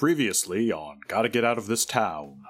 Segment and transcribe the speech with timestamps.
[0.00, 2.46] Previously on Gotta Get Out of This Town.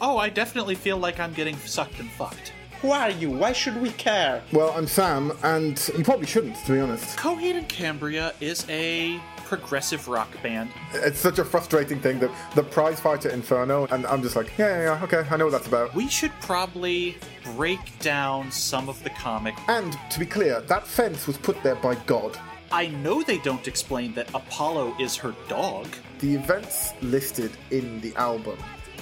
[0.00, 2.54] Oh, I definitely feel like I'm getting sucked and fucked.
[2.80, 3.30] Who are you?
[3.30, 4.42] Why should we care?
[4.50, 7.18] Well, I'm Sam, and you probably shouldn't, to be honest.
[7.18, 10.70] Coheed and Cambria is a progressive rock band.
[10.94, 14.68] It's such a frustrating thing that the prize fighter Inferno, and I'm just like, yeah,
[14.68, 15.94] yeah, yeah, okay, I know what that's about.
[15.94, 19.54] We should probably break down some of the comic.
[19.68, 22.38] And to be clear, that fence was put there by God.
[22.72, 25.86] I know they don't explain that Apollo is her dog.
[26.18, 28.58] The events listed in the album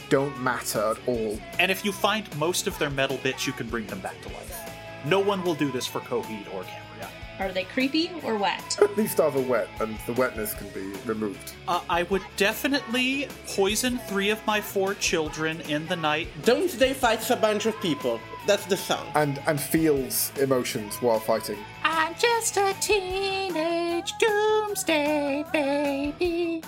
[0.08, 1.38] don't matter at all.
[1.58, 4.28] And if you find most of their metal bits, you can bring them back to
[4.28, 4.70] life.
[5.04, 7.10] No one will do this for Coheed or Cambria.
[7.38, 8.78] Are they creepy or wet?
[8.96, 11.52] These stars are wet, and the wetness can be removed.
[11.66, 16.28] Uh, I would definitely poison three of my four children in the night.
[16.44, 18.20] Don't they fight a bunch of people?
[18.46, 19.06] That's the song.
[19.14, 21.58] And and feels emotions while fighting.
[21.82, 26.62] I'm just a teenage doomsday baby.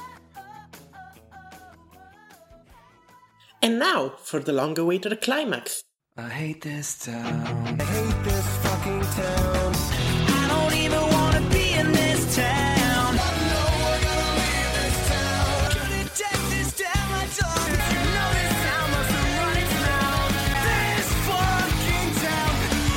[3.63, 5.83] And now for the long awaited climax.
[6.17, 7.43] I hate this town.
[7.81, 9.73] I hate this fucking town.
[10.29, 13.19] I don't even wanna be in this town.
[13.19, 15.71] I know we're gonna leave this town.
[15.77, 17.69] Couldn't take this down my dog.
[17.93, 20.33] You know this town must have run its mouth.
[20.69, 22.55] This fucking town.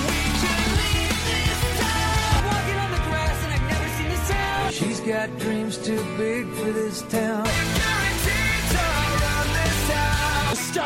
[0.08, 2.40] We can leave this town.
[2.48, 4.72] Walking on the grass and I've never seen this town.
[4.72, 7.49] She's got dreams too big for this town.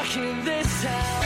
[0.04, 1.24] In this town.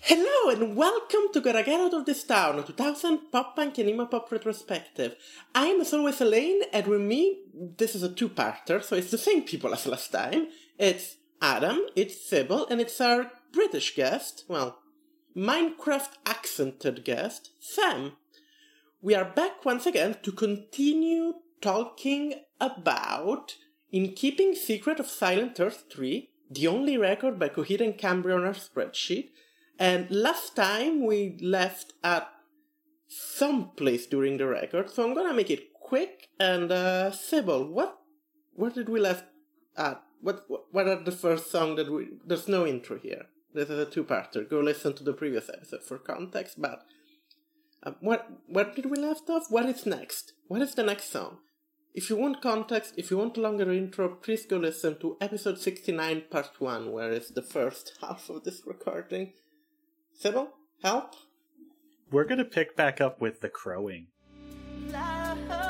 [0.00, 3.90] Hello and welcome to Gotta Get Out of This Town, a 2000 pop punk and
[3.90, 5.16] emo pop retrospective.
[5.54, 7.42] I am as always Elaine, and with me,
[7.76, 10.46] this is a two-parter, so it's the same people as last time.
[10.78, 14.78] It's Adam, it's Sybil, and it's our British guest, well,
[15.36, 18.12] Minecraft accented guest, Sam.
[19.02, 23.56] We are back once again to continue talking about
[23.92, 28.44] In Keeping Secret of Silent Earth 3, the only record by Coheed and Cambria on
[28.44, 29.30] our spreadsheet.
[29.78, 32.28] And last time we left at
[33.08, 36.28] some place during the record, so I'm gonna make it quick.
[36.40, 37.98] And uh, Sybil, what,
[38.54, 39.24] where did we left
[39.76, 40.02] at?
[40.20, 42.08] What, what, are the first song that we?
[42.24, 43.26] There's no intro here.
[43.52, 44.48] This is a two-parter.
[44.48, 46.60] Go listen to the previous episode for context.
[46.60, 46.84] But
[47.82, 48.26] um, what,
[48.74, 49.44] did we left off?
[49.50, 50.32] What is next?
[50.48, 51.38] What is the next song?
[51.96, 55.58] If you want context, if you want a longer intro, please go listen to episode
[55.58, 59.32] 69, part 1, where is the first half of this recording.
[60.12, 60.50] Sybil,
[60.82, 61.14] help?
[62.10, 64.08] We're gonna pick back up with the crowing.
[64.88, 65.65] Did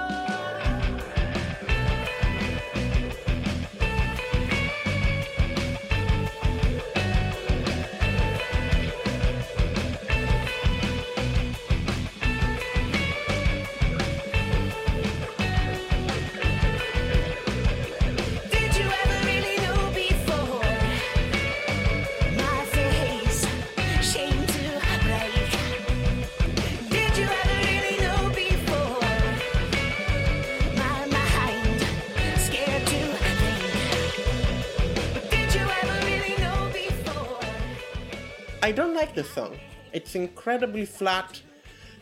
[39.16, 39.56] This song.
[39.94, 41.40] It's incredibly flat.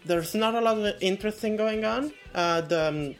[0.04, 2.12] There's not a lot of interesting going on.
[2.34, 3.14] Uh, the um,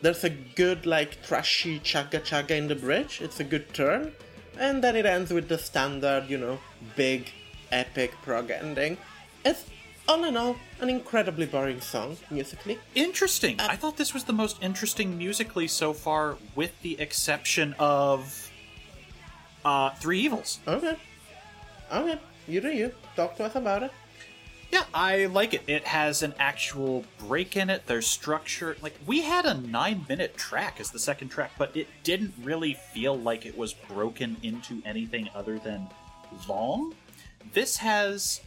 [0.00, 3.20] there's a good like trashy chugga chugga in the bridge.
[3.22, 4.10] It's a good turn,
[4.58, 6.58] and then it ends with the standard, you know,
[6.96, 7.30] big,
[7.70, 8.98] epic prog ending.
[9.44, 9.64] It's
[10.08, 12.80] all in all an incredibly boring song musically.
[12.96, 13.60] Interesting.
[13.60, 18.50] I thought this was the most interesting musically so far, with the exception of
[19.64, 20.58] uh, Three Evils.
[20.66, 20.96] Okay,
[21.92, 22.92] okay, you do you.
[23.16, 23.92] Talk to us about it.
[24.70, 25.62] Yeah, I like it.
[25.66, 27.86] It has an actual break in it.
[27.86, 28.76] There's structure.
[28.80, 33.18] Like we had a nine-minute track as the second track, but it didn't really feel
[33.18, 35.88] like it was broken into anything other than
[36.48, 36.94] long.
[37.52, 38.40] This has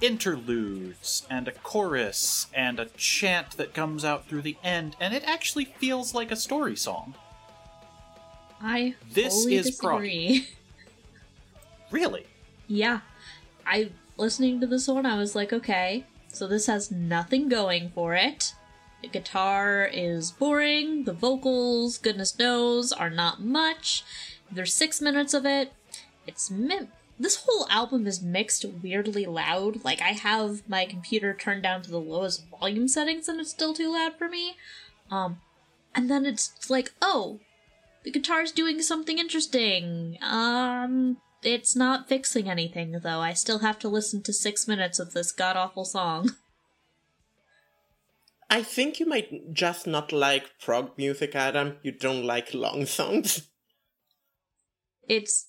[0.00, 5.24] interludes and a chorus and a chant that comes out through the end, and it
[5.26, 7.14] actually feels like a story song.
[8.60, 10.04] I This fully is prog.
[11.90, 12.26] Really?
[12.66, 13.00] yeah,
[13.68, 18.14] I listening to this one, I was like, okay, so this has nothing going for
[18.14, 18.54] it.
[19.02, 21.04] The guitar is boring.
[21.04, 24.04] The vocals, goodness knows, are not much.
[24.50, 25.72] There's six minutes of it.
[26.26, 26.88] It's mi-
[27.18, 29.84] this whole album is mixed weirdly loud.
[29.84, 33.74] Like I have my computer turned down to the lowest volume settings, and it's still
[33.74, 34.56] too loud for me.
[35.10, 35.40] Um,
[35.94, 37.40] and then it's like, oh,
[38.04, 40.18] the guitar's doing something interesting.
[40.22, 41.18] Um,
[41.48, 43.20] it's not fixing anything though.
[43.20, 46.36] I still have to listen to six minutes of this god awful song.
[48.50, 51.76] I think you might just not like prog music, Adam.
[51.82, 53.48] You don't like long songs.
[55.08, 55.48] It's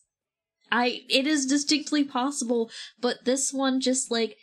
[0.71, 2.69] I it is distinctly possible,
[2.99, 4.37] but this one just like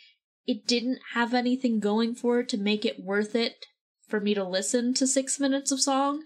[0.45, 3.65] it didn't have anything going for it to make it worth it
[4.07, 6.23] for me to listen to 6 minutes of song.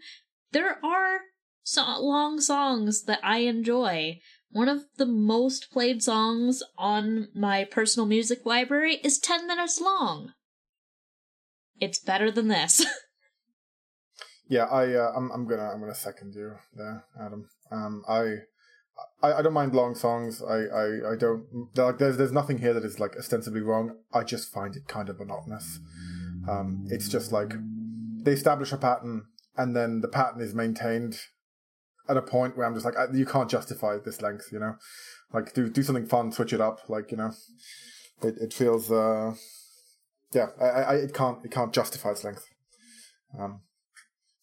[0.52, 1.22] There are
[1.64, 4.20] so- long songs that I enjoy.
[4.52, 10.34] One of the most played songs on my personal music library is 10 minutes long.
[11.80, 12.86] It's better than this.
[14.52, 17.48] Yeah, I uh, I'm I'm gonna I'm gonna second you there, Adam.
[17.72, 18.40] Um, I.
[19.24, 20.44] I, I don't mind long songs.
[20.44, 21.46] I, I, I don't
[21.76, 21.98] like.
[21.98, 23.96] There's there's nothing here that is like ostensibly wrong.
[24.14, 25.80] I just find it kind of monotonous.
[26.50, 27.54] Um, it's just like
[28.24, 29.24] they establish a pattern,
[29.56, 31.18] and then the pattern is maintained
[32.12, 34.50] at a point where I'm just like, I, you can't justify this length.
[34.52, 34.76] You know,
[35.34, 36.90] like do do something fun, switch it up.
[36.90, 37.32] Like you know,
[38.22, 38.92] it it feels.
[38.92, 39.34] Uh,
[40.34, 42.46] yeah, I, I it can't it can't justify its length.
[43.38, 43.62] Um,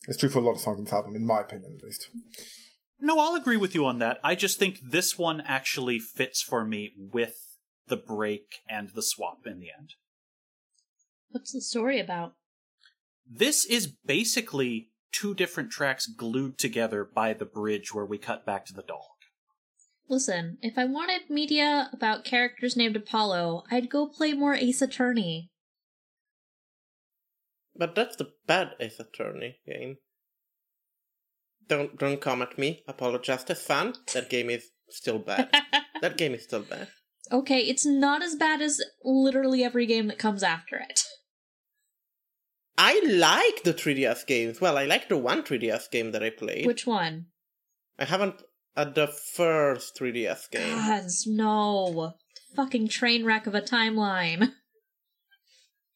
[0.07, 2.09] it's true for a lot of songs in this album, in my opinion, at least.
[3.01, 4.19] No, I'll agree with you on that.
[4.25, 7.37] I just think this one actually fits for me with
[7.87, 9.95] the break and the swap in the end.
[11.31, 12.35] What's the story about?
[13.31, 18.67] This is basically two different tracks glued together by the bridge where we cut back
[18.67, 19.03] to the dog.
[20.09, 25.51] Listen, if I wanted media about characters named Apollo, I'd go play more Ace Attorney.
[27.77, 29.99] But that's the bad Ace Attorney game.
[31.69, 32.83] Don't don't come at me.
[32.89, 33.95] Apollo Justice fan.
[34.15, 35.51] That game is still bad.
[36.01, 36.89] that game is still bad.
[37.31, 41.03] Okay, it's not as bad as literally every game that comes after it.
[42.79, 44.61] I like the 3DS games.
[44.61, 46.65] Well, I like the one 3DS game that I played.
[46.65, 47.27] Which one?
[47.99, 48.41] I haven't
[48.77, 50.77] at the first 3DS game.
[50.77, 52.15] Gods, no.
[52.55, 54.53] Fucking train wreck of a timeline.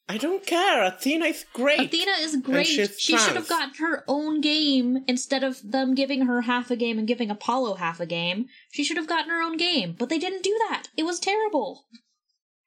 [0.09, 0.85] I don't care.
[0.85, 1.81] Athena is great.
[1.81, 2.67] Athena is great.
[2.67, 6.77] she's She should have gotten her own game instead of them giving her half a
[6.77, 8.47] game and giving Apollo half a game.
[8.73, 10.89] She should have gotten her own game, but they didn't do that.
[10.97, 11.87] It was terrible.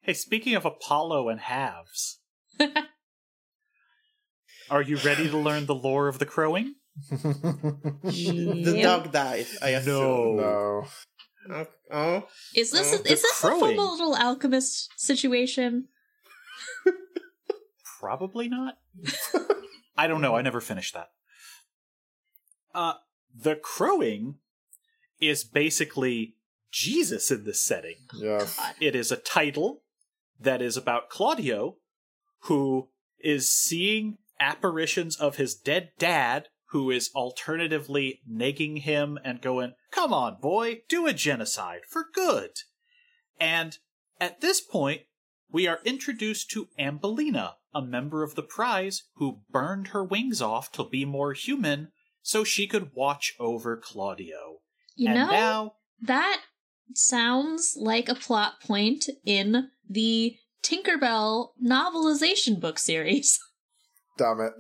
[0.02, 2.20] Hey, speaking of Apollo and halves,
[4.70, 6.76] are you ready to learn the lore of the crowing?
[7.12, 9.58] The dog dies.
[9.62, 10.38] I assume.
[10.38, 10.86] No.
[11.50, 12.28] Oh, oh.
[12.56, 13.76] Is this Uh, is the this a crowing.
[13.76, 15.88] full little alchemist situation?
[18.00, 18.78] Probably not.
[19.98, 20.36] I don't know.
[20.36, 21.10] I never finished that.
[22.74, 22.94] Uh,
[23.34, 24.36] the crowing
[25.20, 26.36] is basically
[26.72, 27.96] Jesus in this setting.
[28.14, 28.60] Yes.
[28.82, 29.84] It is a title
[30.40, 31.78] that is about Claudio,
[32.42, 32.90] who
[33.20, 40.14] is seeing apparitions of his dead dad, who is alternatively nagging him and going, Come
[40.14, 42.52] on, boy, do a genocide for good.
[43.40, 43.78] And
[44.20, 45.02] at this point,
[45.52, 50.72] we are introduced to Ambelina, a member of the prize who burned her wings off
[50.74, 51.92] to be more human
[52.22, 54.60] so she could watch over Claudio.
[54.96, 56.42] You and know, now that
[56.94, 63.40] sounds like a plot point in the Tinkerbell novelization book series.
[64.18, 64.54] Damn it.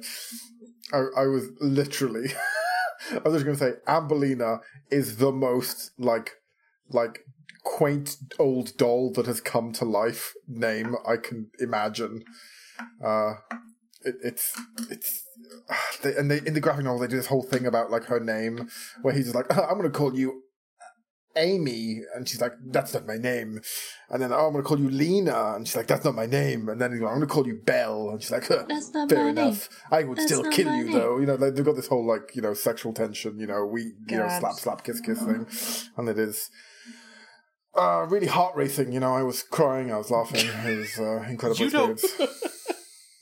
[0.94, 2.28] I, I was literally.
[3.12, 4.60] I was just going to say, Ambelina
[4.90, 6.34] is the most, like,
[6.90, 7.26] like,
[7.64, 12.24] quaint old doll that has come to life name I can imagine.
[13.04, 13.36] Uh,
[14.02, 14.60] it, it's,
[14.90, 15.24] it's,
[16.02, 18.20] they, and they, in the graphic novel, they do this whole thing about, like, her
[18.20, 18.70] name,
[19.02, 20.44] where he's just like, I'm to call you
[21.38, 23.60] Amy, and she's like, "That's not my name."
[24.10, 26.70] And then, "Oh, I'm gonna call you Lena," and she's like, "That's not my name."
[26.70, 29.10] And then he's like, "I'm gonna call you Belle," and she's like, huh, That's not
[29.10, 29.70] "Fair my enough.
[29.92, 32.06] I would That's still kill you, name." though." You know, like, they've got this whole
[32.08, 33.40] like, you know, sexual tension.
[33.40, 35.46] You know, we, you know, slap, slap, kiss, kiss thing,
[35.98, 36.50] and it is.
[37.78, 39.14] Uh, really heart racing, you know.
[39.14, 40.46] I was crying, I was laughing.
[40.66, 42.02] It was uh, incredible You don't-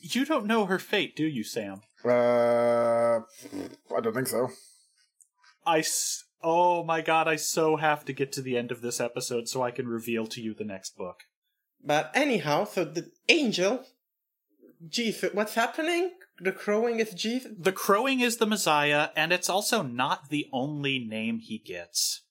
[0.06, 1.82] You don't know her fate, do you, Sam?
[2.06, 3.20] Uh,
[3.96, 4.50] I don't think so.
[5.66, 9.00] I s- oh my god, I so have to get to the end of this
[9.00, 11.22] episode so I can reveal to you the next book.
[11.84, 13.84] But anyhow, so the angel.
[14.88, 16.12] Jesus, what's happening?
[16.40, 17.52] The crowing is Jesus.
[17.58, 22.24] The crowing is the Messiah, and it's also not the only name he gets.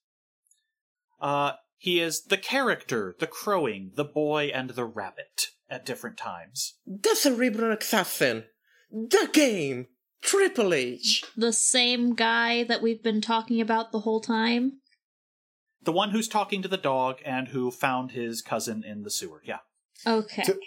[1.21, 6.75] Uh, he is the character, the crowing, the boy, and the rabbit at different times.
[6.87, 8.45] The cerebral assassin.
[8.91, 9.87] The game.
[10.23, 11.25] Triple H.
[11.37, 14.75] The same guy that we've been talking about the whole time.
[15.83, 19.43] The one who's talking to the dog and who found his cousin in the sewer.
[19.45, 19.59] Yeah.
[20.07, 20.43] Okay.
[20.45, 20.59] To-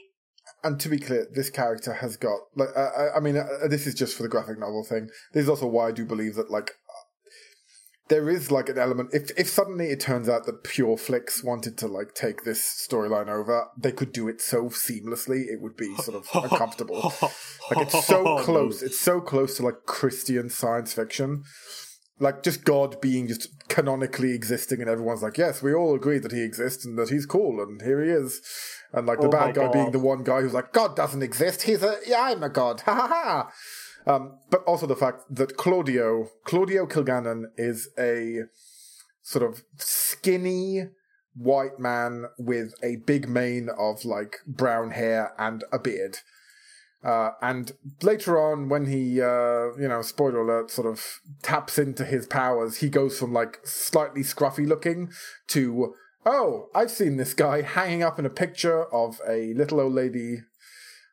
[0.63, 3.87] and to be clear, this character has got like uh, I- I mean uh, this
[3.87, 5.09] is just for the graphic novel thing.
[5.33, 6.71] This is also why I do believe that like
[8.07, 9.09] there is like an element.
[9.13, 13.27] If if suddenly it turns out that Pure Flix wanted to like take this storyline
[13.27, 15.45] over, they could do it so seamlessly.
[15.47, 17.13] It would be sort of uncomfortable.
[17.71, 18.83] Like it's so oh, close.
[18.83, 21.45] It's so close to like Christian science fiction.
[22.19, 26.31] Like just God being just canonically existing, and everyone's like, "Yes, we all agree that
[26.31, 28.39] he exists and that he's cool, and here he is."
[28.93, 31.63] And like the Oh bad guy being the one guy who's like, "God doesn't exist.
[31.63, 33.51] He's a yeah, I'm a god." Ha ha ha.
[34.07, 38.43] Um, but also the fact that Claudio Claudio Kilgannon is a
[39.23, 40.89] sort of skinny
[41.35, 46.19] white man with a big mane of like brown hair and a beard.
[47.03, 52.03] Uh, and later on, when he, uh, you know, spoiler alert, sort of taps into
[52.03, 55.11] his powers, he goes from like slightly scruffy looking
[55.47, 55.93] to,
[56.25, 60.39] oh, I've seen this guy hanging up in a picture of a little old lady,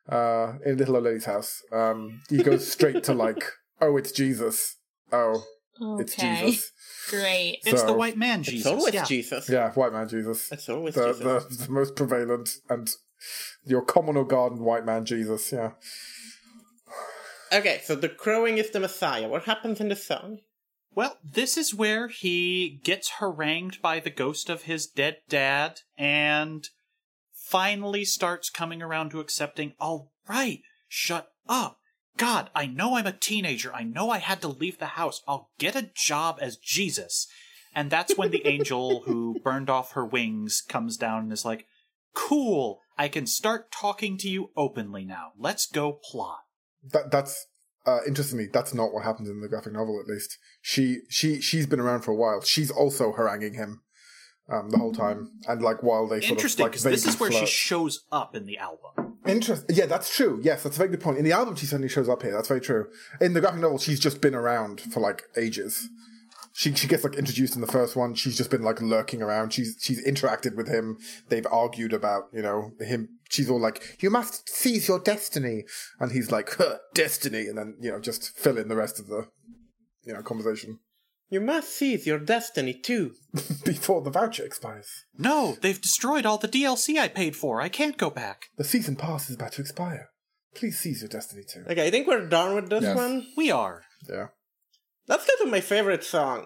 [0.09, 1.61] uh, in little old lady's house.
[1.71, 3.43] Um, he goes straight to like,
[3.81, 4.77] oh, it's Jesus.
[5.11, 5.43] Oh,
[5.99, 6.71] it's Jesus.
[7.09, 7.59] Great.
[7.65, 8.67] It's the white man It's Jesus.
[8.67, 9.03] always yeah.
[9.03, 9.49] Jesus.
[9.49, 10.51] Yeah, white man Jesus.
[10.51, 11.57] It's always the, Jesus.
[11.57, 12.89] the, the most prevalent and
[13.65, 15.71] your communal garden white man Jesus, yeah.
[17.51, 19.27] Okay, so the crowing is the Messiah.
[19.27, 20.39] What happens in the song?
[20.95, 26.67] Well, this is where he gets harangued by the ghost of his dead dad and
[27.53, 31.77] finally starts coming around to accepting, all right, shut up.
[32.17, 33.71] God, I know I'm a teenager.
[33.71, 35.21] I know I had to leave the house.
[35.27, 37.27] I'll get a job as Jesus.
[37.75, 41.67] And that's when the angel who burned off her wings comes down and is like,
[42.15, 45.33] cool, I can start talking to you openly now.
[45.37, 46.39] Let's go plot.
[46.91, 47.45] That that's
[47.85, 50.39] uh interestingly, that's not what happens in the graphic novel at least.
[50.59, 52.41] She she she's been around for a while.
[52.41, 53.83] She's also haranguing him
[54.49, 55.31] um the whole time.
[55.47, 58.35] And like while they sort Interesting, of like because this is where she shows up
[58.35, 59.17] in the album.
[59.25, 59.75] Interesting.
[59.75, 60.39] Yeah, that's true.
[60.43, 61.17] Yes, that's a very good point.
[61.17, 62.33] In the album, she suddenly shows up here.
[62.33, 62.87] That's very true.
[63.21, 65.87] In the graphic novel, she's just been around for like ages.
[66.55, 68.13] She she gets like introduced in the first one.
[68.13, 69.53] She's just been like lurking around.
[69.53, 70.97] She's she's interacted with him.
[71.29, 73.09] They've argued about you know him.
[73.29, 75.63] She's all like, "You must seize your destiny,"
[75.99, 79.07] and he's like, huh, "Destiny," and then you know just fill in the rest of
[79.07, 79.27] the
[80.03, 80.79] you know conversation
[81.33, 83.15] You must seize your destiny too.
[83.65, 84.87] before the voucher expires.
[85.17, 87.59] No, they've destroyed all the DLC I paid for.
[87.59, 88.49] I can't go back.
[88.55, 90.09] The season pass is about to expire.
[90.53, 91.63] Please seize your destiny too.
[91.67, 92.95] Okay, I think we're done with this Yes.
[92.95, 93.25] one.
[93.35, 93.81] We are.
[94.07, 94.27] Yeah.
[95.07, 96.45] Let's go to my favorite song.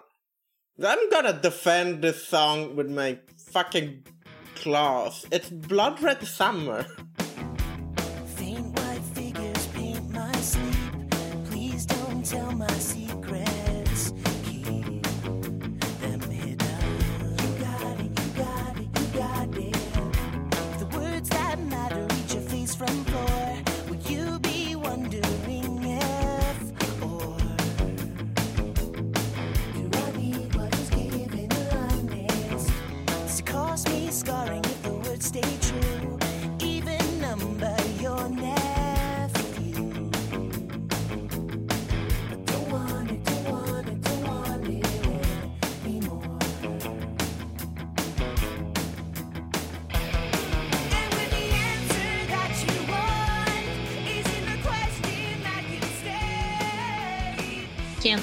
[0.82, 3.20] I'm gonna defend this song with my
[3.52, 4.06] fucking
[4.56, 5.26] claws.
[5.34, 6.86] It's Blood Red Summer.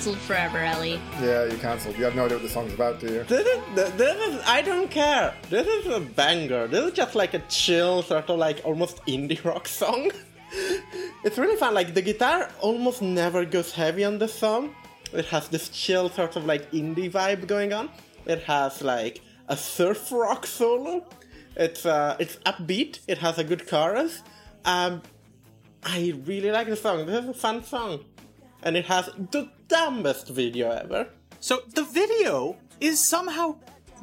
[0.05, 1.01] Cancelled forever, Ellie.
[1.19, 1.97] Yeah, you cancelled.
[1.97, 3.23] You have no idea what the song's about, do you?
[3.25, 5.33] This is this is I don't care.
[5.49, 6.67] This is a banger.
[6.67, 10.11] This is just like a chill sort of like almost indie rock song.
[11.25, 11.73] It's really fun.
[11.73, 14.75] Like the guitar almost never goes heavy on this song.
[15.15, 17.89] It has this chill sort of like indie vibe going on.
[18.27, 21.03] It has like a surf rock solo.
[21.57, 22.99] It's uh it's upbeat.
[23.09, 24.21] It has a good chorus.
[24.67, 25.01] Um,
[25.83, 27.07] I really like the song.
[27.07, 28.05] This is a fun song,
[28.65, 31.09] and it has the dumbest video ever.
[31.39, 33.57] So the video is somehow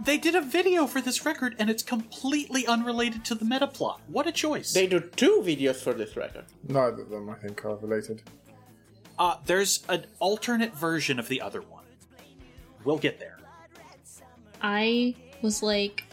[0.05, 3.99] they did a video for this record and it's completely unrelated to the meta plot.
[4.07, 4.71] What a choice.
[4.71, 6.45] They do two videos for this record.
[6.67, 8.21] Neither of them, I think, are related.
[9.19, 11.83] uh there's an alternate version of the other one.
[12.85, 13.37] We'll get there.
[14.61, 16.03] I was like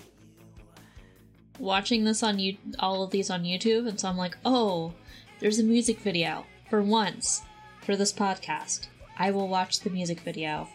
[1.59, 4.95] watching this on you all of these on YouTube, and so I'm like, oh,
[5.38, 7.43] there's a music video for once
[7.88, 8.88] for this podcast.
[9.18, 10.68] I will watch the music video.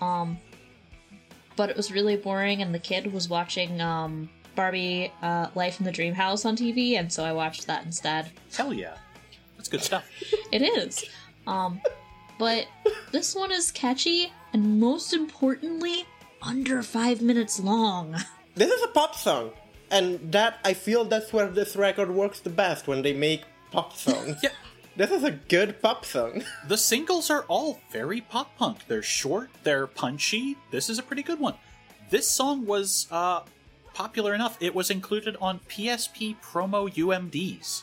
[0.00, 0.36] Um,
[1.54, 5.86] but it was really boring, and the kid was watching um Barbie uh, Life in
[5.86, 8.32] the Dream House on TV, and so I watched that instead.
[8.52, 8.96] Hell yeah.
[9.56, 10.04] That's good stuff.
[10.50, 11.04] It is.
[11.46, 11.80] Um,
[12.36, 12.66] but
[13.12, 16.04] this one is catchy, and most importantly,
[16.42, 18.16] under five minutes long.
[18.56, 19.52] This is a pop song,
[19.90, 23.92] and that I feel that's where this record works the best when they make pop
[23.96, 24.38] songs.
[24.42, 24.50] Yeah.
[24.96, 26.42] This is a good pop song.
[26.68, 28.86] The singles are all very pop punk.
[28.88, 30.56] They're short, they're punchy.
[30.70, 31.54] This is a pretty good one.
[32.08, 33.40] This song was uh,
[33.92, 37.82] popular enough, it was included on PSP promo UMDs,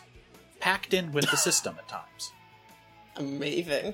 [0.60, 2.32] packed in with the system at times.
[3.15, 3.93] Amazing.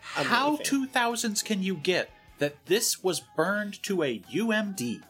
[0.00, 5.02] How 2000s can you get that this was burned to a UMD?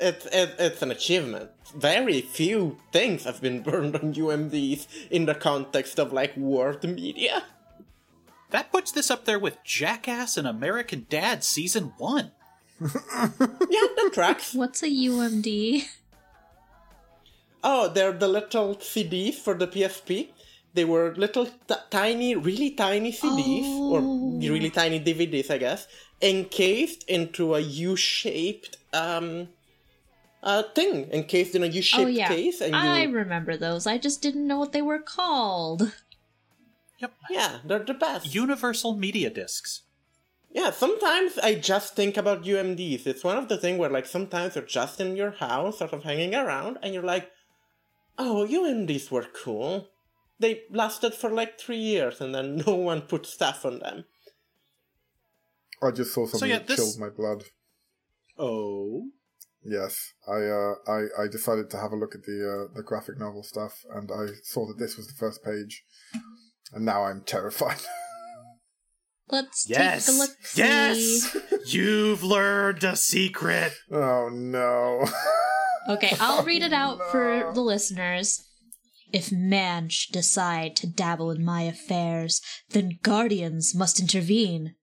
[0.00, 1.50] It's it, it's an achievement.
[1.74, 7.44] Very few things have been burned on UMDs in the context of like world media.
[8.50, 12.30] That puts this up there with Jackass and American Dad Season 1.
[12.80, 14.54] Yeah, that tracks.
[14.54, 15.82] What's a UMD?
[17.64, 20.28] Oh, they're the little CDs for the PSP.
[20.74, 24.38] They were little t- tiny, really tiny CDs, or Oh.
[24.38, 25.88] really tiny DVDs, I guess,
[26.22, 29.48] encased into a U-shaped um,
[30.46, 33.84] uh, thing, encased in a U-shaped Oh yeah, case, and you, I remember those.
[33.84, 35.92] I just didn't know what they were called.
[36.98, 37.12] Yep.
[37.28, 38.32] yeah, they're the best.
[38.34, 39.82] Universal Media Discs.
[40.50, 43.06] Yeah, sometimes I just think about UMDs.
[43.06, 46.04] It's one of the things where, like, sometimes you're just in your house, sort of
[46.04, 47.30] hanging around, and you're like,
[48.16, 49.88] oh, UMDs were cool.
[50.38, 54.04] They lasted for like three years, and then no one put stuff on them.
[55.82, 57.42] I just saw something yeah, that this- chilled my blood.
[58.38, 59.08] Oh.
[59.68, 62.38] Yes, I uh, I I decided to have a look at the
[62.70, 65.82] uh, the graphic novel stuff, and I saw that this was the first page,
[66.72, 67.80] and now I'm terrified.
[69.28, 70.06] Let's Yes.
[70.06, 70.30] take a look.
[70.54, 71.36] Yes.
[71.66, 73.72] You've learned a secret.
[73.90, 75.04] oh no!
[75.88, 78.42] Okay, I'll read it out for the listeners.
[79.12, 84.74] If man should decide to dabble in my affairs, then guardians must intervene.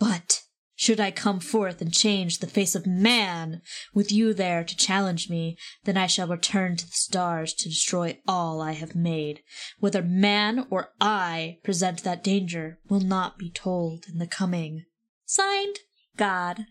[0.00, 0.42] But
[0.80, 3.60] should I come forth and change the face of man,
[3.92, 8.18] with you there to challenge me, then I shall return to the stars to destroy
[8.26, 9.42] all I have made.
[9.78, 14.86] Whether man or I present that danger will not be told in the coming.
[15.26, 15.80] Signed,
[16.16, 16.64] God.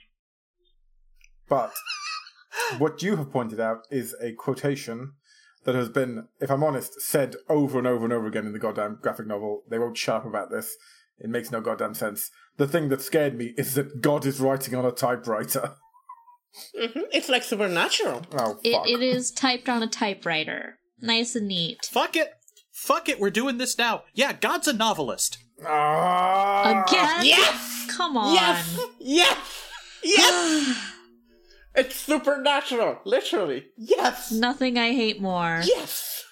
[1.48, 1.72] But
[2.80, 5.14] what you have pointed out is a quotation
[5.66, 8.60] that has been, if I'm honest, said over and over and over again in the
[8.60, 9.66] goddamn graphic novel.
[9.70, 10.76] They won't shut up about this.
[11.20, 12.32] It makes no goddamn sense.
[12.60, 15.76] The thing that scared me is that God is writing on a typewriter.
[16.78, 18.24] hmm It's like supernatural.
[18.38, 20.78] Oh, It, it is typed on a typewriter.
[21.00, 21.88] Nice and neat.
[21.90, 22.34] Fuck it.
[22.74, 23.18] Fuck it.
[23.18, 24.04] We're doing this now.
[24.14, 25.38] Yeah, God's a novelist.
[25.66, 26.84] Ah!
[26.86, 27.26] Again?
[27.26, 27.88] Yes!
[27.96, 28.34] Come on.
[28.36, 28.80] Yes!
[29.00, 29.68] Yes!
[30.04, 30.92] Yes!
[31.76, 33.68] it's supernatural, literally.
[33.78, 34.34] Yes!
[34.34, 35.62] Nothing I hate more.
[35.64, 36.26] Yes!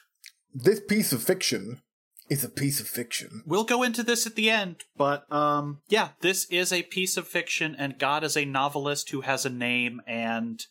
[0.53, 1.81] This piece of fiction
[2.29, 3.43] is a piece of fiction.
[3.45, 7.27] We'll go into this at the end, but um yeah, this is a piece of
[7.27, 10.65] fiction and God is a novelist who has a name and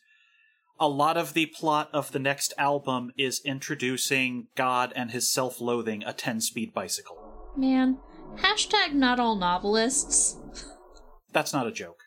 [0.78, 6.04] a lot of the plot of the next album is introducing God and his self-loathing
[6.04, 7.16] a 10-speed bicycle.
[7.56, 7.98] Man.
[8.36, 10.36] Hashtag not all novelists.
[11.32, 12.00] That's not a joke.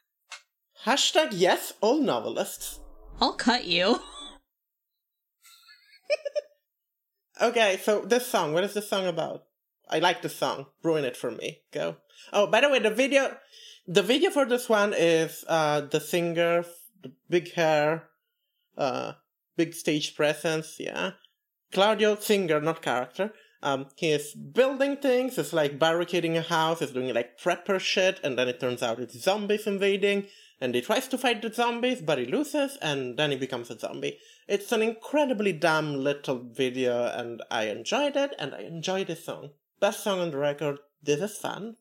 [0.85, 2.79] Hashtag yes, all novelists.
[3.19, 3.99] I'll cut you.
[7.41, 9.45] Okay, so this song, what is this song about?
[9.89, 10.65] I like the song.
[10.83, 11.59] Ruin it for me.
[11.71, 11.95] Go.
[12.33, 13.37] Oh, by the way, the video,
[13.87, 16.65] the video for this one is uh the singer,
[17.01, 18.09] the big hair,
[18.77, 19.13] uh,
[19.55, 20.75] big stage presence.
[20.79, 21.11] Yeah,
[21.71, 23.31] Claudio singer, not character.
[23.63, 25.37] Um, he is building things.
[25.37, 26.79] It's like barricading a house.
[26.79, 30.27] He's doing like prepper shit, and then it turns out it's zombies invading.
[30.61, 33.79] And he tries to fight the zombies, but he loses, and then he becomes a
[33.79, 34.19] zombie.
[34.47, 39.51] It's an incredibly damn little video, and I enjoyed it, and I enjoyed the song.
[39.79, 40.79] Best song on the record.
[41.01, 41.77] This is fun.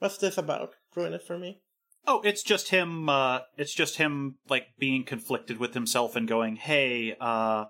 [0.00, 0.74] What's this about?
[0.94, 1.60] Ruin it for me.
[2.06, 6.56] Oh, it's just him uh it's just him like being conflicted with himself and going,
[6.56, 7.66] "Hey, uh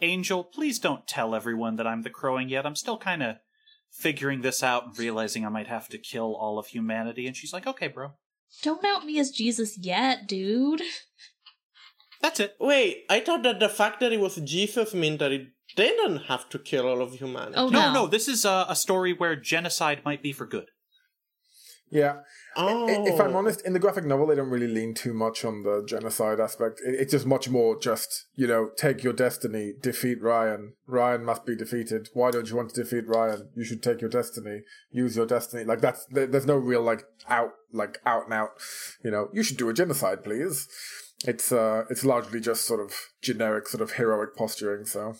[0.00, 2.64] Angel, please don't tell everyone that I'm the crowing yet.
[2.64, 3.36] I'm still kind of
[3.90, 7.52] figuring this out and realizing I might have to kill all of humanity." And she's
[7.52, 8.12] like, "Okay, bro."
[8.62, 10.82] Don't out me as Jesus yet, dude.
[12.20, 12.56] That's it.
[12.60, 16.48] Wait, I thought that the fact that he was Jesus meant that he didn't have
[16.50, 17.54] to kill all of humanity.
[17.56, 17.92] Oh No, no.
[17.92, 20.66] no, this is a, a story where genocide might be for good.
[21.90, 22.20] Yeah.
[22.56, 23.06] Oh.
[23.06, 25.84] If I'm honest, in the graphic novel, they don't really lean too much on the
[25.86, 26.80] genocide aspect.
[26.84, 30.74] It's just much more just, you know, take your destiny, defeat Ryan.
[30.86, 32.08] Ryan must be defeated.
[32.14, 33.48] Why don't you want to defeat Ryan?
[33.56, 35.64] You should take your destiny, use your destiny.
[35.64, 38.50] Like that's there's no real like out like out and out.
[39.04, 40.68] You know, you should do a genocide, please.
[41.26, 44.86] It's uh, it's largely just sort of generic, sort of heroic posturing.
[44.86, 45.16] So,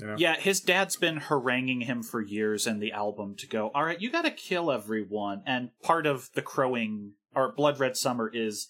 [0.00, 3.70] you know, Yeah, his dad's been haranguing him for years in the album to go,
[3.74, 5.42] all right, you gotta kill everyone.
[5.46, 8.68] And part of the crowing, or Blood Red Summer is,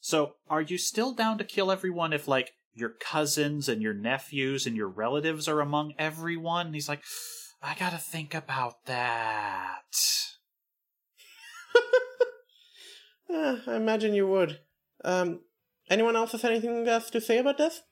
[0.00, 4.66] so are you still down to kill everyone if, like, your cousins and your nephews
[4.66, 6.66] and your relatives are among everyone.
[6.66, 7.02] And he's like,
[7.62, 9.82] I gotta think about that.
[13.32, 14.60] Uh, I imagine you would.
[15.04, 15.40] Um,
[15.88, 17.82] anyone else has anything else to say about this?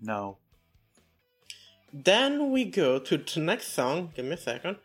[0.00, 0.38] No.
[1.92, 4.12] Then we go to the next song.
[4.14, 4.76] Give me a second.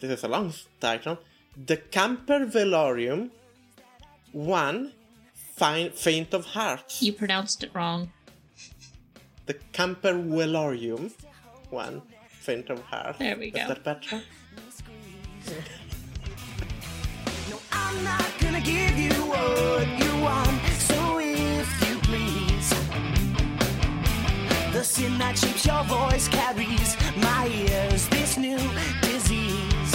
[0.00, 1.18] This is a long title.
[1.56, 3.30] The Camper Velorium
[4.32, 4.92] 1
[5.56, 7.02] Fine, Faint of Hearts.
[7.02, 8.12] You pronounced it wrong.
[9.46, 11.12] The Camper Velorium
[11.68, 13.18] 1 Faint of Hearts.
[13.18, 13.60] There we go.
[13.60, 14.22] Is that better?
[17.50, 17.58] No,
[24.80, 28.08] the sin that shapes your voice carries my ears.
[28.08, 28.56] This new
[29.02, 29.92] disease.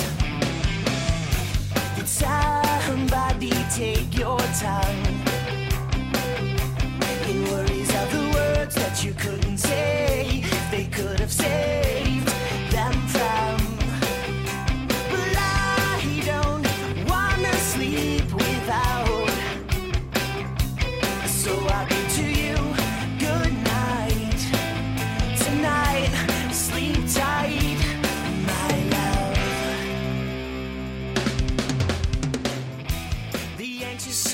[1.95, 5.05] Did somebody take your tongue?
[7.29, 11.84] In worries of the words that you couldn't say, they could have saved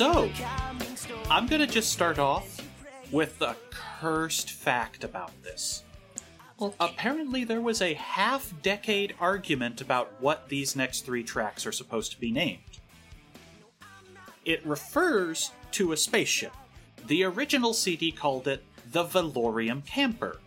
[0.01, 0.31] So.
[1.29, 2.59] I'm gonna just start off
[3.11, 5.83] with a cursed fact about this.
[6.59, 6.75] Okay.
[6.79, 12.11] Apparently, there was a half decade argument about what these next three tracks are supposed
[12.13, 12.79] to be named.
[14.43, 16.53] It refers to a spaceship.
[17.05, 20.39] The original CD called it the Velorium Camper.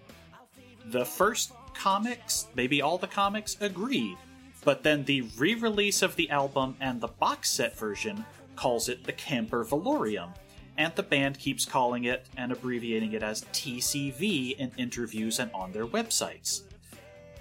[0.87, 4.17] The first comics, maybe all the comics, agreed,
[4.65, 8.25] but then the re release of the album and the box set version
[8.57, 10.35] calls it the Camper Velorium,
[10.77, 15.73] and the band keeps calling it and abbreviating it as TCV in interviews and on
[15.73, 16.63] their websites.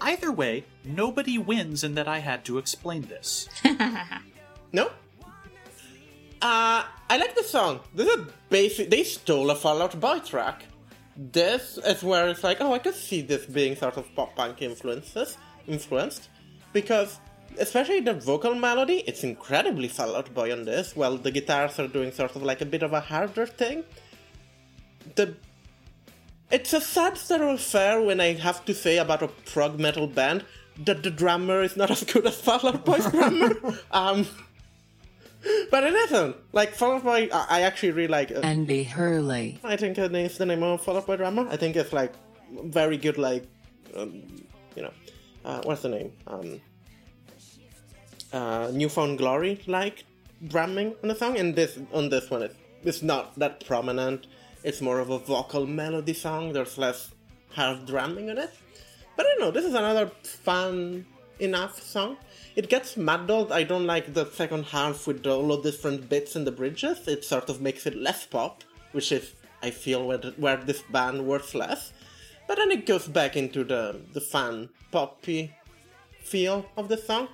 [0.00, 3.48] Either way, nobody wins in that I had to explain this.
[4.74, 4.90] No?
[6.42, 7.78] Uh, I like the song.
[7.94, 8.90] This is basic.
[8.90, 10.64] They stole a Fall Out Boy track.
[11.16, 14.62] This is where it's like, oh, I could see this being sort of pop punk
[14.62, 16.28] influences, influenced,
[16.72, 17.20] because
[17.58, 20.94] especially the vocal melody, it's incredibly Fall Out Boy on this.
[20.96, 23.84] While the guitars are doing sort of like a bit of a harder thing.
[25.16, 25.34] The
[26.50, 30.06] it's a sad state of affair when I have to say about a prog metal
[30.06, 30.44] band
[30.84, 33.54] that the drummer is not as good as Fall Out Boy's drummer.
[33.90, 34.26] um,
[35.70, 36.36] but it isn't.
[36.52, 38.30] Like Fall Out Boy, I, I actually really like.
[38.30, 39.58] Uh, Andy Hurley.
[39.64, 41.48] I think is the name of Fall Out Boy drummer.
[41.48, 42.12] I think it's like
[42.64, 43.44] very good, like
[43.96, 44.22] um,
[44.76, 44.92] you know,
[45.44, 46.12] uh, what's the name?
[46.26, 46.60] Um,
[48.34, 50.04] uh, New Found Glory like
[50.48, 54.26] drumming on the song, and this on this one it's, it's not that prominent.
[54.64, 56.52] It's more of a vocal melody song.
[56.52, 57.10] There's less
[57.50, 58.50] hard drumming on it.
[59.16, 59.50] But I don't know.
[59.50, 61.06] This is another fun
[61.38, 62.16] enough song.
[62.56, 63.52] It gets muddled.
[63.52, 67.06] I don't like the second half with all the different bits and the bridges.
[67.06, 71.26] It sort of makes it less pop, which is I feel where, where this band
[71.26, 71.92] works less.
[72.48, 75.54] But then it goes back into the the fun poppy
[76.22, 77.28] feel of the song.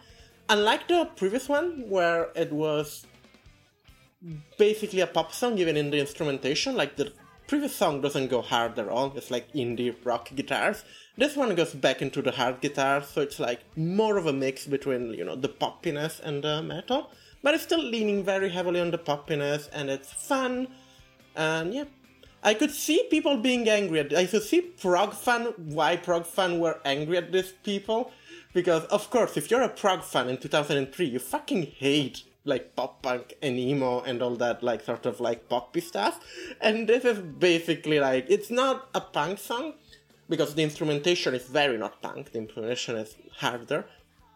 [0.51, 3.07] Unlike the previous one, where it was
[4.59, 7.13] basically a pop song, even in the instrumentation, like the
[7.47, 10.83] previous song doesn't go hard at all, it's like indie rock guitars.
[11.17, 14.67] This one goes back into the hard guitar, so it's like more of a mix
[14.67, 17.13] between, you know, the poppiness and the metal.
[17.45, 20.67] But it's still leaning very heavily on the poppiness, and it's fun.
[21.37, 21.85] And yeah,
[22.43, 26.59] I could see people being angry at I could see prog fan why prog fan
[26.59, 28.11] were angry at these people.
[28.53, 33.03] Because of course if you're a prog fan in 2003, you fucking hate like pop
[33.03, 36.21] punk and emo and all that like sort of like poppy stuff.
[36.61, 39.75] And this is basically like it's not a punk song
[40.29, 43.85] because the instrumentation is very not punk, the instrumentation is harder.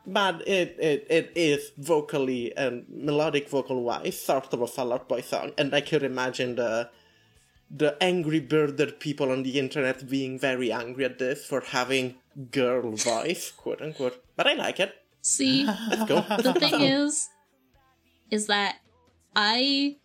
[0.06, 5.08] But it, it, it is vocally and melodic vocal wise sort of a Fall Out
[5.08, 6.90] Boy song, and I could imagine the
[7.70, 12.16] the angry birded people on the internet being very angry at this for having
[12.50, 14.22] girl voice, quote unquote.
[14.36, 14.94] But I like it.
[15.20, 16.20] See, Let's go.
[16.42, 17.28] the thing is,
[18.30, 18.76] is that
[19.34, 19.96] I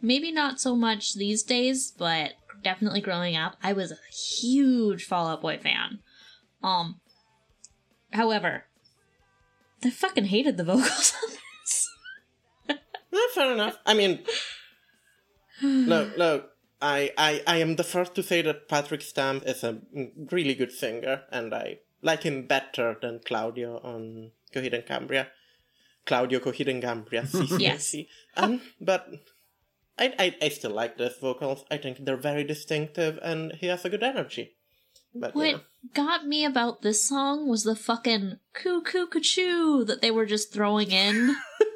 [0.00, 3.98] maybe not so much these days, but definitely growing up, I was a
[4.40, 6.00] huge Fall Out Boy fan.
[6.62, 7.00] Um,
[8.12, 8.64] however,
[9.84, 11.90] I fucking hated the vocals on this.
[13.10, 13.76] Not fair enough.
[13.84, 14.20] I mean,
[15.62, 16.51] no, look.
[16.82, 19.80] I, I, I am the first to say that Patrick Stump is a
[20.30, 25.28] really good singer, and I like him better than Claudio on Coheed and Cambria.
[26.04, 27.58] Claudio Coheed and Cambria, CCC.
[27.60, 27.94] Yes.
[28.36, 29.08] Um, but
[29.98, 31.64] I, I I still like those vocals.
[31.70, 34.56] I think they're very distinctive, and he has a good energy.
[35.14, 35.60] But you What know.
[35.94, 40.52] got me about this song was the fucking coo coo choo that they were just
[40.52, 41.36] throwing in.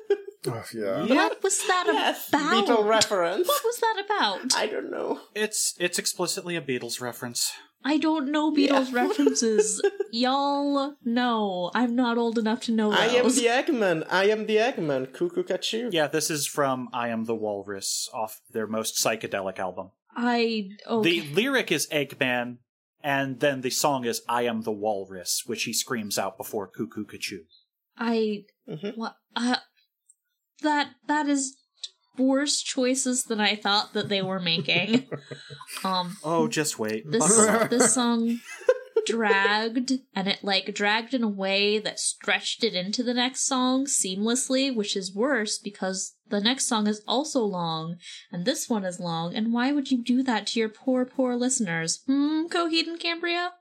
[0.49, 1.05] Oh, yeah.
[1.07, 2.67] What was that yes, about?
[2.67, 3.49] Beatle reference.
[3.49, 4.57] What was that about?
[4.57, 5.21] I don't know.
[5.35, 7.53] It's it's explicitly a Beatles reference.
[7.85, 9.03] I don't know Beatles Yeah.
[9.07, 9.81] references.
[10.11, 11.71] Y'all know.
[11.75, 12.99] I'm not old enough to know those.
[12.99, 14.07] I am the Eggman.
[14.11, 15.13] I am the Eggman.
[15.13, 15.93] Cuckoo Kachu.
[15.93, 19.91] Yeah, this is from I Am the Walrus off their most psychedelic album.
[20.17, 21.21] I okay.
[21.21, 22.57] The lyric is Eggman,
[23.05, 27.05] and then the song is I Am the Walrus, which he screams out before Cuckoo
[27.05, 27.41] Kachu.
[27.99, 28.97] I Mhm.
[28.97, 29.57] what uh,
[30.63, 31.57] that that is
[32.19, 35.09] worse choices than I thought that they were making.
[35.85, 37.11] um Oh, just wait.
[37.11, 37.27] this
[37.71, 38.41] this song
[39.07, 43.87] dragged and it like dragged in a way that stretched it into the next song
[43.87, 47.97] seamlessly, which is worse because the next song is also long
[48.33, 49.35] and this one is long.
[49.35, 52.01] And why would you do that to your poor, poor listeners?
[52.07, 53.53] Hmm, Coheed and Cambria?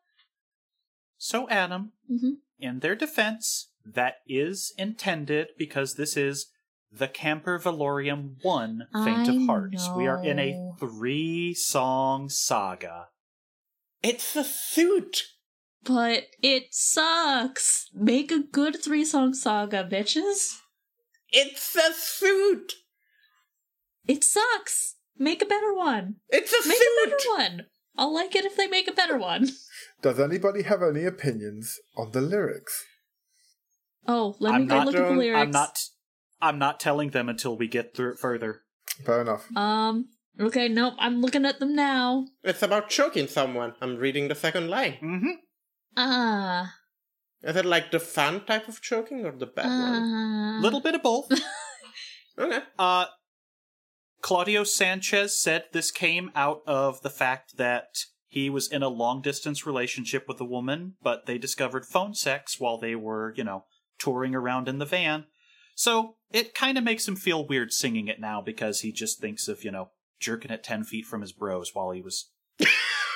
[1.17, 6.47] So, Adam, hmm in their defense, that is intended because this is
[6.97, 9.89] the Camper Velorium 1 Faint I of Hearts.
[9.95, 13.07] We are in a three song saga.
[14.01, 15.23] It's a suit.
[15.83, 17.89] But it sucks.
[17.93, 20.57] Make a good three song saga, bitches.
[21.29, 22.73] It's a suit.
[24.07, 24.95] It sucks.
[25.17, 26.15] Make a better one.
[26.29, 27.65] It's a Make a better one.
[27.97, 29.49] I'll like it if they make a better one.
[30.01, 32.83] Does anybody have any opinions on the lyrics?
[34.07, 35.41] Oh, let me I'm go not look at the lyrics.
[35.41, 35.79] I'm not.
[36.45, 38.61] I'm not telling them until we get through it further.
[39.05, 39.45] Fair enough.
[39.55, 40.09] Um.
[40.39, 40.67] Okay.
[40.67, 40.93] Nope.
[40.99, 42.27] I'm looking at them now.
[42.43, 43.73] It's about choking someone.
[43.81, 44.97] I'm reading the second line.
[45.01, 45.31] Mm-hmm.
[45.97, 46.73] Ah.
[47.43, 50.03] Is it like the fun type of choking or the bad one?
[50.03, 51.29] Uh, Little bit of both.
[52.37, 52.59] Okay.
[52.77, 53.05] Uh,
[54.21, 57.95] Claudio Sanchez said this came out of the fact that
[58.27, 62.59] he was in a long distance relationship with a woman, but they discovered phone sex
[62.59, 63.65] while they were, you know,
[63.99, 65.25] touring around in the van.
[65.75, 69.47] So it kind of makes him feel weird singing it now because he just thinks
[69.47, 72.31] of, you know, jerking it 10 feet from his bros while he was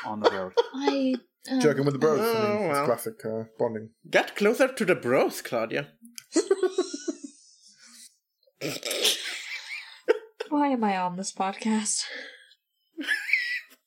[0.06, 0.54] on the road.
[0.76, 1.16] I.
[1.50, 2.20] Uh, Joking with the bros.
[2.20, 2.86] I Oh, mean, it's well.
[2.86, 3.90] classic uh, bonding.
[4.10, 5.88] Get closer to the bros, Claudia.
[10.50, 12.04] Why am I on this podcast?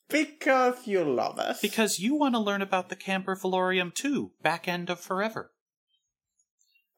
[0.08, 1.60] Because you love us.
[1.60, 5.51] Because you want to learn about the Camper Velorium 2, back end of Forever.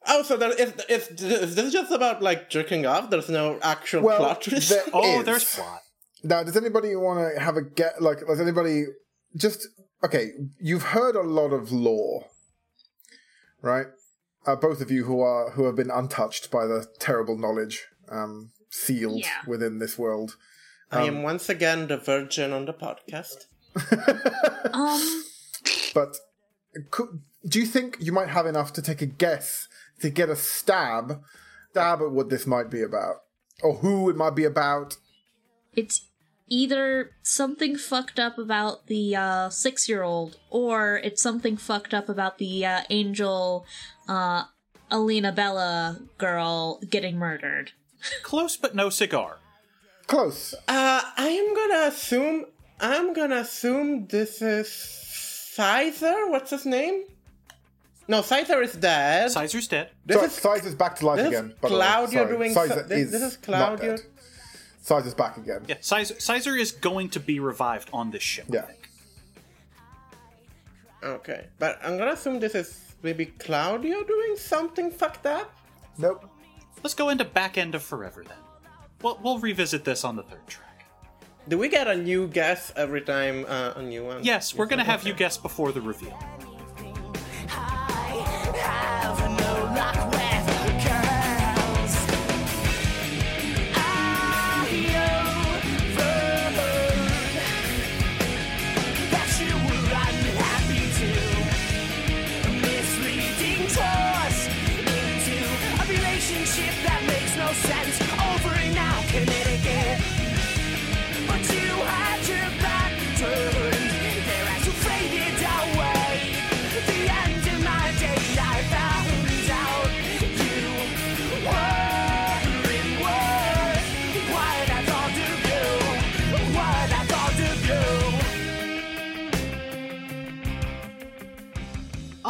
[0.07, 3.11] Oh, so there is, is, is this just about like jerking off?
[3.11, 5.25] There's no actual Well, plot to there Oh, is.
[5.27, 5.81] there's plot.
[6.23, 8.01] Now, does anybody want to have a get?
[8.03, 8.85] Like, does anybody
[9.37, 9.67] just
[10.05, 10.31] okay?
[10.59, 12.27] You've heard a lot of lore,
[13.63, 13.87] right?
[14.47, 18.51] Uh, both of you who are who have been untouched by the terrible knowledge um,
[18.71, 19.41] sealed Yeah.
[19.47, 20.37] within this world.
[20.91, 23.47] I um, am once again the virgin on the podcast.
[24.73, 25.25] Um.
[25.95, 26.17] But
[26.91, 29.69] could, do you think you might have enough to take a guess
[30.01, 31.23] to get a stab,
[31.71, 33.17] stab at what this might be about,
[33.63, 34.97] or who it might be about?
[35.75, 36.09] It's
[36.49, 42.09] either something fucked up about the uh, six year old, or it's something fucked up
[42.09, 43.67] about the uh, angel
[44.09, 44.45] uh,
[44.91, 47.73] Alina Bella girl getting murdered.
[48.23, 49.39] Close but no cigar.
[50.07, 50.55] Close.
[50.69, 52.45] Uh, I am gonna assume.
[52.81, 56.29] I'm gonna assume this is Sizer.
[56.29, 57.05] What's his name?
[58.07, 59.31] No, Sizer is dead.
[59.31, 59.91] Sizer's dead.
[60.05, 61.55] This Sorry, is Sizer's back to life this is again.
[61.61, 61.81] by the way.
[61.81, 62.37] Claudio Sorry.
[62.37, 64.07] doing Sizer so- this- this is not Claudio- dead.
[64.83, 65.63] Sizer's back again.
[65.67, 68.45] Yeah, Sizer, Sizer is going to be revived on this ship.
[68.51, 68.67] Yeah.
[71.03, 75.55] okay, but I'm gonna assume this is maybe Claudio doing something fucked up.
[75.99, 76.29] Nope.
[76.83, 78.37] Let's go into back end of Forever then.
[79.03, 80.85] We'll, we'll revisit this on the third track.
[81.49, 84.25] Do we get a new guess every time uh, a new one?
[84.25, 86.19] Yes, we're going to have you guess before the reveal.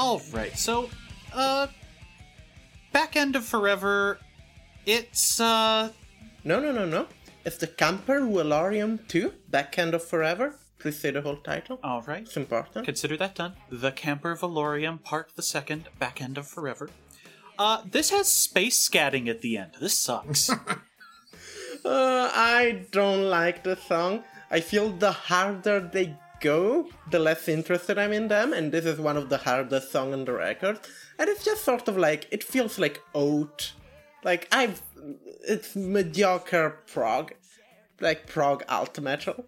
[0.05, 0.91] All right, so,
[1.33, 1.67] uh,
[2.93, 4.19] back end of Forever,
[4.85, 5.93] it's, uh,
[6.45, 7.07] No, no, no, no.
[7.47, 10.57] It's the Camper Velorium 2, Back End of Forever.
[10.79, 11.81] Please say the whole title.
[11.83, 12.21] All right.
[12.21, 12.85] It's important.
[12.85, 13.55] Consider that done.
[13.71, 16.91] The Camper Velorium Part the Second, Back End of Forever.
[17.59, 19.73] Uh, this has space scatting at the end.
[19.81, 20.51] This sucks.
[21.85, 24.25] Uh, I don't like the song.
[24.51, 28.99] I feel the harder they go, the less interested I'm in them, and this is
[28.99, 30.79] one of the hardest songs on the record.
[31.19, 33.73] And it's just sort of like it feels like oat,
[34.23, 34.83] like I've
[35.47, 37.33] it's mediocre prog,
[38.01, 39.47] like prog alt metal.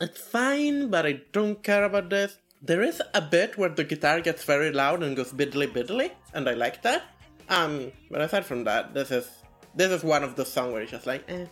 [0.00, 2.38] It's fine, but I don't care about this.
[2.60, 6.48] There is a bit where the guitar gets very loud and goes biddly biddly, and
[6.48, 7.02] I like that.
[7.48, 9.28] Um, but aside from that, this is
[9.74, 11.46] this is one of the songs where it's just like, eh,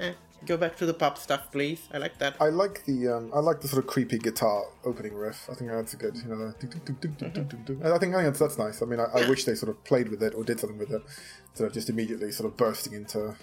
[0.00, 0.12] eh,
[0.46, 1.88] go back to the pop stuff, please.
[1.92, 2.36] I like that.
[2.40, 5.48] I like the um, I like the sort of creepy guitar opening riff.
[5.50, 7.82] I think that's a good, you know, ding.
[7.84, 8.82] I think, I think that's, that's nice.
[8.82, 10.92] I mean, I, I wish they sort of played with it or did something with
[10.92, 11.02] it,
[11.50, 13.34] instead of just immediately sort of bursting into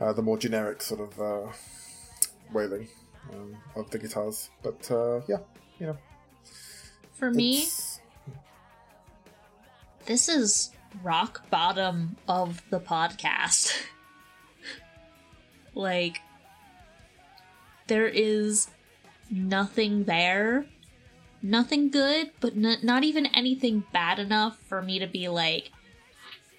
[0.00, 1.52] uh, the more generic sort of uh,
[2.52, 2.88] wailing
[3.32, 4.50] um, of the guitars.
[4.62, 5.38] But uh, yeah,
[5.78, 5.96] you know,
[7.12, 7.66] For me,
[10.06, 10.70] this is
[11.02, 13.74] rock bottom of the podcast.
[15.78, 16.20] like,
[17.86, 18.68] there is
[19.30, 20.66] nothing there.
[21.40, 25.70] Nothing good, but n- not even anything bad enough for me to be like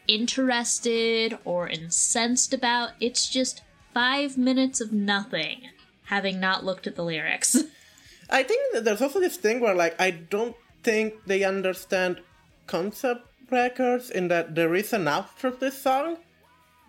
[0.08, 2.92] interested or incensed about.
[3.00, 3.62] It's just
[3.94, 5.70] five minutes of nothing,
[6.06, 7.58] having not looked at the lyrics.
[8.30, 12.22] I think there's also this thing where like I don't think they understand
[12.68, 16.18] concept records in that there is an to this song,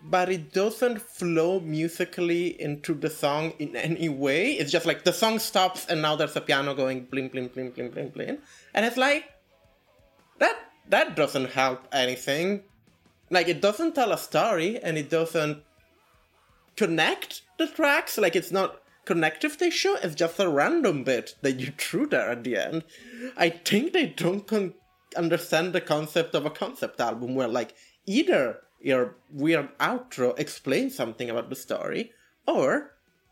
[0.03, 4.53] but it doesn't flow musically into the song in any way.
[4.53, 7.71] It's just like the song stops and now there's a piano going bling bling bling
[7.71, 8.37] bling bling bling.
[8.73, 9.25] And it's like
[10.39, 10.57] that
[10.89, 12.63] that doesn't help anything.
[13.29, 15.63] Like it doesn't tell a story and it doesn't
[16.75, 18.17] connect the tracks.
[18.17, 19.95] Like it's not connective tissue.
[20.01, 22.83] It's just a random bit that you threw there at the end.
[23.37, 24.73] I think they don't con-
[25.15, 31.29] understand the concept of a concept album where like either your weird outro explains something
[31.29, 32.11] about the story
[32.47, 32.91] or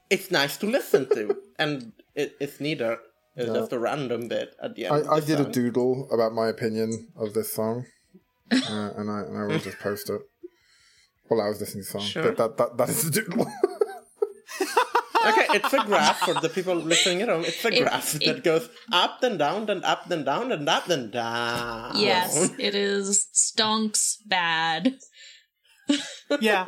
[0.09, 2.99] it's nice to listen to and it, it's neither.
[3.35, 3.53] It's Yeah.
[3.59, 4.95] just a random bit at the end.
[4.95, 7.85] I, of I the did a doodle about my opinion of this song,
[8.51, 10.21] uh, and I and I will just post it
[11.27, 12.07] while I was listening to the song.
[12.09, 12.23] Sure.
[12.23, 13.47] But that, that that is the doodle.
[15.21, 17.43] Okay, it's a graph for the people listening at home.
[17.43, 20.67] It's a It- graph it- that goes up and down and up and down and
[20.67, 21.97] up and down.
[21.99, 24.97] yes, it is stonks bad.
[26.41, 26.65] Yeah.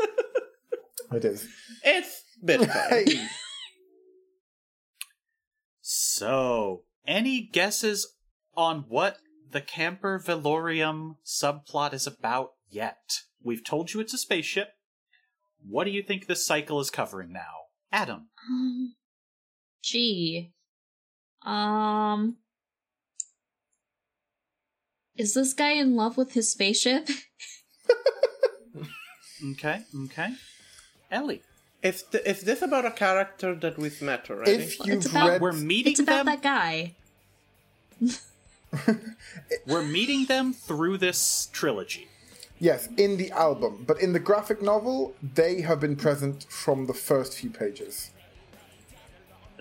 [1.11, 1.47] it is.
[1.83, 2.89] It's Bitcoin.
[2.89, 3.27] Hey,
[5.81, 8.15] So, any guesses
[8.55, 9.17] on what
[9.51, 13.21] the Camper Velorium subplot is about yet?
[13.43, 14.69] We've told you it's a spaceship.
[15.67, 17.65] What do you think this cycle is covering now?
[17.91, 18.29] Adam.
[18.49, 18.95] Um,
[19.81, 20.53] gee.
[21.45, 22.37] Um.
[25.17, 27.09] Is this guy in love with his spaceship?
[29.43, 30.35] Okay, okay.
[31.09, 31.41] Ellie.
[31.81, 34.51] Is, th- is this about a character that we've met already?
[34.51, 36.25] if you've it's about- read, We're meeting it's about them.
[36.27, 36.93] that guy.
[39.67, 42.07] We're meeting them through this trilogy.
[42.59, 46.93] yes, in the album, but in the graphic novel, they have been present from the
[46.93, 48.11] first few pages.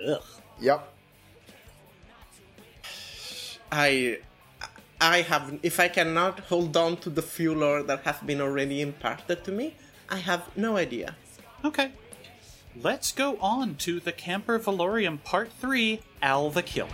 [0.07, 0.23] Ugh.
[0.61, 0.93] Yep.
[3.73, 4.19] I
[5.01, 8.83] I have if I cannot hold on to the few lore that has been already
[8.83, 9.75] imparted to me,
[10.11, 11.17] I have no idea.
[11.65, 11.93] Okay.
[12.77, 16.91] Let's go on to the Camper Velorium Part 3 Al the Killer.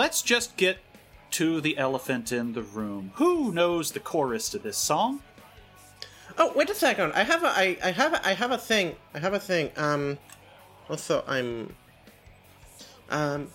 [0.00, 0.78] Let's just get
[1.32, 3.12] to the elephant in the room.
[3.16, 5.20] Who knows the chorus to this song?
[6.38, 7.12] Oh, wait a second.
[7.12, 8.96] I have a I, I have a, I have a thing.
[9.12, 9.70] I have a thing.
[9.76, 10.16] Um
[10.88, 11.76] also I'm
[13.10, 13.48] um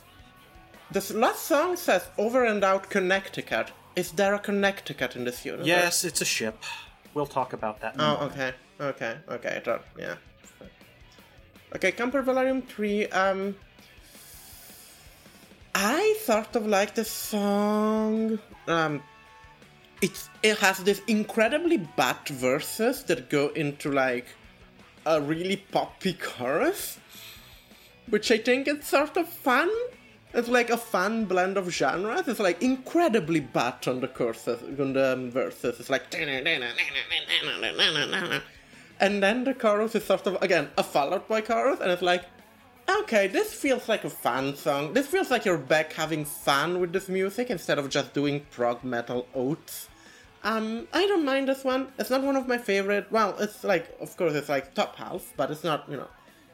[0.92, 3.72] this last song says over and out Connecticut.
[3.96, 5.66] Is there a Connecticut in this universe?
[5.66, 6.64] Yes, it's a ship.
[7.16, 7.96] We'll talk about that.
[7.98, 9.54] Oh, okay, okay, okay.
[9.58, 10.18] I thought, yeah.
[11.76, 13.56] Okay, Camper Velorium 3, um.
[15.76, 18.40] I sort of like the song.
[18.68, 19.04] Um.
[20.02, 24.26] It's, it has this incredibly bad verses that go into like
[25.06, 27.00] a really poppy chorus,
[28.10, 29.70] which I think is sort of fun.
[30.34, 32.28] It's like a fun blend of genres.
[32.28, 35.80] It's like incredibly bad on the courses, on the um, verses.
[35.80, 36.12] It's like,
[39.00, 42.02] and then the chorus is sort of again a Fall Out Boy chorus, and it's
[42.02, 42.26] like,
[42.90, 44.94] okay, this feels like a fun song.
[44.94, 48.84] This feels like you're back having fun with this music instead of just doing prog
[48.84, 49.90] metal oats.
[50.44, 51.88] Um, I don't mind this one.
[51.98, 53.12] It's not one of my favorite.
[53.12, 56.08] Well, it's like, of course, it's like top half, but it's not, you know,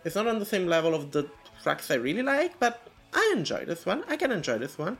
[0.05, 1.29] it's not on the same level of the
[1.61, 2.57] tracks I really like.
[2.59, 4.05] But I enjoy this one.
[4.07, 4.97] I can enjoy this one.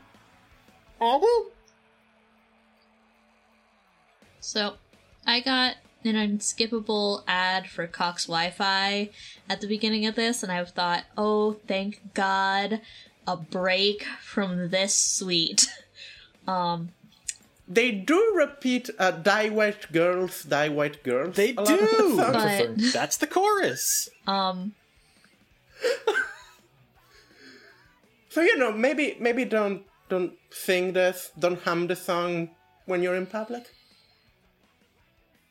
[4.40, 4.74] So,
[5.26, 9.10] I got an unskippable ad for Cox Wi Fi
[9.48, 12.80] at the beginning of this, and I thought, oh, thank God,
[13.26, 15.66] a break from this suite.
[16.48, 16.90] um,
[17.68, 21.96] They do repeat uh, "Die White Girls, Die White Girls." They a lot of the
[21.96, 22.16] do!
[22.16, 24.08] but, That's the chorus.
[24.26, 24.74] um,
[28.32, 32.50] So you know, maybe maybe don't don't sing this, don't hum the song
[32.86, 33.68] when you're in public.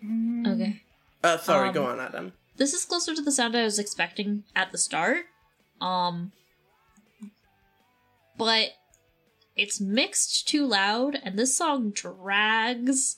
[0.04, 0.82] Okay.
[1.24, 2.34] Uh, sorry, Um, go on, Adam.
[2.58, 5.26] This is closer to the sound I was expecting at the start.
[5.80, 6.32] Um,
[8.38, 8.70] but
[9.56, 13.18] it's mixed too loud, and this song drags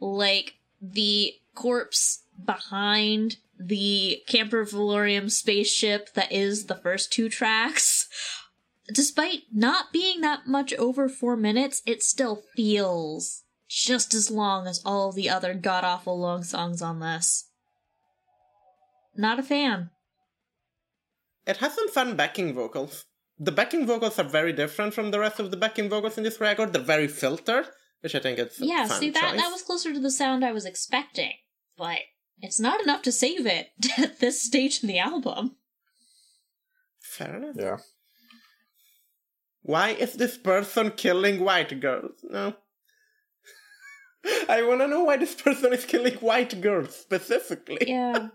[0.00, 8.08] like the corpse behind the Camper Velorium spaceship that is the first two tracks.
[8.92, 14.80] Despite not being that much over four minutes, it still feels just as long as
[14.84, 17.50] all the other god awful long songs on this.
[19.16, 19.90] Not a fan.
[21.46, 23.04] It has some fun backing vocals.
[23.38, 26.40] The backing vocals are very different from the rest of the backing vocals in this
[26.40, 26.72] record.
[26.72, 27.66] They're very filtered,
[28.00, 29.40] which I think it's a Yeah, fun see that choice.
[29.40, 31.32] that was closer to the sound I was expecting,
[31.76, 31.98] but
[32.40, 35.56] it's not enough to save it at this stage in the album.
[37.00, 37.56] fair enough.
[37.56, 37.76] Yeah.
[39.62, 42.12] Why is this person killing white girls?
[42.22, 42.54] No.
[44.48, 47.78] I want to know why this person is killing white girls specifically.
[47.86, 48.28] Yeah.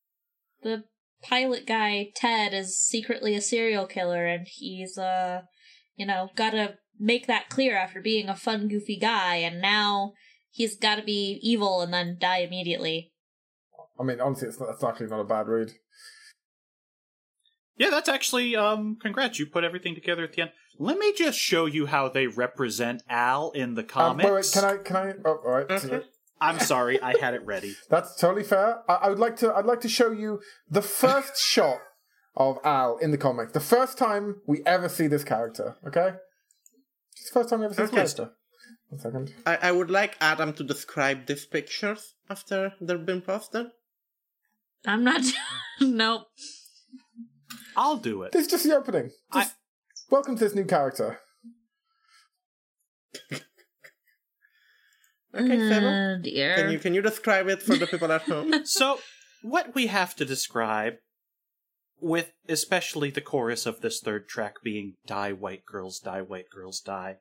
[0.62, 0.84] the
[1.22, 5.42] pilot guy, Ted, is secretly a serial killer and he's uh
[5.96, 10.14] you know, gotta make that clear after being a fun, goofy guy, and now
[10.50, 13.12] he's gotta be evil and then die immediately.
[13.98, 15.72] I mean, honestly, it's, not, it's actually not a bad read.
[17.76, 20.50] Yeah, that's actually um congrats, you put everything together at the end.
[20.78, 24.24] Let me just show you how they represent Al in the Um, comics.
[24.24, 24.76] wait, wait, can I?
[24.82, 25.12] Can I?
[25.24, 25.70] Oh, all right.
[25.70, 26.02] Okay.
[26.40, 27.76] I'm sorry, I had it ready.
[27.90, 28.82] That's totally fair.
[28.88, 29.54] I, I would like to.
[29.54, 31.78] I'd like to show you the first shot
[32.36, 33.52] of Al in the comic.
[33.52, 35.76] The first time we ever see this character.
[35.86, 36.14] Okay.
[37.16, 38.02] It's the first time we ever see Okay.
[38.02, 38.34] this character.
[38.88, 39.32] One second.
[39.46, 43.66] I, I would like Adam to describe these pictures after they've been posted.
[44.84, 45.22] I'm not.
[45.80, 46.26] nope.
[47.76, 48.32] I'll do it.
[48.32, 49.10] This is just the opening.
[49.32, 49.54] I- Just
[50.14, 51.18] welcome to this new character.
[55.36, 56.18] Okay, Sebo.
[56.18, 56.54] Oh, dear.
[56.54, 58.54] Can you can you describe it for the people at home?
[58.64, 59.00] So,
[59.42, 60.94] what we have to describe,
[61.98, 66.78] with especially the chorus of this third track being Die White Girls, Die White Girls,
[66.78, 67.16] Die,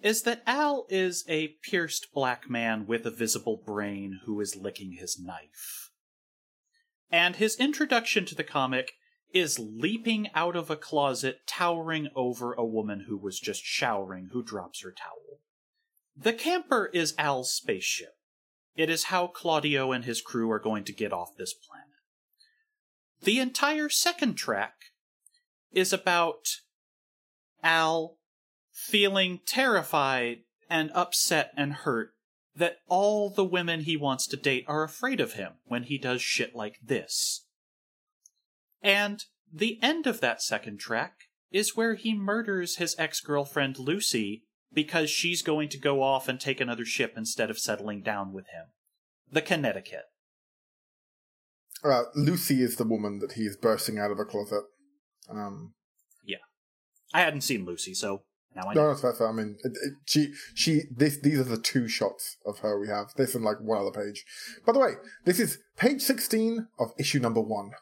[0.00, 4.96] is that Al is a pierced black man with a visible brain who is licking
[4.98, 5.92] his knife.
[7.12, 8.94] And his introduction to the comic
[9.36, 14.42] is leaping out of a closet, towering over a woman who was just showering, who
[14.42, 15.40] drops her towel.
[16.16, 18.16] The camper is Al's spaceship.
[18.74, 21.86] It is how Claudio and his crew are going to get off this planet.
[23.22, 24.74] The entire second track
[25.72, 26.60] is about
[27.62, 28.16] Al
[28.72, 32.10] feeling terrified and upset and hurt
[32.54, 36.22] that all the women he wants to date are afraid of him when he does
[36.22, 37.45] shit like this.
[38.82, 41.14] And the end of that second track
[41.50, 46.38] is where he murders his ex girlfriend Lucy because she's going to go off and
[46.38, 48.66] take another ship instead of settling down with him.
[49.30, 50.04] The Connecticut.
[51.84, 54.64] Uh, Lucy is the woman that he's bursting out of a closet.
[55.30, 55.74] Um,
[56.24, 56.38] yeah,
[57.12, 58.22] I hadn't seen Lucy, so
[58.54, 58.82] now I know.
[58.82, 59.28] no, that's fair.
[59.28, 62.88] I mean, it, it, she, she, this, these are the two shots of her we
[62.88, 63.08] have.
[63.16, 64.24] This and like one other page.
[64.66, 64.92] By the way,
[65.24, 67.72] this is page sixteen of issue number one.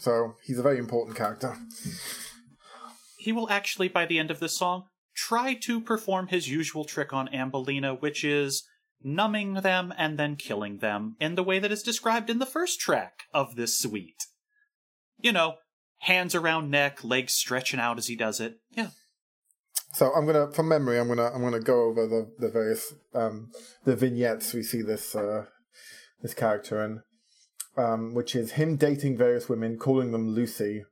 [0.00, 1.56] So he's a very important character.
[3.18, 4.84] He will actually, by the end of this song,
[5.14, 8.66] try to perform his usual trick on Ambelina, which is
[9.02, 12.80] numbing them and then killing them in the way that is described in the first
[12.80, 14.24] track of this suite.
[15.20, 15.56] You know,
[15.98, 18.56] hands around neck, legs stretching out as he does it.
[18.70, 18.88] Yeah.
[19.92, 23.50] So I'm gonna, from memory, I'm gonna I'm gonna go over the the various um,
[23.84, 25.44] the vignettes we see this uh,
[26.22, 27.02] this character in,
[27.76, 30.84] um, which is him dating various women, calling them Lucy,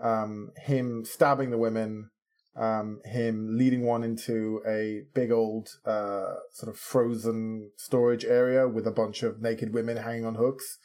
[0.00, 2.10] um, him stabbing the women,
[2.56, 8.86] um, him leading one into a big old uh, sort of frozen storage area with
[8.86, 10.78] a bunch of naked women hanging on hooks,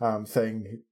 [0.00, 0.82] um, saying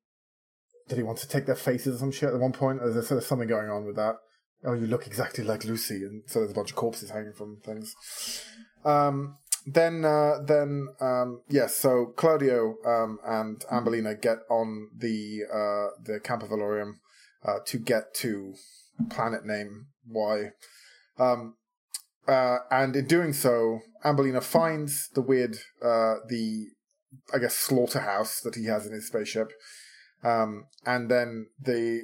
[0.89, 2.81] that he wants to take their faces or some shit at one point.
[2.81, 4.17] There's, there's something going on with that.
[4.65, 7.59] Oh, you look exactly like Lucy, and so there's a bunch of corpses hanging from
[7.65, 7.95] things.
[8.85, 11.77] Um, then, uh, then, um, yes.
[11.77, 16.95] so Claudio um, and Ambelina get on the uh, the Camper Velorium
[17.45, 18.55] uh, to get to
[19.11, 20.51] planet name Y,
[21.19, 21.57] um,
[22.27, 26.67] uh, and in doing so, Ambelina finds the weird, uh, the
[27.33, 29.53] I guess slaughterhouse that he has in his spaceship,
[30.25, 32.03] um, and then the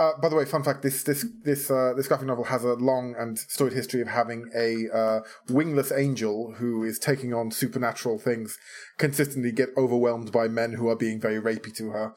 [0.00, 2.72] uh, by the way, fun fact: this this this uh, this graphic novel has a
[2.72, 5.20] long and storied history of having a uh,
[5.50, 8.58] wingless angel who is taking on supernatural things,
[8.96, 12.14] consistently get overwhelmed by men who are being very rapey to her.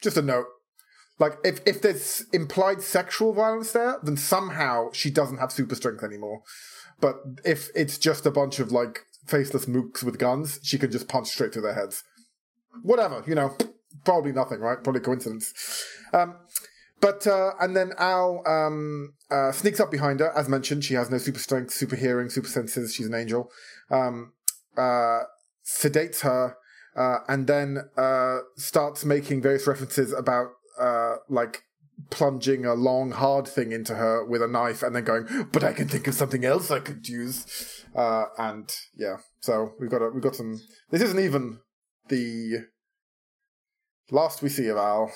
[0.00, 0.46] Just a note.
[1.18, 6.04] Like if if there's implied sexual violence there, then somehow she doesn't have super strength
[6.04, 6.42] anymore.
[7.00, 11.08] But if it's just a bunch of like faceless mooks with guns, she can just
[11.08, 12.04] punch straight through their heads.
[12.82, 13.56] Whatever, you know,
[14.04, 14.84] probably nothing, right?
[14.84, 15.52] Probably coincidence.
[16.12, 16.36] Um,
[17.00, 20.36] but uh, and then Al um, uh, sneaks up behind her.
[20.36, 22.94] As mentioned, she has no super strength, super hearing, super senses.
[22.94, 23.50] She's an angel.
[23.90, 24.32] Um,
[24.76, 25.20] uh,
[25.64, 26.56] sedates her,
[26.96, 30.48] uh, and then uh, starts making various references about
[30.80, 31.62] uh, like
[32.10, 35.72] plunging a long, hard thing into her with a knife, and then going, "But I
[35.72, 40.22] can think of something else I could use." And yeah, so we've got a, we've
[40.22, 40.60] got some.
[40.90, 41.60] This isn't even
[42.08, 42.64] the
[44.10, 45.12] last we see of Al.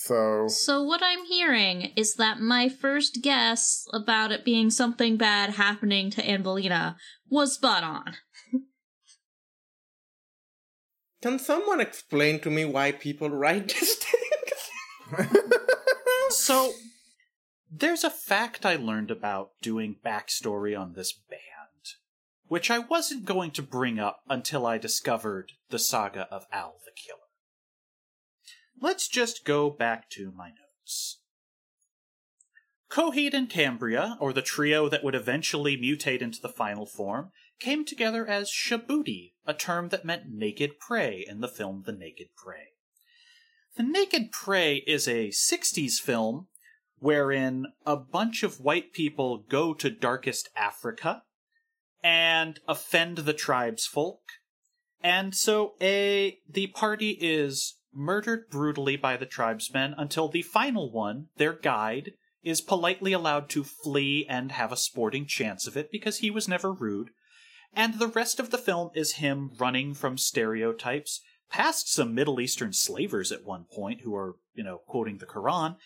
[0.00, 5.50] So So what I'm hearing is that my first guess about it being something bad
[5.50, 6.96] happening to Angelina
[7.28, 8.14] was spot on.
[11.22, 15.30] Can someone explain to me why people write these things?
[16.30, 16.72] So,
[17.68, 21.96] there's a fact I learned about doing backstory on this band,
[22.46, 26.92] which I wasn't going to bring up until I discovered the saga of Al the
[26.94, 27.19] Killer.
[28.80, 31.18] Let's just go back to my notes.
[32.90, 37.84] Coheed and Cambria, or the trio that would eventually mutate into the final form, came
[37.84, 42.70] together as Shabütie, a term that meant naked prey in the film The Naked Prey.
[43.76, 46.48] The Naked Prey is a 60s film
[46.98, 51.22] wherein a bunch of white people go to darkest Africa
[52.02, 54.20] and offend the tribesfolk.
[55.02, 61.28] And so a the party is murdered brutally by the tribesmen until the final one,
[61.36, 62.12] their guide,
[62.42, 66.48] is politely allowed to flee and have a sporting chance of it because he was
[66.48, 67.10] never rude.
[67.74, 71.20] And the rest of the film is him running from stereotypes
[71.50, 75.76] past some Middle Eastern slavers at one point who are, you know, quoting the Quran,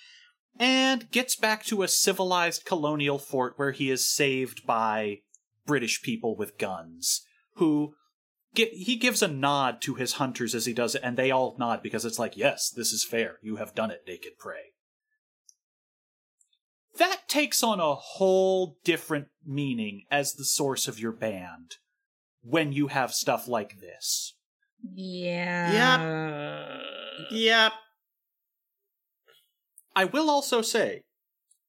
[0.58, 5.20] and gets back to a civilized colonial fort where he is saved by
[5.66, 7.22] British people with guns
[7.54, 7.94] who
[8.56, 11.82] he gives a nod to his hunters as he does it, and they all nod
[11.82, 13.38] because it's like, yes, this is fair.
[13.42, 14.72] You have done it, naked prey.
[16.98, 21.76] That takes on a whole different meaning as the source of your band
[22.42, 24.34] when you have stuff like this.
[24.94, 25.72] Yeah.
[25.72, 27.30] yep.
[27.30, 27.72] Yep.
[29.96, 31.02] I will also say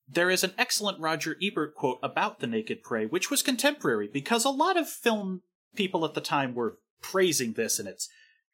[0.08, 4.46] there is an excellent Roger Ebert quote about The Naked Prey, which was contemporary because
[4.46, 5.42] a lot of film
[5.76, 8.10] people at the time were praising this and its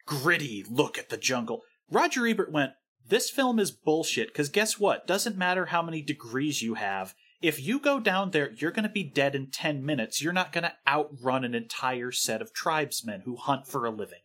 [0.05, 1.61] gritty look at the jungle.
[1.89, 2.71] Roger Ebert went,
[3.07, 5.07] This film is bullshit because guess what?
[5.07, 7.13] Doesn't matter how many degrees you have.
[7.41, 10.21] If you go down there, you're going to be dead in 10 minutes.
[10.21, 14.19] You're not going to outrun an entire set of tribesmen who hunt for a living.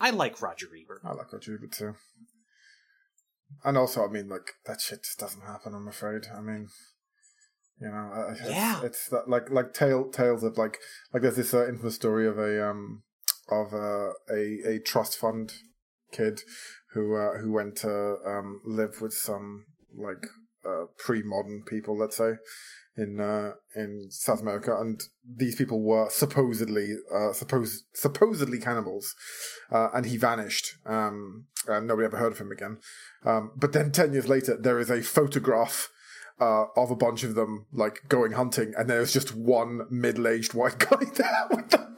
[0.00, 1.02] I like Roger Ebert.
[1.04, 1.94] I like Roger Ebert too.
[3.64, 5.74] And also, I mean, like that shit just doesn't happen.
[5.74, 6.26] I'm afraid.
[6.34, 6.68] I mean,
[7.80, 8.80] you know, it's, Yeah.
[8.82, 10.78] it's that, like like tale, tales of like
[11.12, 13.02] like there's this uh, infamous story of a um
[13.50, 15.52] of uh, a a trust fund
[16.12, 16.40] kid
[16.92, 20.26] who uh, who went to um live with some like
[20.66, 22.32] uh, pre-modern people, let's say,
[22.96, 29.14] in uh, in South America, and these people were supposedly uh, suppose supposedly cannibals,
[29.70, 30.76] uh, and he vanished.
[30.86, 32.78] Um, and nobody ever heard of him again.
[33.24, 35.90] Um, but then ten years later, there is a photograph.
[36.38, 40.78] Uh, of a bunch of them like going hunting, and there's just one middle-aged white
[40.90, 41.96] guy there with them.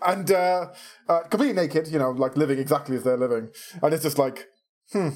[0.06, 0.68] and uh,
[1.08, 3.50] uh, completely naked, you know, like living exactly as they're living.
[3.82, 4.46] And it's just like,
[4.92, 5.10] hmm,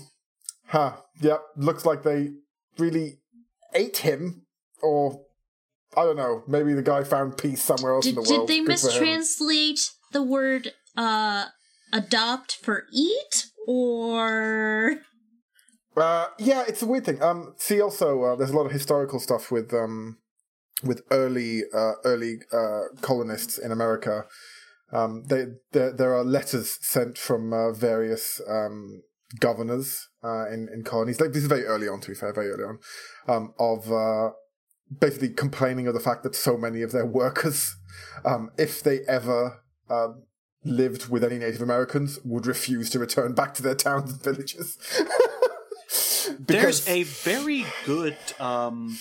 [0.66, 2.32] huh, yeah, looks like they
[2.78, 3.20] really
[3.74, 4.44] ate him,
[4.82, 5.22] or
[5.96, 8.48] I don't know, maybe the guy found peace somewhere else Did, in the did world.
[8.48, 11.46] they Good mistranslate the word uh
[11.92, 14.96] adopt for eat or
[15.96, 17.22] Uh, yeah, it's a weird thing.
[17.22, 20.18] Um, see, also, uh, there's a lot of historical stuff with um,
[20.82, 24.24] with early uh, early uh, colonists in America.
[24.90, 29.02] Um, they, there there are letters sent from uh, various um,
[29.38, 31.20] governors uh, in in colonies.
[31.20, 32.78] Like this is very early on, to be fair, very early on,
[33.28, 34.32] um, of
[34.98, 37.76] basically complaining of the fact that so many of their workers,
[38.24, 39.62] um, if they ever
[40.64, 44.78] lived with any Native Americans, would refuse to return back to their towns and villages.
[46.38, 48.98] There's a very good um,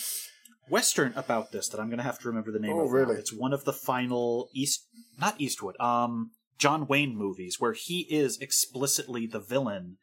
[0.69, 2.85] western about this that I'm going to have to remember the name Oh, of.
[2.87, 2.91] now.
[2.91, 3.15] really?
[3.15, 4.85] It's one of the final East,
[5.19, 9.97] not Eastwood, um, John Wayne movies where he is explicitly the villain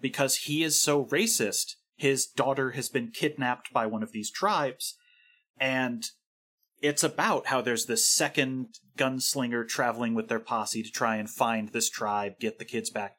[0.00, 1.74] because he is so racist.
[1.96, 4.96] His daughter has been kidnapped by one of these tribes,
[5.58, 6.04] and
[6.82, 8.66] it's about how there's this second
[8.98, 13.16] gunslinger traveling with their posse to try and find this tribe, get the kids back.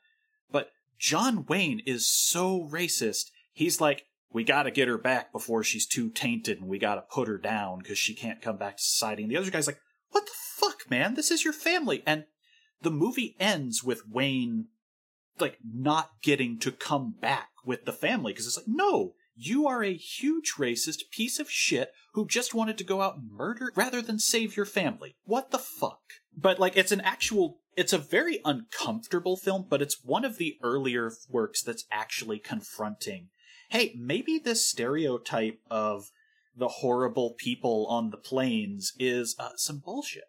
[0.51, 3.31] But John Wayne is so racist.
[3.55, 7.27] He's like, we gotta get her back before she's too tainted and we gotta put
[7.27, 9.23] her down because she can't come back to society.
[9.23, 9.79] And the other guy's like,
[10.11, 11.15] what the fuck, man?
[11.15, 12.03] This is your family.
[12.05, 12.25] And
[12.81, 14.67] the movie ends with Wayne,
[15.39, 19.83] like, not getting to come back with the family because it's like, no, you are
[19.83, 24.01] a huge racist piece of shit who just wanted to go out and murder rather
[24.01, 25.15] than save your family.
[25.25, 26.01] What the fuck?
[26.35, 30.57] But like it's an actual it's a very uncomfortable film, but it's one of the
[30.63, 33.27] earlier works that's actually confronting.
[33.69, 36.11] Hey, maybe this stereotype of
[36.55, 40.25] the horrible people on the plains is uh, some bullshit.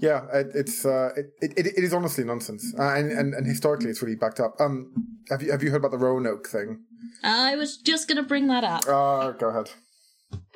[0.00, 3.90] Yeah, it, it's uh, it, it it is honestly nonsense, uh, and, and and historically
[3.90, 4.58] it's really backed up.
[4.58, 4.92] Um,
[5.28, 6.84] have you have you heard about the Roanoke thing?
[7.22, 8.86] I was just gonna bring that up.
[8.88, 9.70] Uh, go ahead.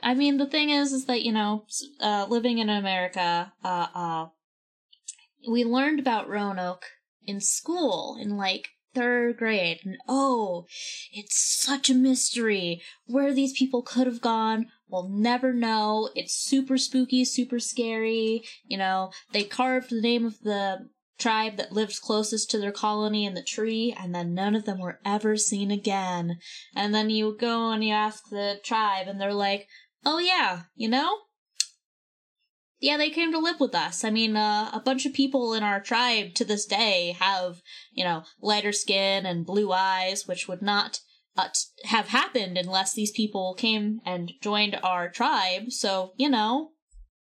[0.03, 1.67] I mean, the thing is, is that you know,
[2.01, 4.27] uh, living in America, uh, uh,
[5.49, 6.87] we learned about Roanoke
[7.27, 10.64] in school in like third grade, and oh,
[11.12, 14.66] it's such a mystery where these people could have gone.
[14.88, 16.09] We'll never know.
[16.14, 18.42] It's super spooky, super scary.
[18.66, 20.88] You know, they carved the name of the
[21.18, 24.80] tribe that lived closest to their colony in the tree, and then none of them
[24.80, 26.38] were ever seen again.
[26.74, 29.68] And then you go and you ask the tribe, and they're like,
[30.05, 31.18] oh yeah, you know?
[32.79, 34.05] Yeah, they came to live with us.
[34.05, 37.62] I mean, uh, a bunch of people in our tribe to this day have,
[37.93, 41.01] you know, lighter skin and blue eyes, which would not
[41.37, 45.70] uh, t- have happened unless these people came and joined our tribe.
[45.70, 46.70] So, you know,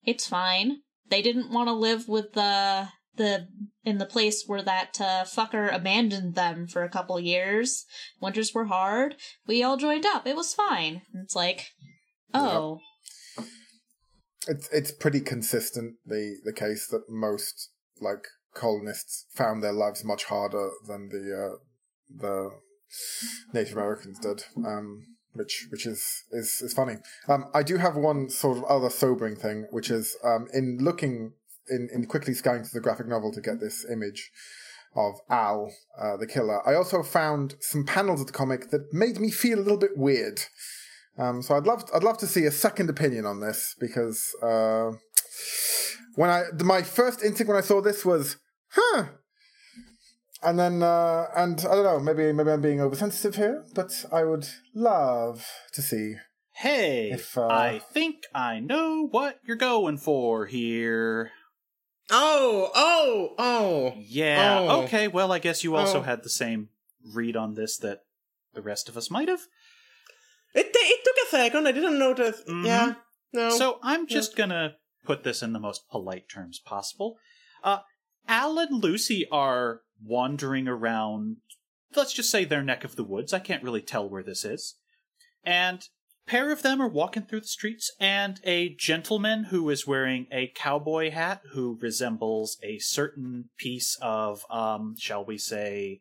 [0.05, 0.79] it's fine.
[1.09, 3.47] They didn't want to live with the the
[3.85, 7.85] in the place where that uh, fucker abandoned them for a couple years.
[8.21, 9.15] Winters were hard.
[9.47, 10.27] We all joined up.
[10.27, 11.03] It was fine.
[11.15, 11.69] It's like,
[12.33, 12.81] oh,
[14.47, 17.71] It's it's pretty consistent the the case that most
[18.01, 21.57] like colonists found their lives much harder than the uh,
[22.15, 22.51] the
[23.53, 24.45] Native Americans did.
[24.65, 26.97] Um, which which is is is funny.
[27.29, 31.33] Um, I do have one sort of other sobering thing, which is um, in looking
[31.69, 34.31] in in quickly scanning through the graphic novel to get this image
[34.97, 36.67] of Al, uh, the killer.
[36.69, 39.97] I also found some panels of the comic that made me feel a little bit
[39.97, 40.41] weird.
[41.17, 44.93] Um, so I'd love I'd love to see a second opinion on this because uh,
[46.17, 48.37] when I my first instinct when I saw this was
[48.71, 49.05] huh,
[50.43, 54.25] and then uh, and I don't know maybe maybe I'm being oversensitive here, but I
[54.25, 56.17] would love to see.
[56.57, 61.33] Hey, If, uh, I think I know what you're going for here.
[62.13, 63.95] Oh, oh, oh.
[63.99, 64.59] Yeah.
[64.61, 64.83] Oh.
[64.83, 65.09] Okay.
[65.09, 66.03] Well, I guess you also Oh.
[66.03, 66.69] had the same
[67.05, 68.03] read on this that
[68.53, 69.49] the rest of us might have.
[70.55, 71.67] It, it took a second.
[71.67, 72.43] I didn't notice.
[72.49, 72.65] Mhm.
[72.67, 72.95] Yeah.
[73.33, 73.51] No.
[73.51, 77.19] So I'm just gonna put this in the most polite terms possible.
[77.63, 77.81] Uh,
[78.29, 81.39] Al and Lucy are wandering around.
[81.95, 83.33] Let's just say their neck of the woods.
[83.33, 84.77] I can't really tell where this is.
[85.45, 85.81] And
[86.27, 90.27] a pair of them are walking through the streets, and a gentleman who is wearing
[90.33, 96.01] a cowboy hat, who resembles a certain piece of, um, shall we say,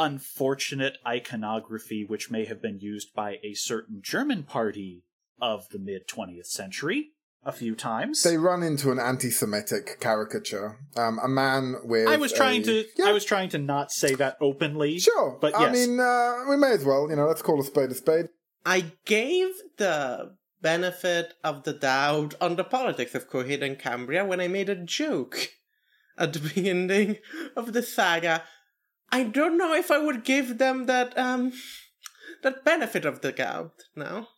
[0.00, 5.04] unfortunate iconography which may have been used by a certain German party
[5.40, 7.10] of the mid 20th century
[7.44, 8.22] a few times.
[8.22, 10.78] They run into an anti-Semitic caricature.
[10.96, 12.08] Um, a man with.
[12.08, 14.98] I was trying a- to Yeah, I was trying to not say that openly.
[14.98, 15.72] sure, but I yes.
[15.72, 17.08] mean, uh, we may as well.
[17.08, 18.26] You know, let's call a spade a spade.
[18.66, 19.48] I gave
[19.78, 24.68] the benefit of the doubt on the politics of Coheed and Cambria when I made
[24.68, 25.48] a joke
[26.18, 27.16] at the beginning
[27.56, 28.42] of the saga.
[29.12, 31.52] I don't know if I would give them that um
[32.42, 34.28] that benefit of the doubt now.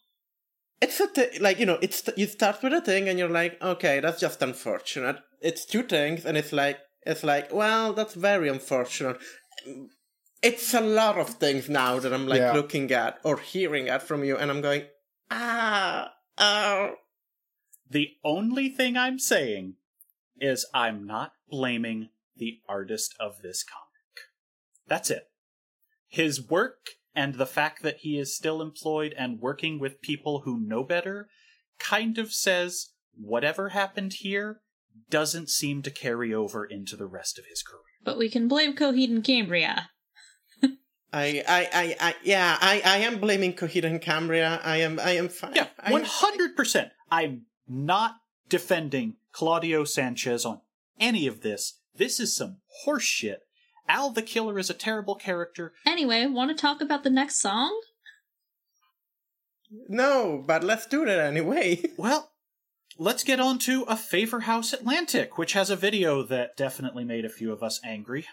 [0.81, 3.61] It's a th- like you know it's you start with a thing and you're like
[3.62, 5.16] okay that's just unfortunate.
[5.41, 9.18] It's two things and it's like it's like well that's very unfortunate.
[10.43, 12.53] It's a lot of things now that I'm like Yeah.
[12.53, 14.85] looking at or hearing at from you and I'm going
[15.31, 16.95] ah oh
[17.91, 19.75] The only thing I'm saying
[20.41, 23.82] is I'm not blaming the artist of this comic.
[24.89, 25.24] That's it.
[26.09, 30.61] His work and the fact that he is still employed and working with people who
[30.61, 31.28] know better
[31.78, 34.61] kind of says whatever happened here
[35.11, 37.80] doesn't seem to carry over into the rest of his career.
[38.05, 39.91] But we can blame Coheed and Cambria.
[40.62, 44.61] I, I, I, I, yeah, I, I am blaming Coheed and Cambria.
[44.62, 45.55] I am, I am fine.
[45.55, 46.91] Yeah, one hundred percent.
[47.11, 48.16] I'm not
[48.49, 50.61] defending Claudio Sanchez on
[50.99, 51.80] any of this.
[51.95, 53.41] This is some horse shit.
[53.89, 55.72] Al the Killer is a terrible character.
[55.87, 57.80] Anyway, want to talk about the next song?
[59.89, 61.83] No, but let's do that anyway.
[61.97, 62.33] Well,
[62.99, 67.24] let's get on to A Favor House Atlantic, which has a video that definitely made
[67.24, 68.26] a few of us angry.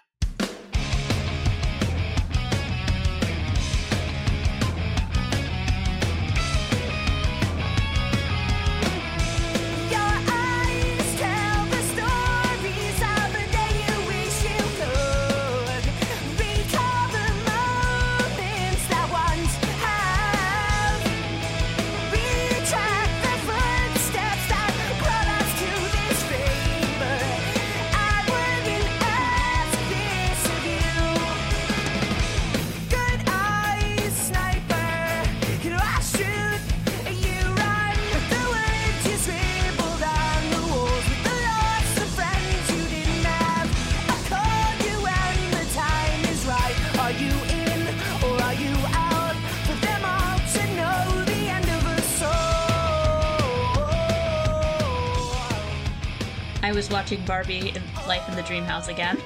[57.10, 59.18] Watching Barbie in Life in the Dream House again.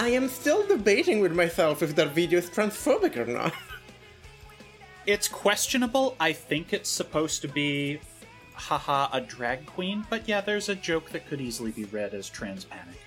[0.00, 3.54] I am still debating with myself if that video is transphobic or not.
[5.06, 6.16] It's questionable.
[6.18, 8.00] I think it's supposed to be,
[8.54, 12.28] haha, a drag queen, but yeah, there's a joke that could easily be read as
[12.28, 13.00] trans panic.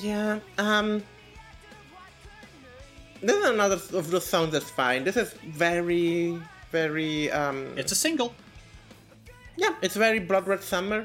[0.00, 1.02] Yeah, um.
[3.20, 5.04] This is another of those songs that's fine.
[5.04, 6.40] This is very,
[6.72, 7.76] very, um.
[7.76, 8.32] It's a single.
[9.58, 11.04] Yeah, it's very Blood Red Summer.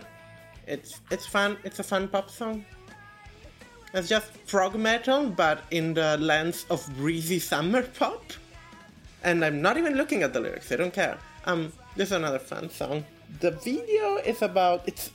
[0.67, 1.57] It's it's fun.
[1.63, 2.65] It's a fun pop song.
[3.93, 8.33] It's just prog metal, but in the lens of breezy summer pop.
[9.23, 10.71] And I'm not even looking at the lyrics.
[10.71, 11.17] I don't care.
[11.45, 13.05] Um, this is another fun song.
[13.39, 15.11] The video is about it's.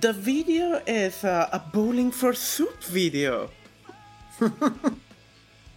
[0.00, 3.50] The video is uh, a bowling for soup video.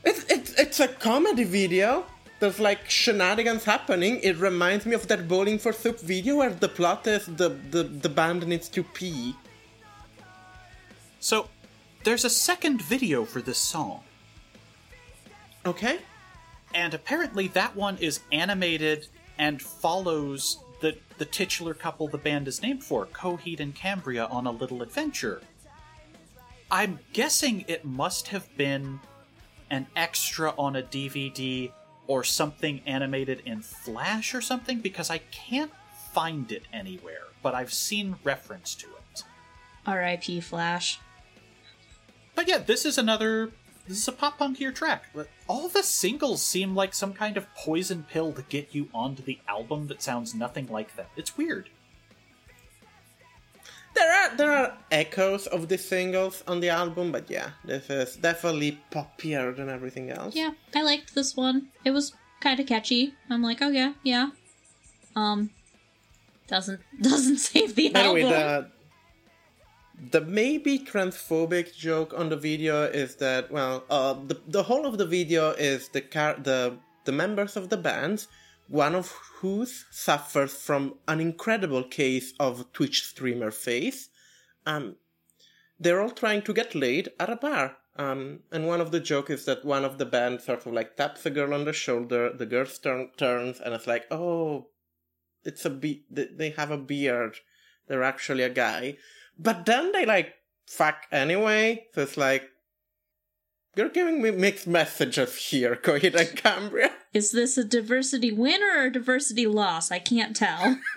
[0.04, 2.06] it's, it's it's a comedy video.
[2.40, 4.20] There's like shenanigans happening.
[4.22, 7.84] It reminds me of that bowling for soup video where the plot is the the,
[7.84, 9.36] the band needs to pee.
[11.20, 11.50] So,
[12.04, 14.02] there's a second video for this song.
[15.66, 16.00] Okay.
[16.74, 19.08] and apparently that one is animated
[19.38, 24.46] and follows the the titular couple the band is named for, Coheed and Cambria, on
[24.48, 25.42] a little adventure.
[26.70, 29.00] I'm guessing it must have been
[29.72, 31.72] an extra on a DVD
[32.08, 35.72] or something animated in Flash or something because I can't
[36.14, 39.24] find it anywhere, but I've seen reference to it.
[39.86, 40.42] R.I.P.
[40.42, 41.00] Flash.
[42.36, 43.52] But yeah, this is another.
[43.88, 45.06] This is a pop punkier track.
[45.48, 49.40] All the singles seem like some kind of poison pill to get you onto the
[49.48, 51.06] album that sounds nothing like them.
[51.16, 51.70] It's weird.
[53.98, 58.16] There are there are echoes of the singles on the album, but yeah, this is
[58.18, 60.36] definitely poppier than everything else.
[60.36, 61.70] Yeah, I liked this one.
[61.84, 63.14] It was kind of catchy.
[63.30, 64.30] I'm like, oh yeah, yeah.
[65.16, 65.50] Um,
[66.48, 68.72] doesn't doesn't save the Anyway, album.
[70.12, 74.86] the the maybe transphobic joke on the video is that well, uh, the the whole
[74.86, 78.28] of the video is the car the the members of the band,
[78.68, 84.10] one of whose suffers from an incredible case of Twitch streamer face.
[84.66, 84.96] Um,
[85.80, 87.78] they're all trying to get laid at a bar.
[87.96, 90.98] Um, and one of the joke is that one of the band sort of like
[90.98, 92.32] taps a girl on the shoulder.
[92.32, 94.68] The girl turn, turns and it's like, oh,
[95.44, 97.38] it's a be- they have a beard.
[97.88, 98.98] They're actually a guy.
[99.40, 100.34] But then they like
[100.68, 101.86] fuck anyway.
[101.94, 102.44] So it's like
[103.76, 106.92] you're giving me mixed messages here, Coheed and Cambria.
[107.14, 109.92] Is this a diversity win or a diversity loss?
[109.92, 110.80] I can't tell.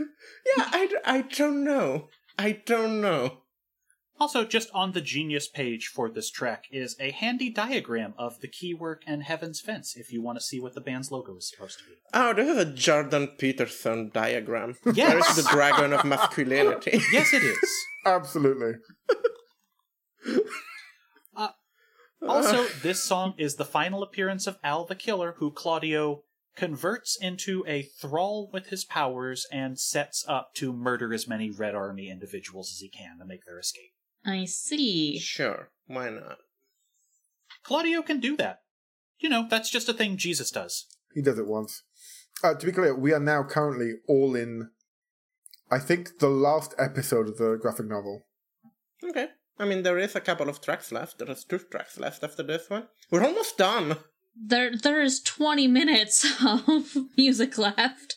[0.56, 2.08] Yeah, I, I don't know.
[2.38, 3.42] I don't know.
[4.18, 8.48] Also, just on the Genius page for this track is a handy diagram of the
[8.48, 11.78] keywork and Heaven's Fence if you want to see what the band's logo is supposed
[11.78, 11.92] to be.
[12.12, 14.76] Oh, this is a Jordan Peterson diagram.
[14.94, 15.12] Yes.
[15.26, 17.00] There's the dragon of masculinity.
[17.12, 17.70] Yes, it is.
[18.06, 18.72] Absolutely.
[22.26, 26.22] Also, this song is the final appearance of Al the Killer, who Claudio
[26.56, 31.74] converts into a thrall with his powers and sets up to murder as many Red
[31.74, 33.92] Army individuals as he can to make their escape.
[34.24, 35.18] I see.
[35.18, 36.38] Sure, why not?
[37.62, 38.60] Claudio can do that.
[39.18, 40.86] You know, that's just a thing Jesus does.
[41.14, 41.82] He does it once.
[42.42, 44.70] Uh, to be clear, we are now currently all in,
[45.70, 48.26] I think, the last episode of the graphic novel.
[49.04, 49.28] Okay.
[49.58, 51.18] I mean, there is a couple of tracks left.
[51.18, 52.88] There is two tracks left after this one.
[53.10, 53.96] We're almost done.
[54.34, 58.16] There, there is 20 minutes of music left.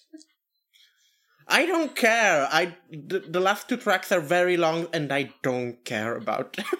[1.47, 2.47] I don't care.
[2.49, 6.65] I the, the last two tracks are very long, and I don't care about them.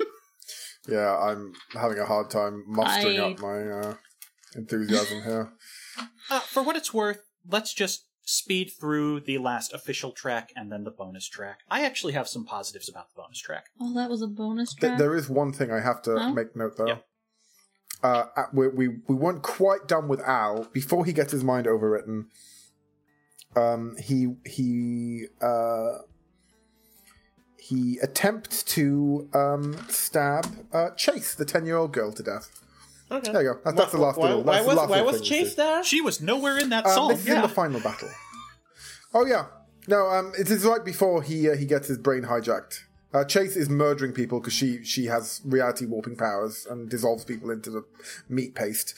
[0.85, 3.95] Yeah, I'm having a hard time mustering I- up my uh,
[4.53, 5.53] enthusiasm here.
[6.29, 10.83] Uh, for what it's worth, let's just speed through the last official track and then
[10.83, 11.59] the bonus track.
[11.69, 13.65] I actually have some positives about the bonus track.
[13.79, 14.97] Oh, that was a bonus Th- track.
[14.99, 16.31] there is one thing I have to Huh?
[16.31, 16.87] make note though.
[16.87, 16.97] Yeah.
[18.01, 22.25] Uh, we, we we weren't quite done with Al before he gets his mind overwritten.
[23.55, 25.99] Um, he he uh,
[27.57, 32.62] he attempts to um, stab uh, Chase, the ten year old girl, to death.
[33.13, 33.31] Okay.
[33.31, 33.59] There you go.
[33.63, 34.43] That's, that's the last why, little.
[34.43, 35.83] why was the last why was thing Chase there?
[35.83, 37.09] She was nowhere in that Um, song.
[37.09, 38.09] this is in the final battle.
[39.13, 39.45] Oh yeah,
[39.87, 40.07] no.
[40.09, 42.79] Um, it is right before he uh, he gets his brain hijacked.
[43.13, 47.51] Uh, Chase is murdering people because she she has reality warping powers and dissolves people
[47.51, 47.83] into the
[48.27, 48.95] meat paste.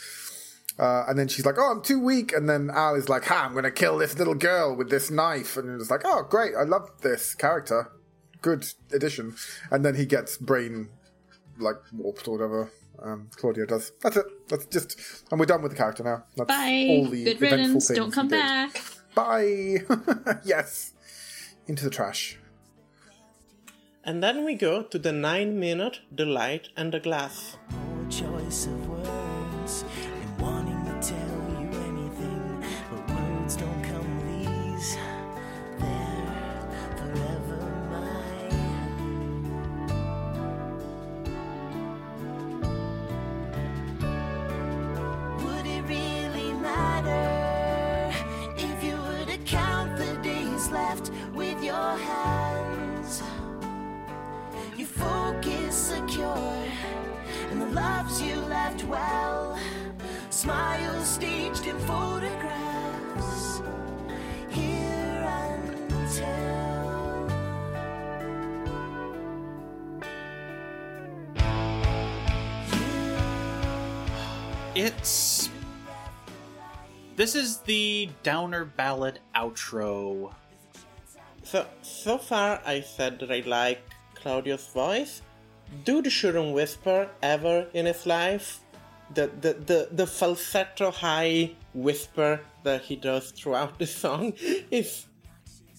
[0.80, 3.46] Uh, and then she's like, "Oh, I'm too weak." And then Al is like, "Ha,
[3.46, 6.54] I'm gonna kill this little girl with this knife." And it's like, "Oh, great!
[6.58, 7.92] I love this character.
[8.42, 9.36] Good addition."
[9.72, 10.90] And then he gets brain
[11.58, 12.72] like warped or whatever.
[13.02, 13.92] Um, Claudio does.
[14.02, 14.26] That's it.
[14.50, 15.00] That's just,
[15.32, 16.24] and we're done with the character now.
[16.36, 16.88] That's Bye.
[16.90, 17.88] all the Good riddance.
[17.90, 18.82] Don't come back.
[19.14, 19.78] Bye.
[20.46, 20.94] yes.
[21.68, 22.38] Into the trash.
[24.04, 27.58] And then we go to the nine minute The Light and the Glass.
[27.70, 28.10] Poor
[78.24, 80.34] downer ballad outro.
[81.44, 83.82] So so far I said that I like
[84.16, 85.22] Claudio's voice.
[85.84, 88.60] Dude shouldn't whisper ever in his life.
[89.14, 94.34] The the, the, the falsetto high whisper that he does throughout the song
[94.72, 95.06] is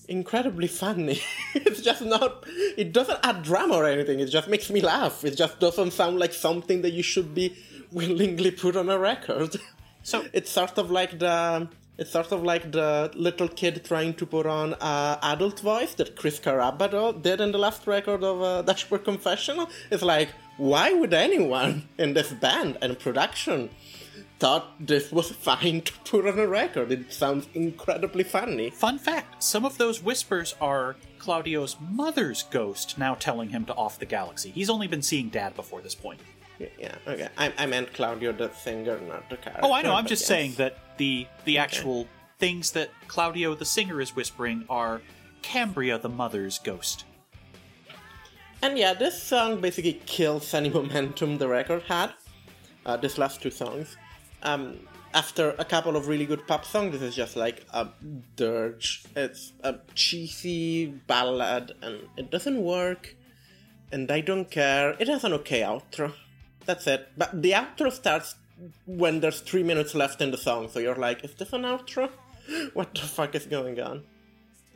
[0.08, 1.20] incredibly funny.
[1.54, 2.44] it's just not
[2.76, 5.24] it doesn't add drama or anything, it just makes me laugh.
[5.24, 7.56] It just doesn't sound like something that you should be
[7.92, 9.56] willingly put on a record.
[10.02, 11.68] So- it's sort of like the
[11.98, 16.16] it's sort of like the little kid trying to put on a adult voice that
[16.16, 19.70] Chris Carrabba did in the last record of uh, Dashboard Confessional.
[19.90, 20.28] It's like,
[20.58, 23.70] why would anyone in this band and production
[24.38, 26.92] thought this was fine to put on a record?
[26.92, 28.70] It sounds incredibly funny.
[28.70, 33.98] Fun fact some of those whispers are Claudio's mother's ghost now telling him to off
[33.98, 34.50] the galaxy.
[34.50, 36.20] He's only been seeing dad before this point.
[36.58, 37.28] Yeah, okay.
[37.36, 39.60] I, I meant Claudio the singer, not the character.
[39.62, 39.94] Oh, I know.
[39.94, 40.28] I'm just yes.
[40.28, 45.02] saying that the the actual things that Claudio the singer is whispering are
[45.42, 47.04] Cambria the mother's ghost.
[48.62, 52.12] And yeah, this song basically kills any momentum the record had.
[52.84, 53.96] Uh, this last two songs.
[54.42, 54.78] Um,
[55.12, 57.88] after a couple of really good pop songs, this is just like a
[58.36, 59.04] dirge.
[59.14, 63.16] It's a cheesy ballad, and it doesn't work.
[63.92, 64.94] And I don't care.
[64.98, 66.12] It has an okay outro.
[66.66, 67.08] That's it.
[67.16, 68.34] But the outro starts
[68.86, 72.10] when there's three minutes left in the song, so you're like, is this an outro?
[72.74, 74.04] What the fuck is going on?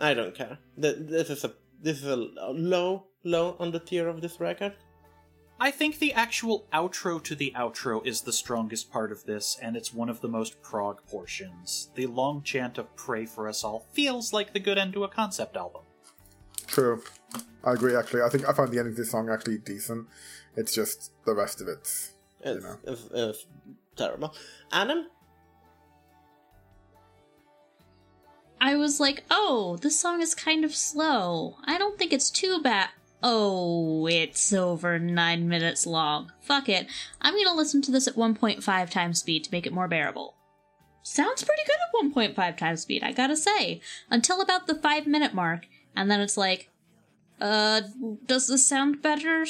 [0.01, 0.59] I don't care.
[0.77, 4.75] This is a this is a low low on the tier of this record.
[5.63, 9.77] I think the actual outro to the outro is the strongest part of this, and
[9.77, 11.91] it's one of the most prog portions.
[11.95, 15.09] The long chant of Pray for Us All feels like the good end to a
[15.09, 15.83] concept album.
[16.67, 17.03] True.
[17.63, 18.23] I agree, actually.
[18.23, 20.09] I think I find the ending of this song actually decent.
[20.57, 22.13] It's just the rest of it's.
[22.41, 22.77] It's, know.
[22.87, 23.47] it's, it's
[23.97, 24.35] terrible.
[24.73, 25.07] Adam?
[28.61, 31.57] I was like, oh, this song is kind of slow.
[31.65, 32.91] I don't think it's too bad.
[33.23, 36.33] Oh, it's over nine minutes long.
[36.41, 36.87] Fuck it.
[37.21, 40.37] I'm gonna listen to this at 1.5 times speed to make it more bearable.
[41.03, 43.81] Sounds pretty good at 1.5 times speed, I gotta say.
[44.11, 46.70] Until about the five minute mark, and then it's like,
[47.41, 47.83] uh,
[48.27, 49.45] does this sound better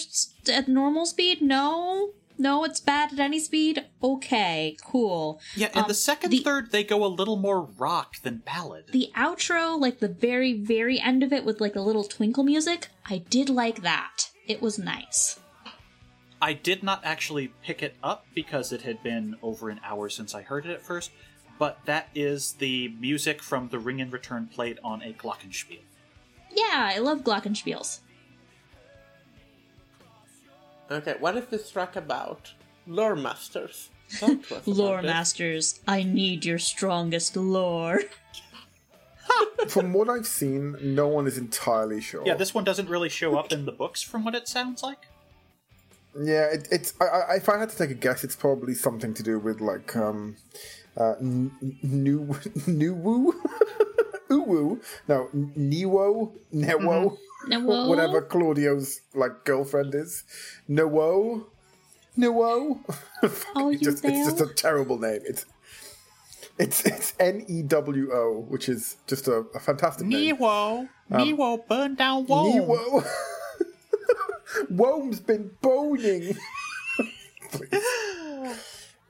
[0.53, 1.43] at normal speed?
[1.43, 2.13] No?
[2.39, 3.85] No, it's bad at any speed?
[4.03, 5.41] Okay, cool.
[5.55, 8.85] Yeah, in Um, the second the- third, they go a little more rock than ballad.
[8.93, 12.89] the outro, like the very, very end of it with like a little twinkle music,
[13.05, 14.31] I did like that.
[14.47, 15.39] It was nice.
[16.41, 20.35] I did not actually pick it up because it had been over an hour since
[20.35, 21.11] I heard it at first,
[21.59, 25.81] but that is the music from the Ring in Return played on a Glockenspiel.
[26.53, 28.01] Yeah, I love Glockenspiels.
[30.91, 32.53] Okay, what is this track about?
[32.87, 33.91] Lore Masters.
[34.19, 35.03] Talk to us about Lore.
[35.03, 38.01] Masters, I need your strongest lore.
[39.69, 42.25] From what I've seen, no one is entirely sure.
[42.27, 45.07] Yeah, this one doesn't really show up in the books from what it sounds like.
[46.21, 46.95] Yeah, it, it's.
[47.01, 49.61] I, I, if I had to take a guess, it's probably something to do with
[49.61, 50.37] like um,
[50.97, 52.27] uh, n- n- new
[52.67, 53.33] Nuwu,
[54.31, 57.17] Uwu, no, Niwo, Newo,
[57.49, 57.89] Newo?
[57.89, 60.25] whatever Claudio's like girlfriend is,
[60.69, 61.47] Newo,
[62.17, 62.79] Newo.
[63.55, 65.21] Oh, you just, it's just a terrible name.
[65.25, 65.45] It's
[66.59, 70.37] it's it's N E W O, which is just a, a fantastic name.
[70.37, 72.53] Newo, Newo, burn down wall.
[72.53, 73.07] Newo.
[74.71, 76.37] Wome's been boning.
[77.51, 77.85] Please.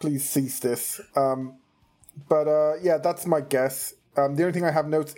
[0.01, 1.01] Please cease this.
[1.15, 1.57] Um,
[2.29, 3.95] but uh, yeah, that's my guess.
[4.17, 5.15] Um, the only thing I have notes.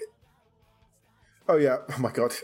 [1.48, 1.78] Oh yeah!
[1.96, 2.34] Oh my god!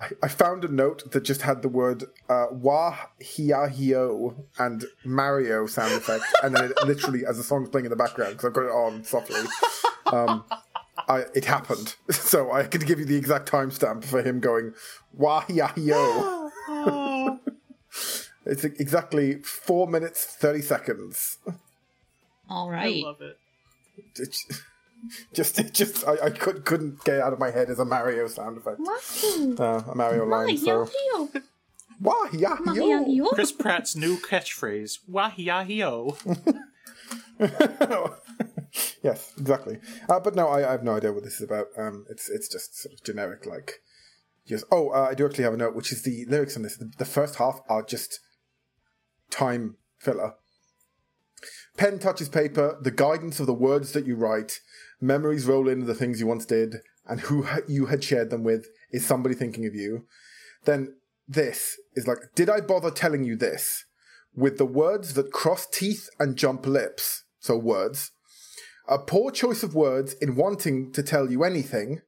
[0.00, 4.84] I, I found a note that just had the word uh, "wah hia hio" and
[5.04, 8.46] Mario sound effect, and then it literally, as the song's playing in the background, because
[8.46, 9.40] I've got it on softly,
[10.06, 10.44] um,
[11.08, 11.94] I, it happened.
[12.10, 14.74] So I could give you the exact timestamp for him going
[15.12, 16.50] "wah hia hio."
[18.44, 21.38] It's exactly four minutes thirty seconds.
[22.48, 23.02] All right.
[23.02, 23.38] I love it.
[25.04, 27.78] It's just, it just, I, I could, couldn't get it out of my head as
[27.78, 28.80] a Mario sound effect,
[29.60, 30.56] uh, a Mario line.
[30.56, 30.88] So,
[32.00, 33.28] wah yeah yo.
[33.30, 36.16] Chris Pratt's new catchphrase, Wahia-hio.
[39.02, 39.78] yes, exactly.
[40.08, 41.66] Uh, but no, I, I have no idea what this is about.
[41.76, 43.80] Um, it's it's just sort of generic, like
[44.46, 44.64] just.
[44.70, 46.76] Oh, uh, I do actually have a note, which is the lyrics on this.
[46.76, 48.20] The, the first half are just
[49.30, 50.34] time filler.
[51.76, 54.60] Pen touches paper, the guidance of the words that you write,
[55.00, 56.76] memories roll into the things you once did,
[57.06, 60.06] and who you had shared them with is somebody thinking of you.
[60.64, 60.96] Then
[61.28, 63.84] this is like, did I bother telling you this?
[64.34, 68.10] With the words that cross teeth and jump lips, so words.
[68.88, 72.02] A poor choice of words in wanting to tell you anything,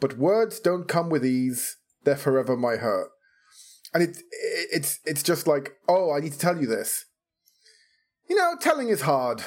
[0.00, 3.10] but words don't come with ease, they're forever my hurt.
[3.92, 4.22] And it's
[4.72, 7.06] it's, it's just like, oh, I need to tell you this.
[8.28, 9.42] You know, telling is hard.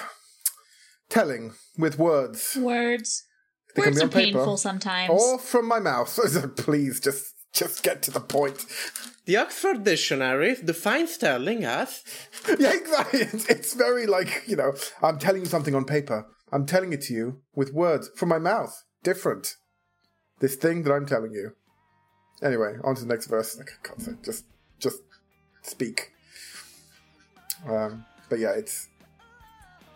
[1.10, 2.58] Telling with words.
[2.60, 3.24] Words.
[3.76, 4.38] They Words are paper.
[4.38, 5.10] painful sometimes.
[5.12, 6.18] Or from my mouth.
[6.58, 8.66] Please, just just get to the point.
[9.26, 12.04] The Oxford Dictionary defines telling as
[12.60, 13.22] Yeah, exactly.
[13.22, 16.26] It's, it's very like, you know, I'm telling you something on paper.
[16.52, 18.84] I'm telling it to you with words from my mouth.
[19.04, 19.56] Different.
[20.40, 21.54] This thing that I'm telling you.
[22.44, 23.58] Anyway, on to the next verse.
[23.58, 24.46] Like, God's sake, just,
[24.80, 25.00] just
[25.64, 26.12] speak.
[27.68, 28.88] Um, but yeah, it's.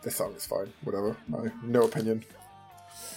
[0.04, 0.74] This song is fine.
[0.84, 1.16] Whatever.
[1.34, 2.24] I, no opinion.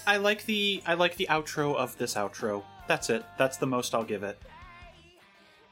[0.07, 2.63] I like the I like the outro of this outro.
[2.87, 3.25] That's it.
[3.39, 4.39] That's the most I'll give it.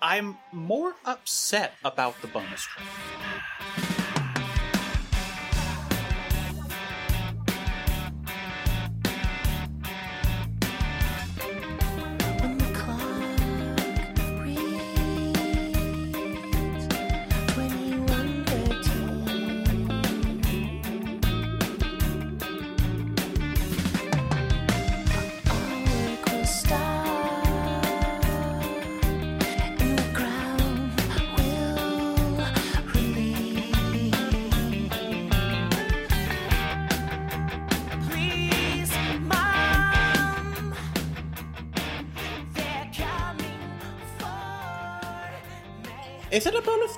[0.00, 3.91] I'm more upset about the bonus track.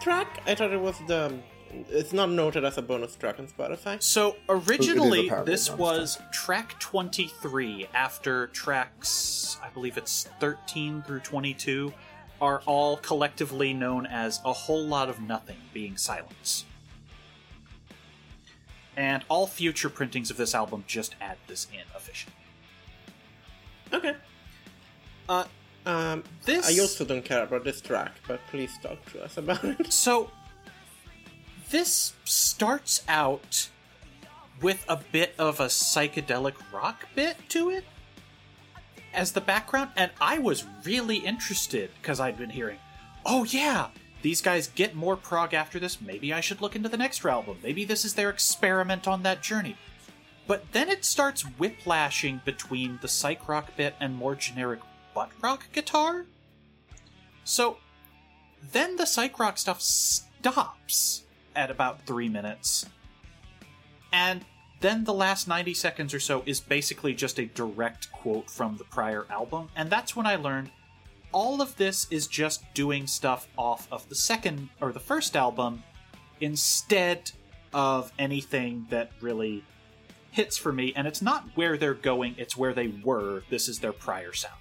[0.05, 0.43] Track?
[0.47, 1.35] I thought it was the.
[1.89, 4.01] It's not noted as a bonus track on Spotify.
[4.01, 11.93] So originally, this was track 23 after tracks, I believe it's 13 through 22,
[12.41, 16.65] are all collectively known as A Whole Lot of Nothing Being Silence.
[18.97, 22.35] And all future printings of this album just add this in officially.
[23.93, 24.15] Okay.
[25.29, 25.45] Uh,
[25.87, 29.64] Um, This- I also don't care about this track, but please talk to us about
[29.64, 29.93] it.
[29.93, 30.30] So,
[31.70, 33.68] this starts out
[34.61, 37.85] with a bit of a psychedelic rock bit to it
[39.12, 42.78] as the background, and I was really interested because I'd been hearing,
[43.26, 43.89] oh yeah,
[44.22, 46.01] these guys get more prog after this.
[46.01, 47.59] Maybe I should look into the next album.
[47.62, 49.76] Maybe this is their experiment on that journey.
[50.47, 54.80] But then it starts whiplashing between the psych rock bit and more generic
[55.15, 56.27] butt rock guitar.
[57.45, 57.79] So
[58.73, 62.87] then the psych rock stuff stops at about three minutes.
[64.12, 64.45] And
[64.81, 68.85] then the last 90 seconds or so is basically just a direct quote from the
[68.85, 69.71] prior album.
[69.77, 70.71] And that's when I learned
[71.33, 75.83] all of this is just doing stuff off of the second or the first album
[76.41, 77.33] instead
[77.73, 79.65] of anything that really
[80.31, 80.93] hits for me.
[80.95, 83.43] And it's not where they're going, it's where they were.
[83.51, 84.55] This is their prior sound.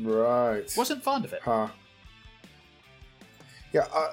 [0.00, 0.72] Right.
[0.76, 1.40] Wasn't fond of it.
[1.44, 1.68] Huh.
[3.72, 4.10] Yeah, I,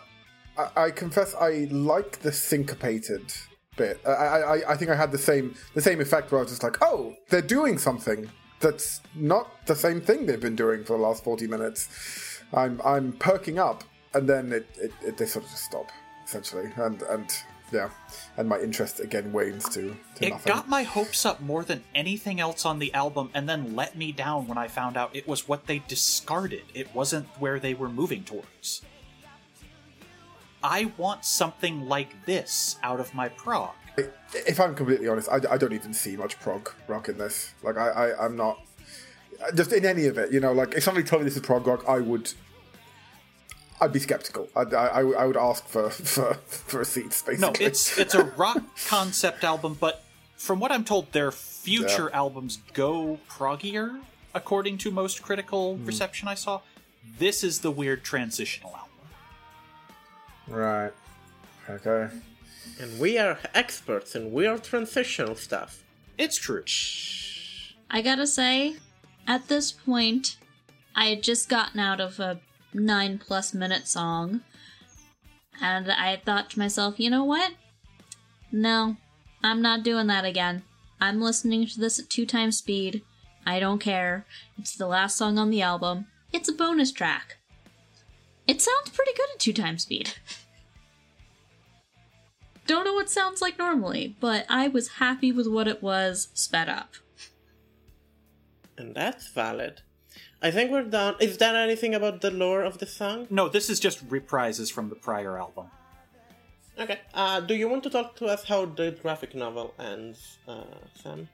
[0.57, 3.33] I, I confess I like the syncopated
[3.77, 3.99] bit.
[4.05, 6.63] I, I, I- think I had the same the same effect where I was just
[6.63, 8.29] like, oh, they're doing something
[8.59, 12.41] that's not the same thing they've been doing for the last forty minutes.
[12.53, 13.83] I'm I'm perking up,
[14.13, 15.87] and then it, it, it they sort of just stop
[16.25, 17.29] essentially, and and
[17.71, 17.89] yeah,
[18.37, 20.53] and my interest again wanes to, to It nothing.
[20.53, 24.11] got my hopes up more than anything else on the album, and then let me
[24.11, 26.63] down when I found out it was what they discarded.
[26.73, 28.81] It wasn't where they were moving towards.
[30.63, 33.71] I want something like this out of my prog.
[34.33, 37.53] if I'm completely honest, I, I don't even see much prog rock in this.
[37.63, 38.59] Like, I, I, I'm not.
[39.53, 41.67] Just in any of it, you know, like, if somebody told me this is prog
[41.67, 42.33] rock, I would.
[43.81, 44.49] I'd be skeptical.
[44.55, 47.37] I'd, I, I, I would ask for, for, for receipts, basically.
[47.37, 50.03] No, it's it's a rock concept album, but
[50.37, 54.01] from what I'm told, their future albums go proggier,
[54.33, 55.85] according to most critical hmm.
[55.85, 56.61] reception I saw.
[57.17, 58.89] This is the weird transitional album.
[60.47, 60.91] Right.
[61.69, 62.09] Okay.
[62.79, 65.83] And we are experts in weird transitional stuff.
[66.17, 66.63] It's true.
[67.89, 68.77] I gotta say,
[69.27, 70.37] at this point,
[70.95, 72.39] I had just gotten out of a
[72.75, 74.41] nine plus minute song,
[75.61, 77.53] and I thought to myself, you know what?
[78.51, 78.97] No,
[79.43, 80.63] I'm not doing that again.
[80.99, 83.01] I'm listening to this at two times speed.
[83.45, 84.25] I don't care.
[84.57, 86.07] It's the last song on the album.
[86.31, 87.37] It's a bonus track.
[88.47, 90.13] It sounds pretty good at two times speed.
[92.67, 96.67] Don't know what sounds like normally, but I was happy with what it was sped
[96.67, 96.95] up.
[98.77, 99.81] And that's valid.
[100.41, 101.15] I think we're done.
[101.19, 103.27] Is there anything about the lore of the song?
[103.29, 105.67] No, this is just reprises from the prior album.
[106.77, 106.99] Okay.
[107.13, 110.63] Uh, do you want to talk to us how the graphic novel ends, uh,
[111.01, 111.29] Sam?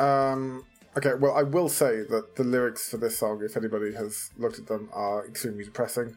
[0.00, 0.64] Um,
[0.96, 4.58] okay, well, I will say that the lyrics for this song, if anybody has looked
[4.58, 6.16] at them, are extremely depressing.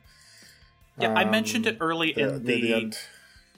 [0.97, 2.97] Yeah, I mentioned it early Yeah, in the, the end.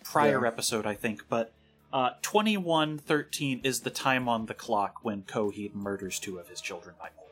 [0.04, 0.48] prior Yeah.
[0.48, 1.54] episode, I think, but
[1.94, 6.96] uh, 2113 is the time on the clock when Coheed murders two of his children
[7.00, 7.29] by poison.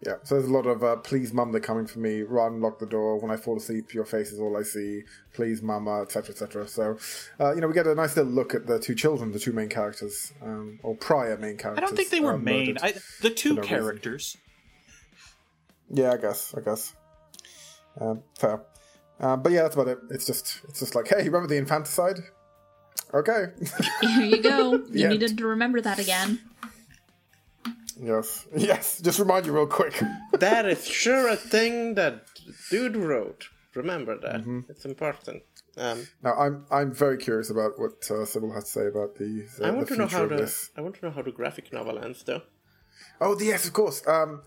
[0.00, 2.20] Yeah, so there's a lot of uh, please mum, they're coming for me.
[2.22, 3.18] Run, lock the door.
[3.18, 5.02] When I fall asleep, your face is all I see.
[5.32, 6.68] Please, mama, etc., etc.
[6.68, 6.98] So,
[7.40, 9.52] uh, you know, we get a nice little look at the two children, the two
[9.52, 11.82] main characters, um, or prior main characters.
[11.82, 12.76] I don't think they were uh, main.
[12.82, 13.76] I, the two no reason.
[13.76, 14.36] characters.
[15.90, 16.92] Yeah, I guess, I guess.
[17.98, 18.60] Um, fair.
[19.20, 19.98] Um, but yeah, that's about it.
[20.10, 22.18] It's just, it's just like, hey, remember the infanticide?
[23.14, 23.44] Okay.
[24.02, 24.72] Here you go.
[24.74, 25.08] You Yeah.
[25.08, 26.40] needed to remember that again.
[28.00, 29.00] Yes, yes.
[29.00, 30.00] Just remind you real quick.
[30.38, 32.26] that is sure a thing that
[32.70, 33.48] dude wrote.
[33.74, 34.40] Remember that.
[34.40, 34.60] Mm-hmm.
[34.68, 35.42] It's important.
[35.76, 39.46] Um, now, I'm, I'm very curious about what uh, Sybil has to say about the.
[39.60, 40.70] Uh, I want the to know how the this.
[40.76, 42.42] I want to know how the graphic novel ends, though.
[43.20, 44.06] Oh, yes, of course.
[44.06, 44.42] Um,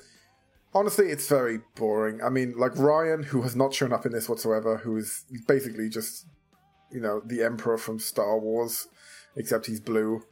[0.74, 2.22] honestly, it's very boring.
[2.24, 5.90] I mean, like Ryan, who has not shown up in this whatsoever, who is basically
[5.90, 6.26] just,
[6.92, 8.88] you know, the Emperor from Star Wars,
[9.36, 10.24] except he's blue.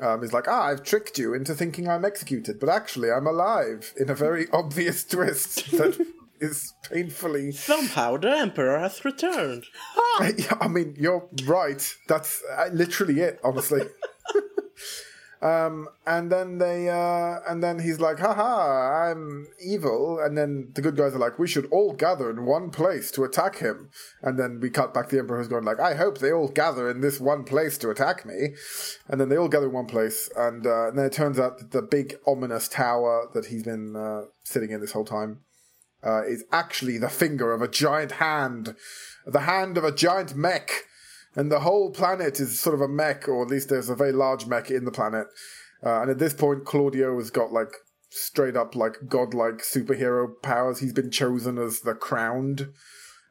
[0.00, 3.92] Um, is like, ah, I've tricked you into thinking I'm executed, but actually I'm alive
[3.96, 6.04] in a very obvious twist that
[6.40, 7.52] is painfully.
[7.52, 9.64] Somehow the Emperor has returned.
[10.18, 11.94] I mean, you're right.
[12.08, 13.82] That's uh, literally it, honestly.
[15.42, 20.20] Um, and then they, uh, and then he's like, haha, I'm evil.
[20.20, 23.24] And then the good guys are like, we should all gather in one place to
[23.24, 23.90] attack him.
[24.22, 26.88] And then we cut back the Emperor who's going like, I hope they all gather
[26.88, 28.50] in this one place to attack me.
[29.08, 30.30] And then they all gather in one place.
[30.36, 33.96] And, uh, and then it turns out that the big ominous tower that he's been,
[33.96, 35.40] uh, sitting in this whole time,
[36.04, 38.76] uh, is actually the finger of a giant hand.
[39.26, 40.84] The hand of a giant mech
[41.34, 44.12] and the whole planet is sort of a mech, or at least there's a very
[44.12, 45.26] large mech in the planet.
[45.84, 47.72] Uh, and at this point, Claudio has got like
[48.10, 50.80] straight up like godlike superhero powers.
[50.80, 52.68] He's been chosen as the crowned,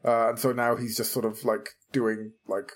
[0.03, 2.73] uh, and so now he's just sort of like doing like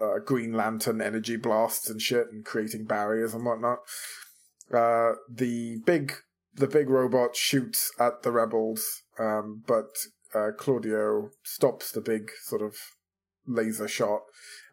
[0.00, 3.78] uh, Green Lantern energy blasts and shit, and creating barriers and whatnot.
[4.72, 6.12] Uh, the big
[6.54, 9.96] the big robot shoots at the rebels, um, but
[10.34, 12.76] uh, Claudio stops the big sort of
[13.46, 14.22] laser shot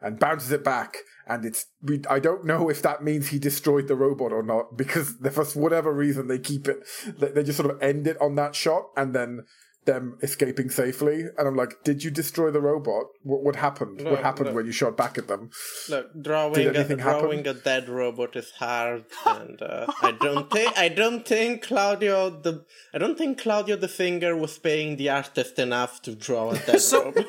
[0.01, 0.97] and bounces it back.
[1.27, 4.75] And it's we, i don't know if that means he destroyed the robot or not
[4.75, 6.79] because for whatever reason they keep it
[7.19, 9.45] they, just sort of end it on that shot and then
[9.85, 11.25] them escaping safely.
[11.37, 13.05] And i'm like did you destroy the robot?
[13.23, 14.01] What, what happened?
[14.01, 14.53] No, what happened no.
[14.53, 15.49] when you shot back at them?
[15.89, 20.89] Look, drawing a, drawing a dead robot is hard, and uh, I don't think I
[20.89, 26.01] don't think Claudio the I don't think Claudio the finger was paying the artist enough
[26.03, 27.25] to draw a dead So- robot.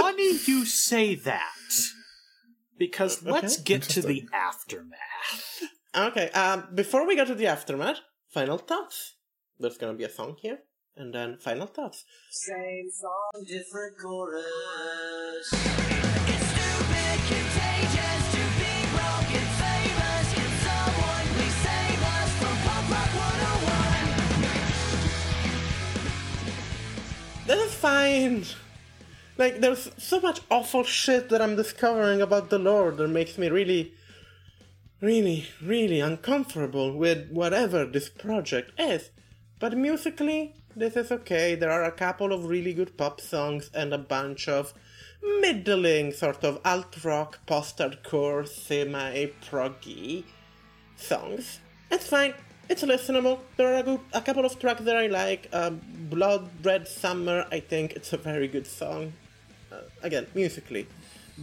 [0.00, 1.52] Funny you say that.
[2.78, 5.62] Because let's get to the aftermath.
[5.96, 9.16] okay, um, before we go to the aftermath, final thoughts.
[9.58, 10.58] There's gonna be a song here,
[10.96, 12.04] and then final thoughts.
[12.30, 14.44] Same song, different chorus.
[15.52, 20.26] It's stupid, contagious, too big, broken, famous.
[20.38, 23.12] Can someone please save us from Pop Rock
[27.42, 27.46] 101?
[27.48, 28.44] This is fine.
[29.38, 33.48] Like, there's so much awful shit that I'm discovering about the lore that makes me
[33.48, 33.94] really,
[35.00, 39.10] really, really uncomfortable with whatever this project is.
[39.60, 41.54] But musically, this is okay.
[41.54, 44.74] There are a couple of really good pop songs and a bunch of
[45.40, 50.24] middling sort of alt rock, post hardcore, semi proggy
[50.96, 51.60] songs.
[51.92, 52.34] It's fine.
[52.68, 53.38] It's listenable.
[53.56, 55.48] There are a, good, a couple of tracks that I like.
[55.52, 59.12] Um, Blood Red Summer, I think it's a very good song.
[60.02, 60.86] Again, musically.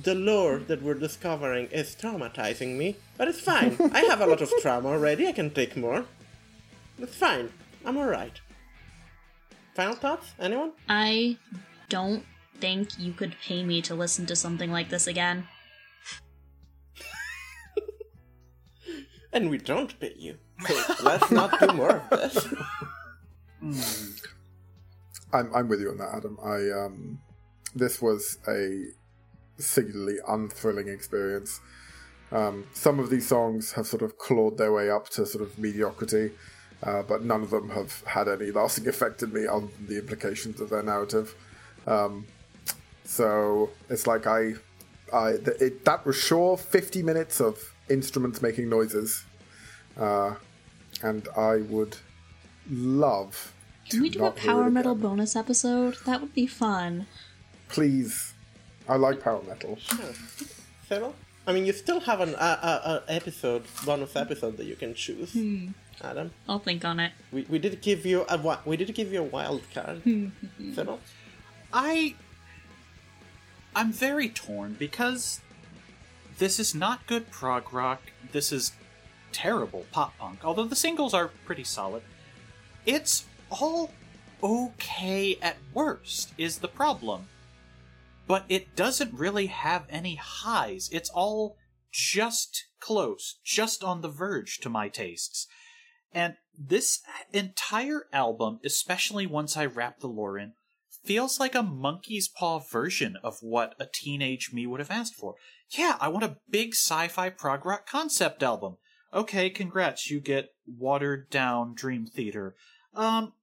[0.03, 3.77] The lore that we're discovering is traumatizing me, but it's fine.
[3.93, 5.27] I have a lot of trauma already.
[5.27, 6.05] I can take more.
[6.99, 7.51] It's fine.
[7.85, 8.41] I'm alright.
[9.73, 10.33] Final thoughts?
[10.39, 10.71] Anyone?
[10.89, 11.37] I
[11.89, 12.25] don't
[12.59, 15.47] think you could pay me to listen to something like this again.
[19.33, 20.37] And we don't pay you.
[20.65, 20.73] So
[21.03, 22.47] let's not do more of this.
[25.33, 26.39] I'm I'm with you on that, Adam.
[26.41, 27.19] I um,
[27.75, 28.85] this was a
[29.57, 31.59] singularly unthrilling experience.
[32.31, 35.57] Um, some of these songs have sort of clawed their way up to sort of
[35.59, 36.31] mediocrity,
[36.83, 40.59] uh, but none of them have had any lasting effect on me on the implications
[40.59, 41.35] of their narrative.
[41.85, 42.25] Um,
[43.03, 44.53] so it's like I,
[45.13, 49.23] I th- it, that was sure 50 minutes of instruments making noises,
[49.97, 50.35] uh,
[51.03, 51.97] and I would
[52.69, 53.53] love.
[53.89, 55.97] Can we do a power metal bonus episode?
[56.07, 57.05] That would be fun.
[57.69, 58.33] Please,
[58.87, 59.77] I like power metal.
[60.87, 61.15] Cyril?
[61.47, 64.93] I mean, you still have an uh, uh, uh, episode, bonus episode that you can
[64.95, 65.35] choose,
[66.01, 66.31] Adam.
[66.49, 67.11] I'll think on it.
[67.31, 70.01] We, we did give you a wi- we did give you a wild card,
[70.73, 70.99] Cyril.
[71.71, 72.15] I
[73.75, 75.41] I'm very torn because
[76.37, 78.01] this is not good prog rock.
[78.31, 78.71] This is
[79.31, 80.39] terrible pop punk.
[80.45, 82.01] Although the singles are pretty solid.
[82.85, 83.91] It's all
[84.41, 87.27] okay at worst is the problem.
[88.27, 90.89] But it doesn't really have any highs.
[90.91, 91.57] It's all
[91.91, 95.47] just close, just on the verge to my tastes.
[96.11, 97.01] And this
[97.33, 100.53] entire album, especially once I wrap the lore in,
[101.03, 105.35] feels like a monkey's paw version of what a teenage me would have asked for.
[105.69, 108.77] Yeah, I want a big sci-fi prog rock concept album.
[109.13, 112.55] Okay, congrats, you get watered down Dream Theater.
[112.93, 113.33] Um,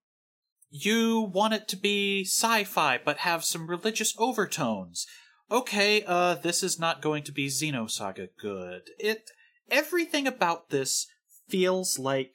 [0.75, 5.07] you want it to be sci-fi but have some religious overtones.
[5.51, 8.89] Okay, uh, this is not going to be Xenosaga good.
[8.99, 9.31] It
[9.71, 11.07] everything about this
[11.47, 12.33] feels like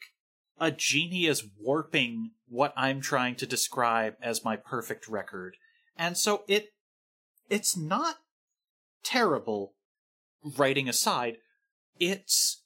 [0.59, 5.57] a genie is warping what I'm trying to describe as my perfect record.
[5.97, 6.67] And so it
[7.49, 8.17] it's not
[9.03, 9.73] terrible
[10.43, 11.37] writing aside.
[11.99, 12.61] It's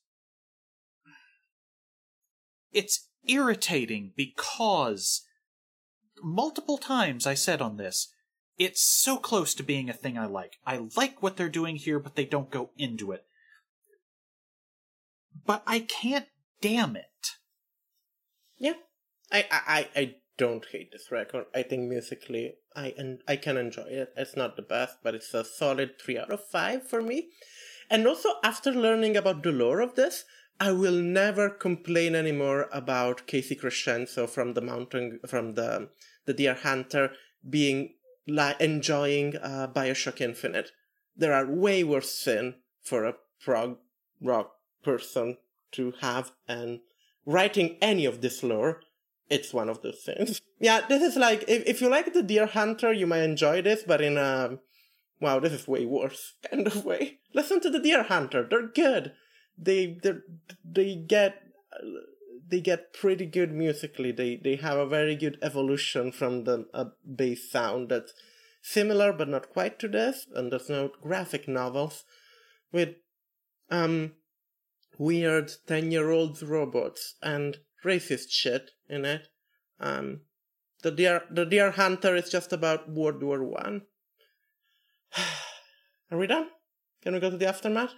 [2.73, 5.21] it's irritating because
[6.23, 8.13] multiple times I said on this,
[8.57, 10.57] it's so close to being a thing I like.
[10.65, 13.25] I like what they're doing here, but they don't go into it.
[15.45, 16.27] but I can't
[16.61, 17.37] damn it.
[18.57, 18.73] Yeah,
[19.31, 21.45] I, I, I don't hate this record.
[21.55, 24.13] I think musically, I and I can enjoy it.
[24.15, 27.29] It's not the best, but it's a solid three out of five for me.
[27.89, 30.23] And also, after learning about the lore of this,
[30.59, 35.89] I will never complain anymore about Casey Crescenzo from the mountain from the
[36.25, 37.11] the Dear Hunter
[37.47, 37.95] being
[38.27, 40.71] li- enjoying uh, Bioshock Infinite.
[41.15, 43.77] There are way worse sin for a prog
[44.21, 44.53] rock
[44.83, 45.37] person
[45.71, 46.79] to have, and
[47.25, 48.81] writing any of this lore,
[49.29, 50.41] it's one of those things.
[50.63, 53.81] Yeah, this is like if, if you like the Dear Hunter, you might enjoy this,
[53.81, 54.59] but in a
[55.19, 57.17] wow, this is way worse kind of way.
[57.33, 59.13] Listen to the Dear Hunter; they're good.
[59.57, 60.13] They they
[60.63, 61.41] they get
[62.51, 64.11] they get pretty good musically.
[64.11, 66.65] They they have a very good evolution from the
[67.03, 68.13] bass sound that's
[68.61, 70.27] similar but not quite to this.
[70.35, 72.03] And there's no graphic novels
[72.71, 72.89] with
[73.69, 74.11] um
[74.99, 79.29] weird ten year old robots and racist shit in it.
[79.79, 80.21] Um,
[80.83, 83.83] the Dear the Dear Hunter is just about World War One.
[86.11, 86.49] Are we done?
[87.01, 87.93] Can we go to the aftermath?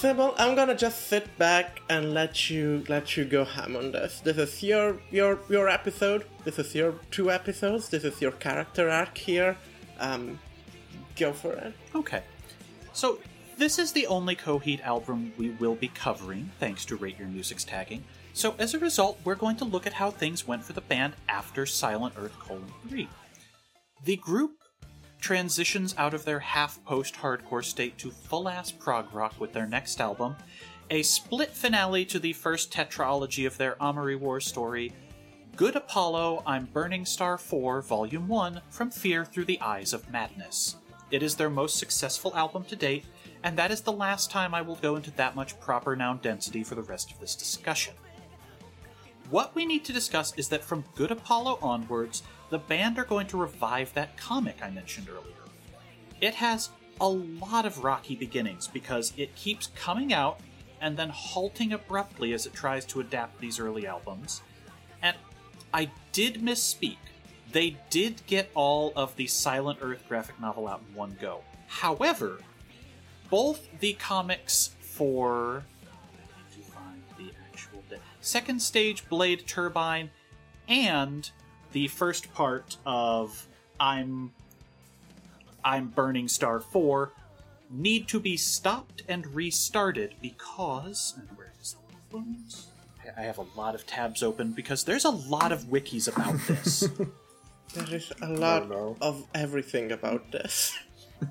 [0.00, 4.20] Sybil, I'm gonna just sit back and let you let you go ham on this.
[4.20, 6.24] This is your your your episode.
[6.42, 7.90] This is your two episodes.
[7.90, 9.58] This is your character arc here.
[9.98, 10.38] Um,
[11.16, 11.74] go for it.
[11.94, 12.22] Okay.
[12.94, 13.18] So,
[13.58, 17.64] this is the only Coheed album we will be covering, thanks to Rate Your Music's
[17.64, 18.02] tagging.
[18.32, 21.12] So, as a result, we're going to look at how things went for the band
[21.28, 23.06] after Silent Earth colon 3.
[24.02, 24.59] The group
[25.20, 29.66] transitions out of their half post hardcore state to full ass prog rock with their
[29.66, 30.36] next album,
[30.90, 34.92] a split finale to the first tetralogy of their Amory War story,
[35.56, 40.76] Good Apollo, I'm Burning Star 4, Volume 1, From Fear Through the Eyes of Madness.
[41.10, 43.04] It is their most successful album to date,
[43.42, 46.64] and that is the last time I will go into that much proper noun density
[46.64, 47.94] for the rest of this discussion.
[49.28, 53.26] What we need to discuss is that from Good Apollo onwards, the band are going
[53.28, 55.34] to revive that comic I mentioned earlier.
[56.20, 56.70] It has
[57.00, 60.40] a lot of rocky beginnings because it keeps coming out
[60.80, 64.42] and then halting abruptly as it tries to adapt these early albums.
[65.00, 65.16] And
[65.72, 66.96] I did misspeak.
[67.52, 71.42] They did get all of the Silent Earth graphic novel out in one go.
[71.66, 72.38] However,
[73.28, 75.64] both the comics for
[78.20, 80.10] second stage Blade Turbine
[80.68, 81.30] and
[81.72, 83.46] the first part of
[83.78, 84.32] I'm
[85.64, 87.12] I'm Burning Star 4
[87.70, 91.76] need to be stopped and restarted because and where is
[92.10, 92.66] the ones?
[93.04, 96.38] I- I have a lot of tabs open because there's a lot of wikis about
[96.48, 96.88] this.
[97.74, 98.96] There is a lot no.
[99.00, 100.76] of everything about this.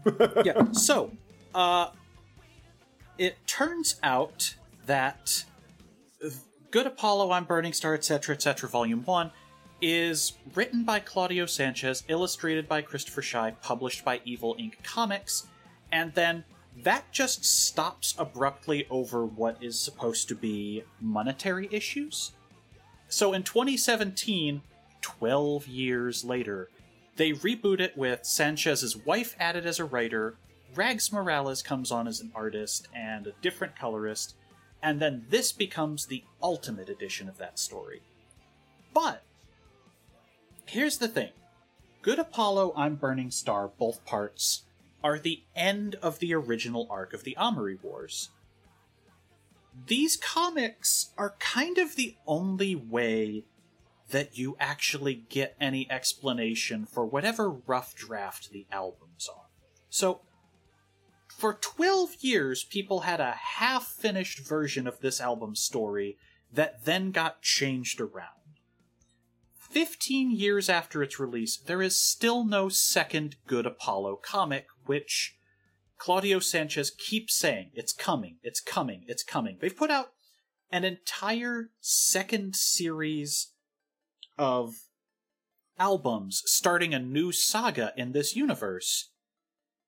[0.45, 0.71] yeah.
[0.71, 1.11] So,
[1.53, 1.89] uh,
[3.17, 4.55] it turns out
[4.85, 5.43] that
[6.71, 9.31] Good Apollo, I'm Burning Star, etc., etc., Volume 1
[9.81, 15.47] is written by Claudio Sanchez, illustrated by Christopher Shy, published by Evil Ink Comics,
[15.91, 16.43] and then
[16.84, 22.31] that just stops abruptly over what is supposed to be monetary issues.
[23.07, 24.61] So in 2017,
[25.01, 26.69] 12 years later,
[27.15, 30.38] they reboot it with Sanchez's wife added as a writer,
[30.76, 34.35] Rags Morales comes on as an artist and a different colorist,
[34.81, 38.01] and then this becomes the ultimate edition of that story.
[38.93, 39.23] But
[40.69, 41.31] here's the thing
[42.01, 44.63] Good Apollo, I'm Burning Star, both parts,
[45.03, 48.29] are the end of the original arc of the Amory Wars.
[49.87, 53.43] These comics are kind of the only way
[54.09, 59.45] that you actually get any explanation for whatever rough draft the albums are.
[59.89, 60.21] So,
[61.27, 66.17] for 12 years, people had a half finished version of this album's story
[66.51, 68.38] that then got changed around.
[69.69, 75.35] 15 years after its release, there is still no second Good Apollo comic, which
[75.97, 79.57] Claudio Sanchez keeps saying, it's coming, it's coming, it's coming.
[79.59, 80.13] They've put out
[80.71, 83.53] an entire second series
[84.37, 84.73] of
[85.77, 89.11] albums starting a new saga in this universe,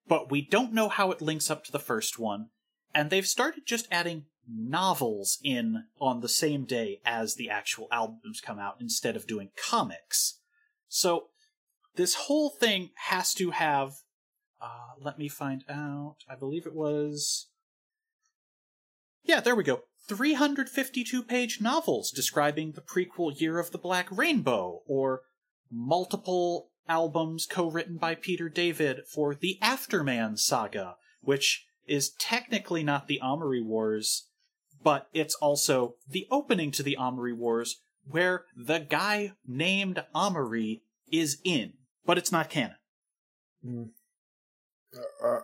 [0.08, 2.50] but we don't know how it links up to the first one,
[2.94, 8.42] and they've started just adding novels in on the same day as the actual albums
[8.42, 10.40] come out instead of doing comics.
[10.88, 11.28] So
[11.96, 13.96] this whole thing has to have
[14.62, 16.18] uh, let me find out.
[16.30, 17.48] I believe it was.
[19.24, 19.82] Yeah, there we go.
[20.08, 25.22] 352 page novels describing the prequel Year of the Black Rainbow, or
[25.72, 33.08] multiple albums co written by Peter David for the Afterman saga, which is technically not
[33.08, 34.28] the Amory Wars,
[34.84, 41.40] but it's also the opening to the Amory Wars, where the guy named Amory is
[41.44, 41.74] in,
[42.06, 42.76] but it's not canon.
[45.24, 45.40] Uh,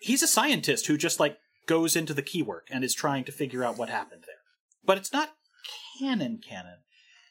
[0.00, 3.64] he's a scientist who just like goes into the keywork and is trying to figure
[3.64, 4.36] out what happened there.
[4.84, 5.30] But it's not
[5.98, 6.78] canon canon.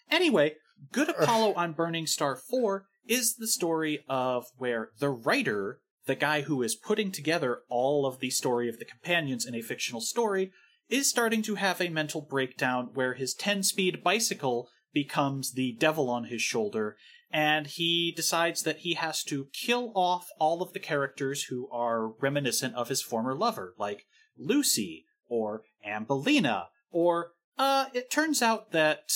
[0.10, 0.56] Anyway,
[0.92, 6.42] Good Apollo on Burning Star 4 is the story of where the writer, the guy
[6.42, 10.52] who is putting together all of the story of the companions in a fictional story,
[10.92, 16.10] is starting to have a mental breakdown where his 10 speed bicycle becomes the devil
[16.10, 16.98] on his shoulder
[17.32, 22.08] and he decides that he has to kill off all of the characters who are
[22.08, 24.06] reminiscent of his former lover, like
[24.38, 29.14] Lucy or Ambellina, or uh, it turns out that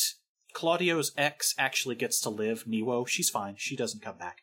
[0.54, 3.06] Claudio's ex actually gets to live, Niwo.
[3.06, 3.56] She's fine.
[3.58, 4.38] She doesn't come back.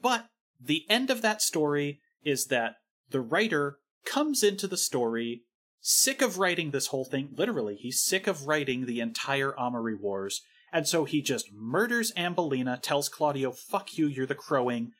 [0.00, 0.28] But
[0.58, 2.76] the end of that story is that
[3.10, 3.76] the writer
[4.06, 5.42] comes into the story
[5.82, 7.30] sick of writing this whole thing.
[7.36, 10.42] Literally, he's sick of writing the entire Amory Wars.
[10.72, 14.92] And so he just murders Ambellina, tells Claudio, fuck you, you're the crowing,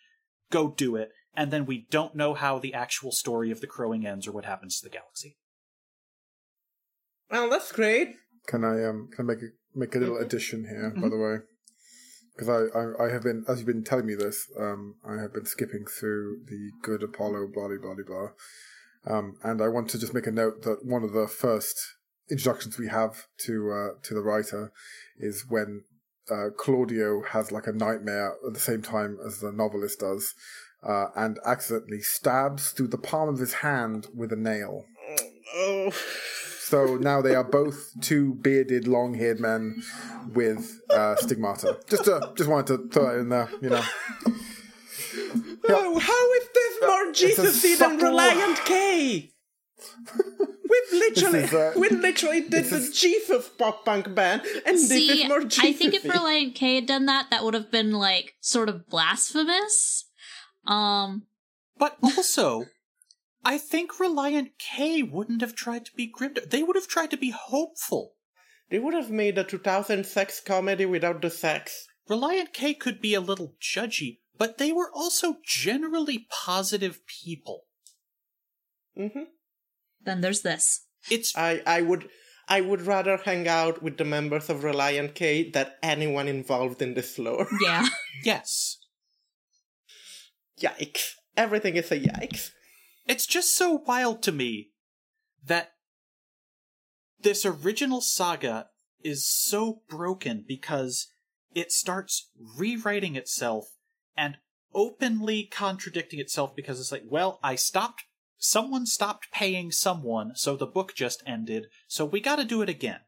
[0.51, 1.13] go do it.
[1.35, 4.45] And then we don't know how the actual story of the crowing ends or what
[4.45, 5.39] happens to the galaxy.
[7.31, 8.17] Well, that's great.
[8.47, 11.37] Can I um can I make a make a little addition here, by the way?
[12.37, 15.33] Because I, I I have been as you've been telling me this, um I have
[15.33, 18.29] been skipping through the good Apollo blah blah blah blah.
[19.07, 21.81] Um and I want to just make a note that one of the first
[22.31, 24.73] introductions we have to uh to the writer
[25.19, 25.85] is when
[26.31, 30.35] uh Claudio has like a nightmare at the same time as the novelist does,
[30.83, 34.85] uh, and accidentally stabs through the palm of his hand with a nail.
[35.55, 35.91] Oh,
[36.73, 39.83] So now they are both two bearded, long-haired men
[40.33, 41.79] with uh, stigmata.
[41.87, 43.85] Just, uh, just wanted to throw that in there, you know.
[45.69, 49.31] Oh how is this more it's a Jesus-y than Relient K?
[50.73, 54.89] We've literally, This is, uh, we literally did the Jesus pop punk band, and this
[54.89, 55.69] See, is more Jesus-y.
[55.69, 58.89] I think if Relient K had done that, that would have been like sort of
[58.89, 60.07] blasphemous.
[60.67, 61.27] Um,
[61.77, 62.67] But also,
[63.45, 66.35] I think Relient K wouldn't have tried to be grim.
[66.49, 68.15] They would have tried to be hopeful.
[68.71, 71.87] They would have made a 2000 sex comedy without the sex.
[72.09, 77.65] Relient K could be a little judgy, but they were also generally positive people.
[78.99, 79.23] Mm-hmm.
[80.03, 80.87] then there's this.
[81.11, 82.11] It's I, I would
[82.47, 86.93] I would rather hang out with the members of Relient K than anyone involved in
[86.95, 87.47] this lore.
[87.63, 87.87] Yeah.
[88.23, 88.79] yes.
[90.61, 91.13] yikes.
[91.37, 92.51] Everything is a yikes.
[93.07, 94.73] It's just so wild to me
[95.45, 95.73] that
[97.21, 98.69] this original saga
[99.03, 101.09] is so broken because
[101.55, 103.65] it starts rewriting itself
[104.17, 104.37] and
[104.75, 108.05] openly contradicting itself because it's like, well, I stopped,
[108.39, 113.01] someone stopped paying someone, so the book just ended, so we gotta do it again.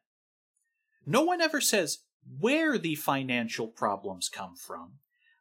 [1.06, 1.98] No one ever says
[2.39, 4.94] where the financial problems come from.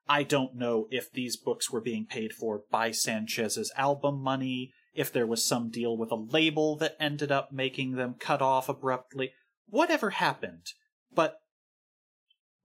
[0.08, 5.12] I don't know if these books were being paid for by Sanchez's album money, if
[5.12, 9.32] there was some deal with a label that ended up making them cut off abruptly,
[9.70, 10.74] whatever happened.
[11.14, 11.40] But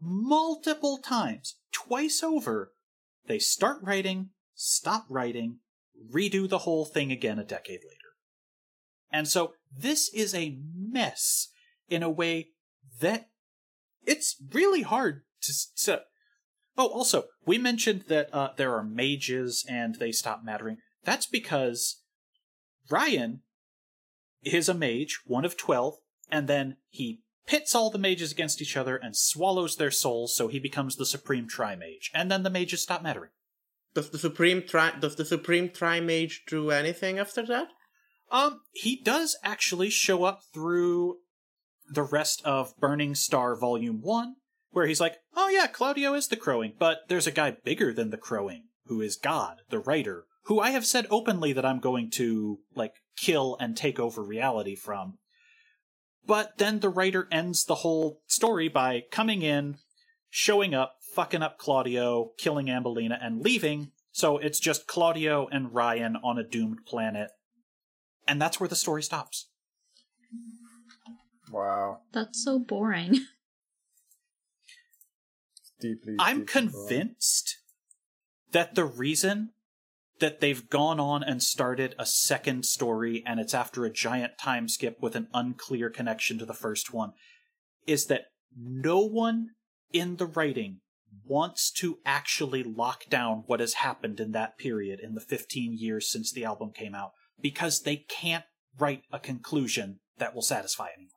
[0.01, 2.73] multiple times, twice over,
[3.29, 5.59] they start writing, stop writing,
[6.13, 7.99] redo the whole thing again a decade later.
[9.11, 11.49] And so this is a mess
[11.89, 12.49] in a way
[13.01, 13.29] that
[14.05, 16.07] it's really hard to set.
[16.77, 20.79] Oh, also, we mentioned that uh, there are mages and they stop mattering.
[21.05, 22.03] That's because
[22.91, 23.43] Ryan
[24.43, 25.97] is a mage, one of 12,
[26.31, 30.47] and then he pits all the mages against each other and swallows their souls so
[30.47, 32.13] he becomes the supreme tri-mage.
[32.15, 33.31] And then the mages stop mattering.
[33.95, 37.69] Does the Supreme Tri does the Supreme Tri-Mage do anything after that?
[38.31, 41.17] Um, he does actually show up through
[41.91, 44.37] the rest of Burning Star Volume 1,
[44.71, 48.11] where he's like, oh yeah, Claudio is the crowing, but there's a guy bigger than
[48.11, 52.11] the crowing, who is God, the writer, who I have said openly that I'm going
[52.13, 55.19] to like kill and take over reality from.
[56.29, 59.79] But then the writer ends the whole story by coming in,
[60.29, 63.93] showing up, fucking up Claudio, killing Ambellina, and leaving.
[64.13, 67.31] So it's just Claudio and Ryan on a doomed planet.
[68.29, 69.49] And that's where the story stops.
[71.51, 72.01] Wow.
[72.13, 73.15] That's so boring.
[75.81, 76.17] Deeply.
[76.19, 76.73] I'm deeply boring.
[76.73, 77.57] convinced
[78.53, 79.53] that the reason
[80.21, 84.69] that they've gone on and started a second story and it's after a giant time
[84.69, 87.13] skip with an unclear connection to the first one
[87.87, 88.27] is that
[88.57, 89.49] no one
[89.93, 90.81] in the writing
[91.25, 96.11] wants to actually lock down what has happened in that period in the 15 years
[96.11, 98.45] since the album came out because they can't
[98.79, 101.13] write a conclusion that will satisfy anyone.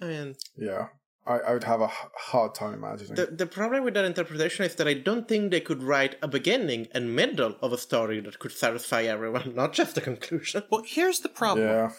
[0.00, 0.88] I mean, Yeah.
[1.28, 3.14] I, I would have a hard time imagining.
[3.14, 6.28] the, the problem with that interpretation is that I don't think they could write a
[6.28, 10.62] beginning and middle of a story that could satisfy everyone, not just a conclusion.
[10.70, 11.66] Well, here's the problem.
[11.66, 11.90] yeah.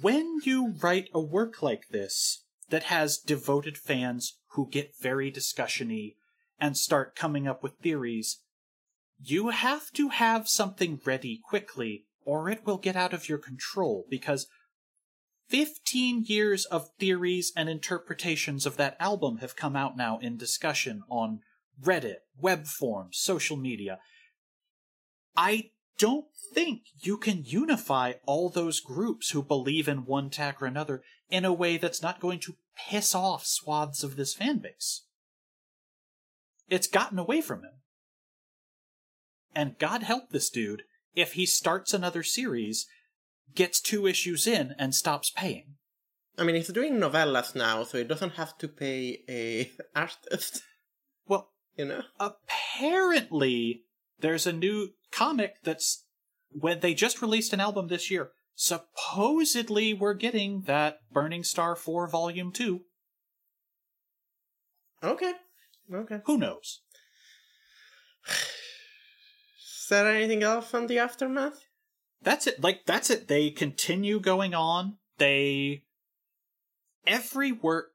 [0.00, 6.14] when you write a work like this that has devoted fans who get very discussiony
[6.60, 8.42] and start coming up with theories,
[9.20, 14.04] you have to have something ready quickly or it will get out of your control
[14.10, 14.46] because
[15.48, 21.02] 15 years of theories and interpretations of that album have come out now in discussion
[21.08, 21.40] on
[21.82, 23.98] Reddit, web forums, social media.
[25.36, 30.66] I don't think you can unify all those groups who believe in one tack or
[30.66, 35.02] another in a way that's not going to piss off swaths of this fan base.
[36.68, 37.72] It's gotten away from him.
[39.54, 40.82] And God help this dude
[41.14, 42.86] if he starts another series,
[43.54, 45.74] gets two issues in, and stops paying.
[46.36, 50.62] I mean, he's doing novellas now, so he doesn't have to pay a artist,
[51.26, 52.02] Well, you know?
[52.20, 53.82] apparently
[54.20, 56.04] there's a new comic that's
[56.50, 58.30] when they just released an album this year.
[58.54, 62.80] Supposedly we're getting that Burning Star 4 Volume 2.
[65.02, 65.32] Okay.
[65.92, 66.18] Okay.
[66.26, 66.80] Who knows?
[68.28, 71.64] Is there anything else on the aftermath?
[72.22, 72.62] That's it.
[72.62, 73.28] Like that's it.
[73.28, 74.98] They continue going on.
[75.18, 75.84] They
[77.06, 77.92] every work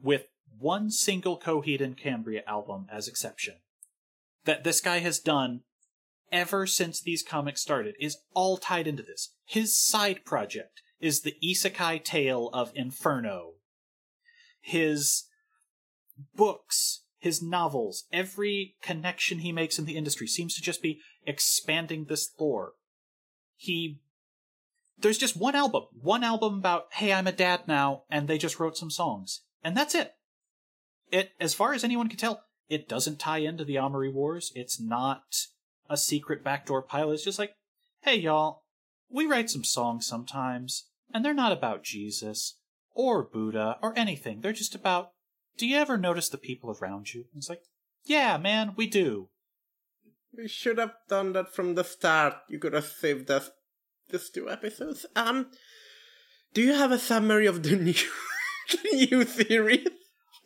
[0.00, 0.26] with
[0.58, 3.56] one single Coheed and Cambria album as exception
[4.44, 5.60] that this guy has done
[6.32, 9.34] ever since these comics started is all tied into this.
[9.44, 13.52] His side project is the isekai tale of Inferno.
[14.60, 15.24] His
[16.34, 22.06] books, his novels, every connection he makes in the industry seems to just be expanding
[22.08, 22.72] this lore.
[23.58, 23.98] He
[25.00, 28.58] there's just one album, one album about hey, I'm a dad now, and they just
[28.58, 30.14] wrote some songs, and that's it.
[31.10, 34.52] It, as far as anyone can tell, it doesn't tie into the Amory Wars.
[34.54, 35.46] It's not
[35.88, 37.14] a secret backdoor pilot.
[37.14, 37.54] It's just like,
[38.02, 38.62] hey, y'all,
[39.10, 42.58] we write some songs sometimes, and they're not about Jesus
[42.94, 44.40] or Buddha or anything.
[44.40, 45.12] They're just about,
[45.56, 47.24] do you ever notice the people around you?
[47.34, 47.62] It's like,
[48.04, 49.28] yeah, man, we do.
[50.38, 52.34] We should have done that from the start.
[52.48, 53.50] You could have saved us
[54.08, 55.04] just two episodes.
[55.16, 55.48] Um,
[56.54, 57.92] do you have a summary of the new,
[58.70, 59.88] the new series?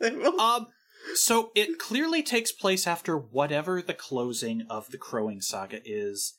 [0.01, 0.67] Um,
[1.13, 6.33] so it clearly takes place after whatever the closing of the Crowing Saga is.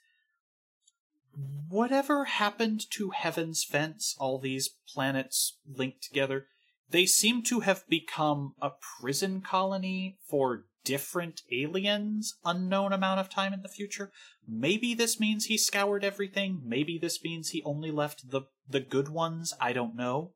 [1.68, 6.46] Whatever happened to Heaven's Fence, all these planets linked together,
[6.90, 13.52] they seem to have become a prison colony for different aliens unknown amount of time
[13.52, 14.12] in the future.
[14.46, 16.60] Maybe this means he scoured everything.
[16.64, 19.54] Maybe this means he only left the the good ones.
[19.60, 20.32] I don't know.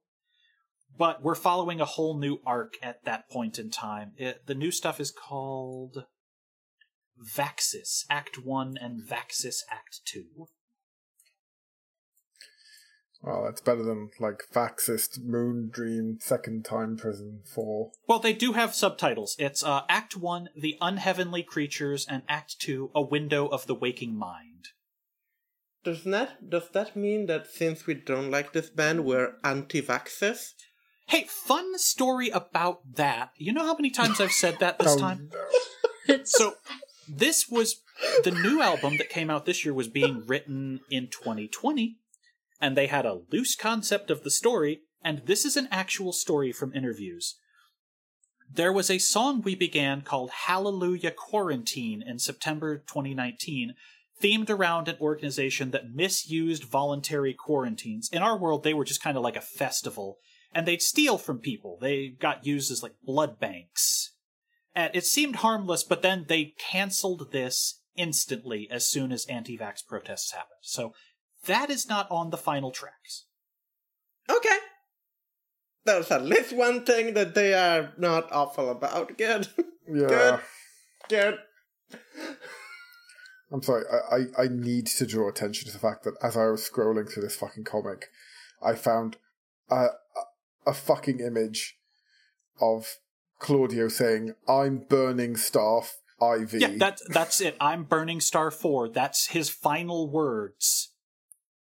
[0.97, 4.13] But we're following a whole new arc at that point in time.
[4.17, 6.05] It, the new stuff is called
[7.23, 10.49] Vaxis Act 1 and Vaxis Act 2.
[13.21, 17.91] Well, that's better than like Faxist Moon Dream Second Time Prison Four.
[18.07, 19.35] Well, they do have subtitles.
[19.39, 24.17] It's uh, Act 1, The Unheavenly Creatures, and Act 2, A Window of the Waking
[24.17, 24.69] Mind.
[25.85, 30.53] Does that does that mean that since we don't like this band, we're anti-vaxxers?
[31.07, 33.31] Hey, fun story about that.
[33.37, 35.31] You know how many times I've said that this Oh, time?
[36.09, 36.19] no.
[36.25, 36.55] So,
[37.09, 37.83] this was
[38.25, 41.97] the new album that came out this year was being written in 2020,
[42.61, 46.53] and they had a loose concept of the story, and this is an actual story
[46.53, 47.37] from interviews.
[48.51, 53.75] There was a song we began called Hallelujah Quarantine in September 2019,
[54.23, 58.09] themed around an organization that misused voluntary quarantines.
[58.13, 60.19] In our world, they were just kind of like a festival,
[60.53, 61.79] and they'd steal from people.
[61.81, 64.13] They got used as like blood banks
[64.75, 69.85] And it seemed harmless, but then they canceled this instantly as soon as anti vax
[69.87, 70.61] protests happened.
[70.63, 70.95] So
[71.47, 73.25] that is not on the final tracks.
[74.31, 74.59] Okay.
[75.85, 79.17] There's at least one thing that they are not awful about.
[79.17, 79.49] Good.
[79.91, 80.41] Yeah.
[81.09, 81.39] Good.
[81.89, 81.99] Good.
[83.51, 83.85] I'm sorry.
[83.91, 87.11] I, I, I need to draw attention to the fact that as I was scrolling
[87.11, 88.11] through this fucking comic,
[88.63, 89.17] I found
[89.71, 89.91] a, a,
[90.67, 91.79] a fucking image
[92.61, 92.99] of
[93.39, 96.53] Claudio saying, I'm burning staff IV.
[96.53, 97.57] Yeah, that, that's it.
[97.61, 98.91] I'm Burning Star 4.
[98.91, 100.91] That's his final words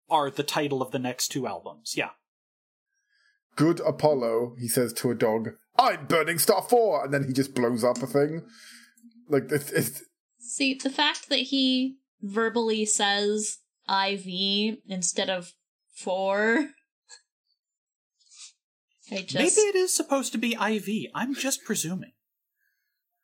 [0.10, 1.96] are the title of the next two albums.
[1.98, 2.10] Yeah.
[3.56, 7.06] Good Apollo, he says to a dog, I'm burning star 4!
[7.06, 8.44] And then he just blows up a thing.
[9.30, 10.04] Like, it's, it's
[10.40, 13.58] See, the fact that he verbally says
[13.90, 15.54] IV instead of
[15.96, 16.70] four.
[19.12, 19.36] I just.
[19.36, 21.12] Maybe it is supposed to be IV.
[21.14, 22.12] I'm just presuming.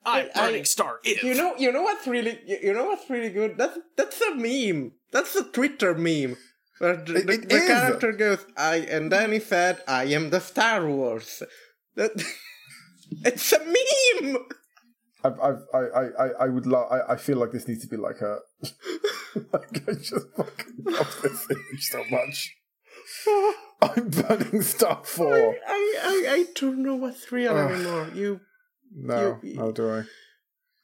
[0.06, 1.00] I'm I- Burning Star.
[1.04, 1.24] If.
[1.24, 3.58] You know, you know what's really, you you know what's really good.
[3.58, 4.94] That's that's a meme.
[5.12, 6.38] That's a Twitter meme
[6.82, 7.68] where the, It- it the is.
[7.68, 11.44] character goes, "I," and then he said, "I am the Star Wars."
[11.96, 12.12] That
[13.30, 14.38] it's a meme.
[15.24, 16.88] I've, I've, I, I, I- I would love.
[16.92, 18.40] I, I feel like this needs to be like a.
[19.54, 22.38] like I just fucking love this image so much.
[23.82, 25.56] I'm burning star four.
[25.68, 27.72] I, I, I don't know what's real Ugh.
[27.72, 28.10] anymore.
[28.14, 28.40] You,
[28.96, 30.02] No, You- how do I?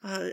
[0.03, 0.31] I,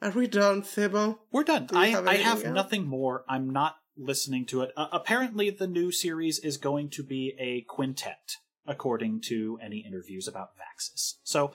[0.02, 1.18] are we done, Sybil?
[1.32, 1.66] We're done.
[1.66, 2.54] Do I have I have else?
[2.54, 3.24] nothing more.
[3.28, 4.72] I'm not listening to it.
[4.76, 8.36] Uh, apparently, the new series is going to be a quintet,
[8.66, 11.14] according to any interviews about Vaxis.
[11.22, 11.52] So,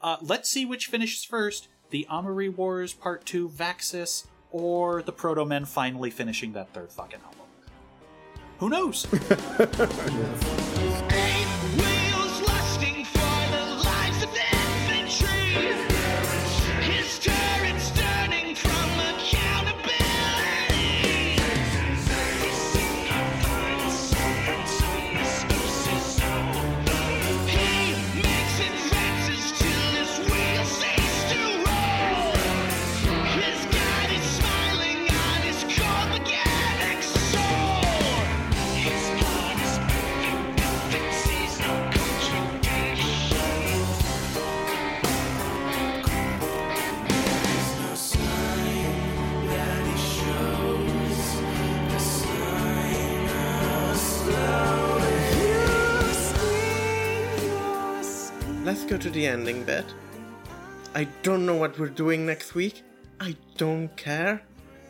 [0.00, 5.66] uh, let's see which finishes first: the Amory Wars Part Two Vaxis, or the Protomen
[5.66, 7.38] finally finishing that third fucking album.
[8.58, 9.06] Who knows?
[9.58, 10.68] Eight
[58.72, 59.84] Let's go to the ending bit.
[60.94, 62.82] I don't know what we're doing next week.
[63.20, 64.40] I don't care.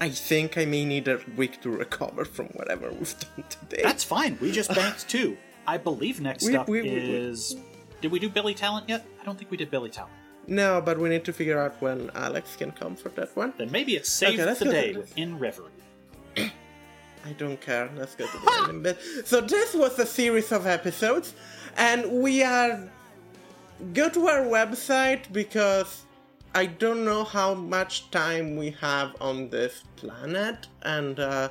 [0.00, 3.82] I think I may need a week to recover from whatever we've done today.
[3.82, 4.38] That's fine.
[4.40, 5.36] We just banked two.
[5.66, 7.56] I believe next We- up we- we- is.
[8.00, 9.04] Did we do Billy Talent yet?
[9.20, 10.14] I don't think we did Billy Talent.
[10.46, 13.52] no, but we need to figure out when Alex can come for that one.
[13.58, 15.72] Then maybe it's Save Okay, the Day In Reverie.
[16.36, 17.90] I don't care.
[17.96, 18.98] Let's go to the ending bit.
[19.24, 21.34] So this was a series of episodes,
[21.76, 22.88] and we are
[23.92, 26.04] go to our website because
[26.54, 31.48] I don't know how much time we have on this planet, and uh,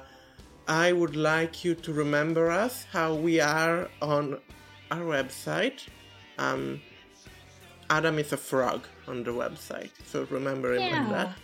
[0.67, 4.39] I would like you to remember us how we are on
[4.91, 5.87] our website.
[6.37, 6.81] Um,
[7.89, 11.09] Adam is a frog on the website, so remember him with Yeah.
[11.09, 11.35] that.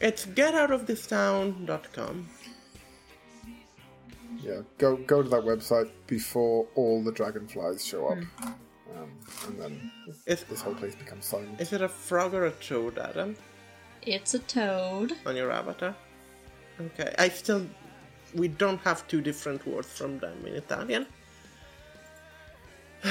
[0.00, 2.28] It's getoutofThistown.com.
[4.42, 8.18] Yeah, go go to that website before all the dragonflies show up,
[8.96, 9.10] um,
[9.46, 9.90] and then
[10.26, 11.60] Is, this whole place becomes silent.
[11.60, 13.36] is it a frog or a toad, Adam,
[14.02, 15.12] It's a toad.
[15.26, 15.94] on your avatar?
[16.80, 17.66] Okay, I still.
[18.34, 21.06] We don't have two different words from them in Italian.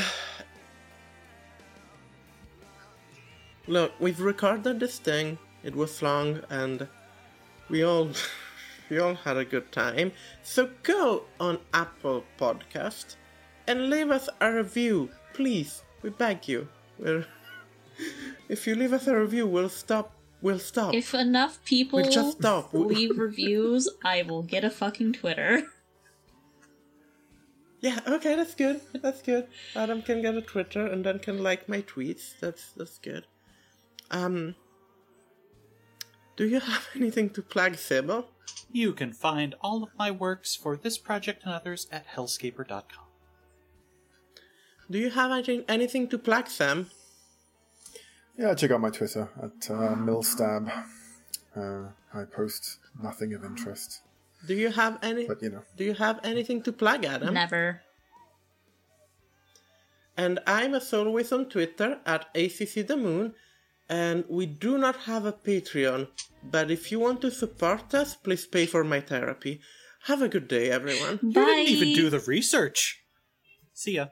[3.68, 5.38] Look, we've recorded this thing.
[5.64, 6.88] It was long, and
[7.70, 8.10] we all
[8.90, 10.12] we all had a good time.
[10.44, 13.16] So go on Apple Podcast
[13.68, 15.84] and leave us a review, please.
[16.02, 16.68] We beg you.
[17.00, 17.26] We're,
[18.50, 20.12] if you leave us a review, we'll stop.
[20.42, 20.94] We'll stop.
[20.94, 22.74] If enough people We'll just stop.
[22.74, 25.64] leave reviews, I will get a fucking Twitter.
[27.80, 28.82] Yeah, okay, that's good.
[29.04, 29.48] That's good.
[29.76, 32.34] Adam can get a Twitter and then can like my tweets.
[32.42, 33.28] That's that's good.
[34.10, 34.56] Um
[36.36, 38.26] Do you have anything to plug, Sybil?
[38.72, 43.07] You can find all of my works for this project and others at hellscaper.com.
[44.90, 46.90] Do you have anything anything to plug, Sam?
[48.38, 50.72] Yeah, check out my Twitter at uh, Millstab.
[51.56, 54.02] Uh, I post nothing of interest,
[54.46, 55.64] Do you have any but you know.
[55.76, 57.34] Do you have anything to plug, Adam?
[57.34, 57.82] Never.
[60.16, 63.34] And I'm as always on Twitter at ACC the Moon.
[63.90, 66.10] And we do not have a Patreon,
[66.44, 69.62] but if you want to support us, please pay for my therapy.
[70.08, 71.18] Have a good day, everyone.
[71.18, 71.28] Bye.
[71.28, 73.02] You didn't even do the research.
[73.74, 74.08] See ya.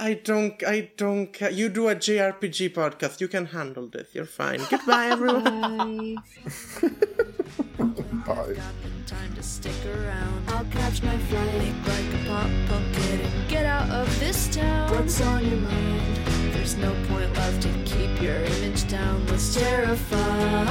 [0.00, 1.50] I don't, I don't care.
[1.50, 3.20] You do a JRPG podcast.
[3.20, 4.14] You can handle this.
[4.14, 4.60] You're fine.
[4.70, 6.14] Goodbye, everyone.
[8.26, 8.34] Bye.
[8.34, 8.56] Bye.
[9.06, 10.48] time to stick around.
[10.48, 14.90] I'll catch my flight, make like a pop pumpkin, and get out of this town.
[14.92, 16.16] What's on your mind?
[16.52, 19.26] There's no point left to keep your image down.
[19.26, 20.68] What's terrified?